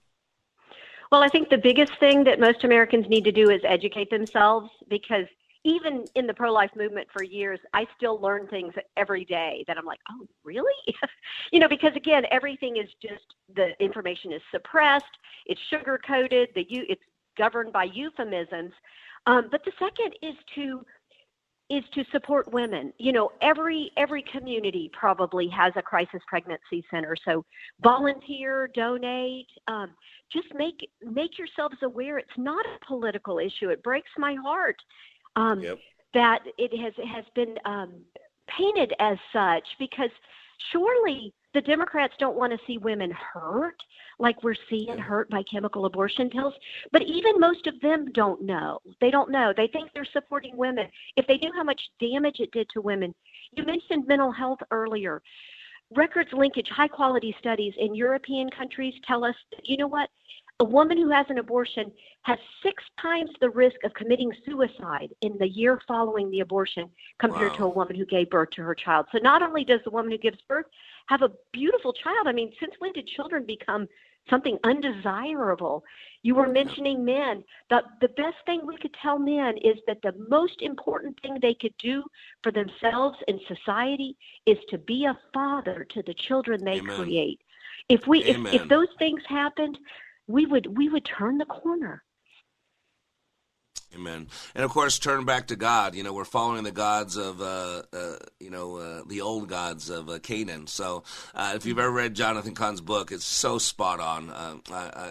Well, 1.13 1.21
I 1.21 1.29
think 1.29 1.49
the 1.51 1.59
biggest 1.59 1.91
thing 1.99 2.23
that 2.23 2.39
most 2.39 2.63
Americans 2.63 3.07
need 3.07 3.23
to 3.25 3.31
do 3.31 3.51
is 3.51 3.61
educate 3.65 4.09
themselves 4.09 4.71
because 4.89 5.27
even 5.63 6.05
in 6.15 6.25
the 6.25 6.33
pro 6.33 6.51
life 6.51 6.71
movement 6.75 7.07
for 7.13 7.21
years, 7.21 7.59
I 7.71 7.85
still 7.95 8.19
learn 8.19 8.47
things 8.47 8.73
every 8.97 9.23
day 9.23 9.63
that 9.67 9.77
I'm 9.77 9.85
like, 9.85 9.99
oh, 10.09 10.25
really? 10.43 10.73
you 11.51 11.59
know, 11.59 11.67
because 11.67 11.95
again, 11.95 12.23
everything 12.31 12.77
is 12.77 12.89
just 12.99 13.35
the 13.55 13.79
information 13.79 14.31
is 14.31 14.41
suppressed, 14.49 15.05
it's 15.45 15.61
sugar 15.69 15.99
coated, 16.03 16.49
the 16.55 16.65
it's 16.67 17.03
governed 17.37 17.71
by 17.71 17.83
euphemisms. 17.83 18.71
Um, 19.27 19.49
but 19.51 19.63
the 19.65 19.71
second 19.77 20.15
is 20.23 20.33
to 20.55 20.83
is 21.77 21.83
to 21.93 22.03
support 22.11 22.51
women. 22.51 22.93
You 22.97 23.11
know, 23.11 23.31
every 23.41 23.91
every 23.97 24.23
community 24.31 24.91
probably 24.93 25.47
has 25.49 25.73
a 25.75 25.81
crisis 25.81 26.21
pregnancy 26.27 26.85
center. 26.91 27.15
So 27.25 27.45
volunteer, 27.81 28.69
donate. 28.73 29.47
Um, 29.67 29.91
just 30.31 30.47
make 30.55 30.89
make 31.01 31.37
yourselves 31.37 31.77
aware 31.83 32.17
it's 32.17 32.29
not 32.37 32.65
a 32.65 32.85
political 32.85 33.39
issue. 33.39 33.69
It 33.69 33.81
breaks 33.83 34.09
my 34.17 34.35
heart 34.35 34.77
um, 35.35 35.61
yep. 35.61 35.79
that 36.13 36.39
it 36.57 36.77
has 36.79 36.93
has 37.13 37.25
been 37.35 37.55
um, 37.65 37.93
painted 38.57 38.93
as 38.99 39.17
such 39.31 39.65
because 39.79 40.11
surely 40.71 41.33
the 41.53 41.61
Democrats 41.61 42.13
don't 42.19 42.35
want 42.35 42.51
to 42.51 42.59
see 42.65 42.77
women 42.77 43.11
hurt 43.11 43.75
like 44.19 44.41
we're 44.43 44.55
seeing 44.69 44.97
hurt 44.97 45.29
by 45.29 45.43
chemical 45.43 45.85
abortion 45.85 46.29
pills. 46.29 46.53
But 46.91 47.03
even 47.03 47.39
most 47.39 47.67
of 47.67 47.79
them 47.81 48.11
don't 48.13 48.41
know. 48.41 48.79
They 49.01 49.11
don't 49.11 49.31
know. 49.31 49.53
They 49.55 49.67
think 49.67 49.89
they're 49.93 50.05
supporting 50.13 50.57
women. 50.57 50.87
If 51.15 51.27
they 51.27 51.37
knew 51.37 51.51
how 51.55 51.63
much 51.63 51.81
damage 51.99 52.39
it 52.39 52.51
did 52.51 52.67
to 52.73 52.81
women, 52.81 53.13
you 53.55 53.63
mentioned 53.63 54.07
mental 54.07 54.31
health 54.31 54.59
earlier. 54.71 55.21
Records 55.95 56.29
linkage, 56.33 56.67
high 56.69 56.87
quality 56.87 57.35
studies 57.39 57.73
in 57.77 57.93
European 57.93 58.49
countries 58.49 58.93
tell 59.05 59.23
us, 59.23 59.35
you 59.63 59.77
know 59.77 59.87
what? 59.87 60.09
A 60.59 60.63
woman 60.63 60.97
who 60.97 61.09
has 61.09 61.25
an 61.29 61.39
abortion 61.39 61.91
has 62.23 62.37
six 62.63 62.81
times 63.01 63.29
the 63.41 63.49
risk 63.49 63.75
of 63.83 63.93
committing 63.93 64.31
suicide 64.45 65.09
in 65.21 65.37
the 65.39 65.47
year 65.47 65.81
following 65.87 66.31
the 66.31 66.39
abortion 66.39 66.89
compared 67.19 67.51
wow. 67.51 67.57
to 67.57 67.63
a 67.65 67.69
woman 67.69 67.95
who 67.95 68.05
gave 68.05 68.29
birth 68.29 68.49
to 68.51 68.61
her 68.61 68.75
child. 68.75 69.07
So 69.11 69.17
not 69.17 69.41
only 69.41 69.63
does 69.63 69.81
the 69.83 69.91
woman 69.91 70.11
who 70.11 70.17
gives 70.17 70.37
birth 70.47 70.65
have 71.07 71.21
a 71.21 71.31
beautiful 71.51 71.93
child, 71.93 72.27
I 72.27 72.31
mean, 72.31 72.51
since 72.59 72.73
when 72.79 72.93
did 72.93 73.07
children 73.07 73.45
become 73.45 73.87
something 74.29 74.57
undesirable? 74.63 75.83
You 76.21 76.35
were 76.35 76.47
mentioning 76.47 77.03
men. 77.03 77.43
The, 77.69 77.81
the 77.99 78.07
best 78.09 78.37
thing 78.45 78.65
we 78.65 78.77
could 78.77 78.95
tell 79.01 79.19
men 79.19 79.57
is 79.57 79.77
that 79.87 80.01
the 80.01 80.13
most 80.29 80.61
important 80.61 81.19
thing 81.21 81.37
they 81.41 81.53
could 81.53 81.75
do 81.77 82.03
for 82.41 82.51
themselves 82.51 83.17
and 83.27 83.39
society 83.47 84.15
is 84.45 84.57
to 84.69 84.77
be 84.77 85.05
a 85.05 85.17
father 85.33 85.85
to 85.89 86.01
the 86.03 86.13
children 86.13 86.63
they 86.63 86.79
Amen. 86.79 86.95
create. 86.95 87.41
If 87.89 88.07
we 88.07 88.23
if, 88.23 88.37
if 88.53 88.69
those 88.69 88.87
things 88.97 89.21
happened, 89.27 89.77
we 90.27 90.45
would 90.45 90.77
we 90.77 90.87
would 90.87 91.03
turn 91.05 91.37
the 91.37 91.45
corner. 91.45 92.03
Amen. 93.95 94.27
And 94.55 94.65
of 94.65 94.71
course, 94.71 94.97
turn 94.97 95.25
back 95.25 95.47
to 95.47 95.55
God. 95.55 95.93
You 95.95 96.03
know, 96.03 96.13
we're 96.13 96.25
following 96.25 96.63
the 96.63 96.71
gods 96.71 97.15
of, 97.15 97.41
uh, 97.41 97.83
uh, 97.93 98.15
you 98.39 98.49
know, 98.49 98.77
uh, 98.77 99.01
the 99.07 99.21
old 99.21 99.49
gods 99.49 99.89
of 99.89 100.09
uh, 100.09 100.19
Canaan. 100.19 100.67
So, 100.67 101.03
uh, 101.35 101.53
if 101.55 101.65
you've 101.65 101.79
ever 101.79 101.91
read 101.91 102.15
Jonathan 102.15 102.55
Cahn's 102.55 102.81
book, 102.81 103.11
it's 103.11 103.25
so 103.25 103.57
spot 103.57 103.99
on. 103.99 104.29
Uh, 104.29 104.55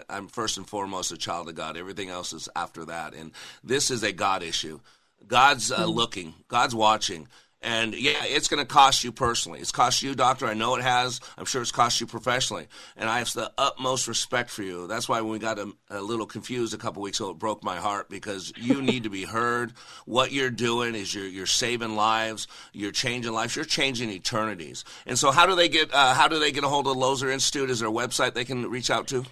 I, 0.08 0.16
am 0.16 0.28
first 0.28 0.56
and 0.56 0.66
foremost 0.66 1.12
a 1.12 1.16
child 1.16 1.48
of 1.48 1.54
God. 1.54 1.76
Everything 1.76 2.10
else 2.10 2.32
is 2.32 2.48
after 2.56 2.84
that. 2.86 3.14
And 3.14 3.32
this 3.62 3.90
is 3.90 4.02
a 4.02 4.12
God 4.12 4.42
issue. 4.42 4.80
God's 5.26 5.70
mm-hmm. 5.70 5.84
looking. 5.84 6.34
God's 6.48 6.74
watching. 6.74 7.28
And 7.62 7.94
yeah, 7.94 8.24
it's 8.24 8.48
going 8.48 8.60
to 8.60 8.66
cost 8.66 9.04
you 9.04 9.12
personally. 9.12 9.60
It's 9.60 9.70
cost 9.70 10.02
you, 10.02 10.14
doctor. 10.16 10.46
I 10.46 10.54
know 10.54 10.74
it 10.74 10.82
has. 10.82 11.20
I'm 11.38 11.44
sure 11.44 11.62
it's 11.62 11.70
cost 11.70 12.00
you 12.00 12.06
professionally. 12.08 12.66
And 12.96 13.08
I 13.08 13.18
have 13.18 13.32
the 13.32 13.52
utmost 13.56 14.08
respect 14.08 14.50
for 14.50 14.62
you. 14.64 14.88
That's 14.88 15.08
why 15.08 15.20
when 15.20 15.30
we 15.30 15.38
got 15.38 15.60
a, 15.60 15.72
a 15.88 16.00
little 16.00 16.26
confused 16.26 16.74
a 16.74 16.78
couple 16.78 17.02
weeks 17.02 17.20
ago, 17.20 17.30
it 17.30 17.38
broke 17.38 17.62
my 17.62 17.76
heart 17.76 18.08
because 18.08 18.52
you 18.56 18.82
need 18.82 19.04
to 19.04 19.10
be 19.10 19.24
heard. 19.24 19.74
What 20.06 20.32
you're 20.32 20.50
doing 20.50 20.96
is 20.96 21.14
you're, 21.14 21.26
you're 21.26 21.46
saving 21.46 21.94
lives. 21.94 22.48
You're 22.72 22.90
changing 22.90 23.32
lives. 23.32 23.54
You're 23.54 23.64
changing 23.64 24.10
eternities. 24.10 24.84
And 25.06 25.16
so, 25.16 25.30
how 25.30 25.46
do 25.46 25.54
they 25.54 25.68
get 25.68 25.92
uh, 25.94 26.14
how 26.14 26.28
do 26.28 26.38
they 26.38 26.50
get 26.50 26.64
a 26.64 26.68
hold 26.68 26.86
of 26.86 26.94
the 26.94 26.98
Lozier 26.98 27.30
Institute? 27.30 27.70
Is 27.70 27.80
there 27.80 27.88
a 27.88 27.92
website 27.92 28.34
they 28.34 28.44
can 28.44 28.68
reach 28.68 28.90
out 28.90 29.06
to? 29.08 29.24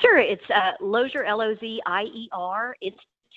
Sure, 0.00 0.18
it's 0.18 0.42
uh, 0.50 0.72
Lozier, 0.80 1.24
L 1.24 1.40
O 1.40 1.54
Z 1.56 1.80
I 1.86 2.02
E 2.02 2.28
R. 2.32 2.76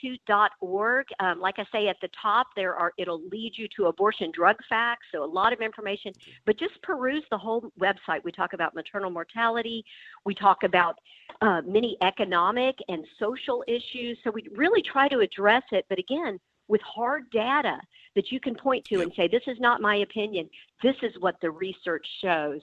Institute.org. 0.04 1.06
Um, 1.20 1.40
like 1.40 1.56
I 1.58 1.66
say 1.72 1.88
at 1.88 1.98
the 2.02 2.10
top, 2.22 2.48
there 2.56 2.76
are 2.76 2.94
it'll 2.98 3.22
lead 3.32 3.54
you 3.56 3.68
to 3.76 3.86
abortion 3.86 4.32
drug 4.34 4.58
facts, 4.68 5.06
so 5.12 5.24
a 5.24 5.26
lot 5.26 5.54
of 5.54 5.62
information. 5.62 6.14
But 6.46 6.58
just 6.58 6.82
peruse 6.82 7.24
the 7.32 7.38
whole 7.38 7.72
website. 7.80 8.24
We 8.24 8.32
talk 8.32 8.54
about 8.54 8.76
maternal 8.76 9.10
mortality. 9.10 9.86
We 10.26 10.36
talk 10.36 10.64
about 10.64 11.00
uh, 11.42 11.62
many 11.66 11.98
economic 12.02 12.76
and 12.88 13.06
social 13.20 13.64
issues. 13.68 14.18
So 14.24 14.32
we 14.32 14.48
really 14.56 14.82
try 14.82 15.08
to 15.08 15.20
address 15.20 15.64
it, 15.72 15.86
but 15.90 16.00
again, 16.00 16.40
with 16.68 16.82
hard 16.82 17.30
data 17.32 17.78
that 18.16 18.32
you 18.32 18.40
can 18.40 18.56
point 18.56 18.86
to 18.86 19.02
and 19.02 19.12
say, 19.16 19.28
this 19.28 19.44
is 19.48 19.60
not 19.60 19.82
my 19.82 19.98
opinion. 19.98 20.50
This 20.82 20.96
is 21.02 21.12
what 21.20 21.36
the 21.42 21.52
research 21.52 22.06
shows, 22.22 22.62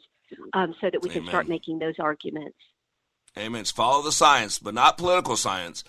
um, 0.55 0.75
so 0.81 0.89
that 0.91 1.03
we 1.03 1.11
Amen. 1.11 1.23
can 1.23 1.29
start 1.29 1.49
making 1.49 1.79
those 1.79 1.95
arguments. 1.99 2.57
Amen. 3.39 3.65
Follow 3.65 4.03
the 4.03 4.13
science, 4.13 4.59
but 4.59 4.75
not 4.75 4.99
political 4.99 5.37
science 5.37 5.85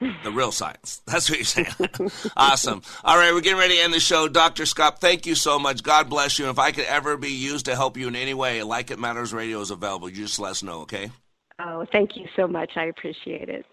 the 0.00 0.32
real 0.32 0.52
science. 0.52 1.02
That's 1.06 1.28
what 1.28 1.38
you're 1.38 1.44
saying. 1.44 1.68
awesome. 2.36 2.82
All 3.04 3.16
right, 3.16 3.32
we're 3.32 3.40
getting 3.40 3.58
ready 3.58 3.76
to 3.76 3.82
end 3.82 3.94
the 3.94 4.00
show. 4.00 4.28
Dr. 4.28 4.64
Skop, 4.64 4.98
thank 4.98 5.26
you 5.26 5.34
so 5.34 5.58
much. 5.58 5.82
God 5.82 6.08
bless 6.08 6.38
you. 6.38 6.46
And 6.46 6.52
if 6.52 6.58
I 6.58 6.72
could 6.72 6.86
ever 6.86 7.16
be 7.16 7.30
used 7.30 7.66
to 7.66 7.76
help 7.76 7.96
you 7.96 8.08
in 8.08 8.16
any 8.16 8.34
way, 8.34 8.62
Like 8.62 8.90
It 8.90 8.98
Matters 8.98 9.32
Radio 9.32 9.60
is 9.60 9.70
available. 9.70 10.08
You 10.08 10.16
just 10.16 10.38
let 10.38 10.52
us 10.52 10.62
know, 10.62 10.80
okay? 10.80 11.10
Oh, 11.58 11.84
thank 11.92 12.16
you 12.16 12.26
so 12.36 12.48
much. 12.48 12.72
I 12.76 12.84
appreciate 12.84 13.48
it. 13.48 13.66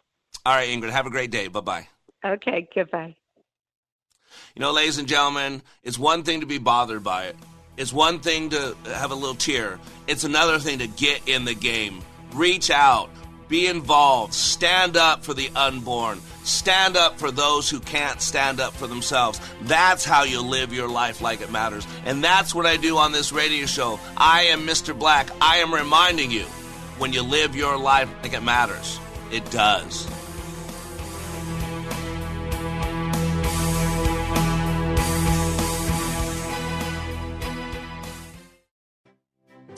All 0.46 0.54
right, 0.54 0.70
Ingrid, 0.70 0.92
have 0.92 1.06
a 1.06 1.10
great 1.10 1.32
day. 1.32 1.48
Bye 1.48 1.62
bye. 1.62 1.88
Okay, 2.26 2.68
goodbye. 2.74 3.16
You 4.56 4.62
know, 4.62 4.72
ladies 4.72 4.98
and 4.98 5.08
gentlemen, 5.08 5.62
it's 5.84 5.98
one 5.98 6.24
thing 6.24 6.42
to 6.42 6.46
be 6.46 6.58
bothered 6.58 7.04
by 7.04 7.26
it. 7.26 7.36
It's 7.78 7.94
one 7.94 8.20
thing 8.20 8.50
to 8.50 8.76
have 8.86 9.12
a 9.12 9.16
little 9.16 9.36
tear. 9.36 9.80
It's 10.08 10.24
another 10.24 10.60
thing 10.60 10.80
to 10.80 10.88
get 10.88 11.28
in 11.28 11.46
the 11.46 11.54
game. 11.54 12.02
Reach 12.34 12.70
out 12.70 13.10
be 13.48 13.68
involved. 13.68 14.34
Stand 14.34 14.98
up 14.98 15.24
for 15.24 15.34
the 15.34 15.50
unborn. 15.56 16.22
Stand 16.44 16.96
up 16.96 17.20
for 17.20 17.32
those 17.32 17.70
who 17.70 17.80
can't 17.80 18.22
stand 18.22 18.60
up 18.60 18.74
for 18.74 18.88
themselves. 18.88 19.40
That's 19.64 20.06
how 20.06 20.24
you 20.24 20.42
live 20.42 20.74
your 20.74 20.88
life 20.88 21.22
like 21.22 21.42
it 21.42 21.52
matters. 21.52 21.86
And 22.06 22.24
that's 22.24 22.56
what 22.56 22.66
I 22.66 22.78
do 22.78 22.98
on 22.98 23.12
this 23.12 23.32
radio 23.32 23.66
show. 23.66 24.00
I 24.16 24.44
am 24.44 24.62
Mr. 24.62 24.98
Black. 24.98 25.30
I 25.42 25.58
am 25.58 25.74
reminding 25.74 26.32
you 26.32 26.46
when 26.98 27.14
you 27.14 27.22
live 27.22 27.56
your 27.56 27.78
life 27.78 28.10
like 28.24 28.34
it 28.34 28.44
matters, 28.44 29.00
it 29.32 29.50
does. 29.52 30.17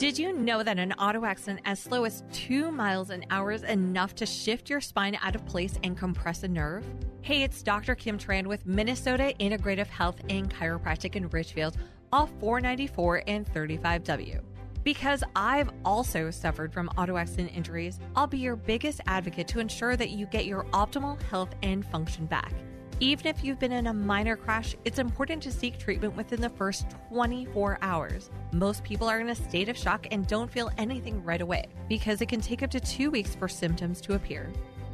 Did 0.00 0.18
you 0.18 0.32
know 0.32 0.62
that 0.62 0.78
an 0.78 0.94
auto 0.94 1.26
accident 1.26 1.60
as 1.66 1.78
slow 1.78 2.04
as 2.04 2.22
two 2.32 2.70
miles 2.70 3.10
an 3.10 3.22
hour 3.28 3.52
is 3.52 3.64
enough 3.64 4.14
to 4.14 4.24
shift 4.24 4.70
your 4.70 4.80
spine 4.80 5.18
out 5.20 5.34
of 5.34 5.44
place 5.44 5.78
and 5.84 5.94
compress 5.94 6.42
a 6.42 6.48
nerve? 6.48 6.86
Hey, 7.20 7.42
it's 7.42 7.62
Dr. 7.62 7.94
Kim 7.94 8.16
Tran 8.16 8.46
with 8.46 8.64
Minnesota 8.64 9.34
Integrative 9.38 9.88
Health 9.88 10.16
and 10.30 10.48
Chiropractic 10.48 11.16
in 11.16 11.28
Richfield, 11.28 11.76
off 12.14 12.30
494 12.40 13.24
and 13.26 13.44
35W. 13.44 14.40
Because 14.84 15.22
I've 15.36 15.68
also 15.84 16.30
suffered 16.30 16.72
from 16.72 16.88
auto 16.96 17.18
accident 17.18 17.50
injuries, 17.54 18.00
I'll 18.16 18.26
be 18.26 18.38
your 18.38 18.56
biggest 18.56 19.02
advocate 19.06 19.48
to 19.48 19.60
ensure 19.60 19.96
that 19.96 20.08
you 20.08 20.24
get 20.24 20.46
your 20.46 20.64
optimal 20.72 21.20
health 21.24 21.54
and 21.62 21.84
function 21.84 22.24
back. 22.24 22.54
Even 23.02 23.28
if 23.28 23.42
you've 23.42 23.58
been 23.58 23.72
in 23.72 23.86
a 23.86 23.94
minor 23.94 24.36
crash, 24.36 24.76
it's 24.84 24.98
important 24.98 25.42
to 25.42 25.50
seek 25.50 25.78
treatment 25.78 26.14
within 26.16 26.38
the 26.38 26.50
first 26.50 26.84
24 27.08 27.78
hours. 27.80 28.28
Most 28.52 28.84
people 28.84 29.08
are 29.08 29.20
in 29.20 29.30
a 29.30 29.34
state 29.34 29.70
of 29.70 29.78
shock 29.78 30.06
and 30.10 30.26
don't 30.26 30.50
feel 30.50 30.70
anything 30.76 31.24
right 31.24 31.40
away 31.40 31.64
because 31.88 32.20
it 32.20 32.28
can 32.28 32.42
take 32.42 32.62
up 32.62 32.70
to 32.72 32.78
two 32.78 33.10
weeks 33.10 33.34
for 33.34 33.48
symptoms 33.48 34.02
to 34.02 34.12
appear. 34.12 34.52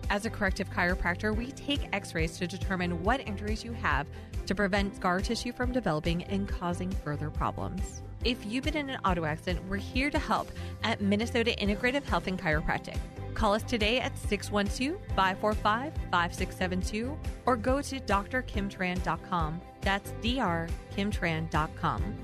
As 0.08 0.24
a 0.24 0.30
corrective 0.30 0.70
chiropractor, 0.70 1.36
we 1.36 1.50
take 1.50 1.88
x 1.92 2.14
rays 2.14 2.38
to 2.38 2.46
determine 2.46 3.02
what 3.02 3.26
injuries 3.26 3.64
you 3.64 3.72
have 3.72 4.06
to 4.46 4.54
prevent 4.54 4.94
scar 4.94 5.20
tissue 5.20 5.52
from 5.52 5.72
developing 5.72 6.22
and 6.24 6.46
causing 6.46 6.92
further 6.92 7.28
problems. 7.28 8.02
If 8.24 8.44
you've 8.44 8.64
been 8.64 8.76
in 8.76 8.90
an 8.90 9.00
auto 9.04 9.24
accident, 9.24 9.66
we're 9.68 9.76
here 9.76 10.10
to 10.10 10.18
help 10.18 10.50
at 10.82 11.00
Minnesota 11.00 11.54
Integrative 11.60 12.04
Health 12.04 12.26
and 12.26 12.38
Chiropractic. 12.38 12.98
Call 13.34 13.54
us 13.54 13.62
today 13.62 14.00
at 14.00 14.16
612 14.16 14.98
545 15.14 15.92
5672 16.10 17.18
or 17.44 17.56
go 17.56 17.82
to 17.82 18.00
drkimtran.com. 18.00 19.60
That's 19.82 20.10
drkimtran.com. 20.22 22.14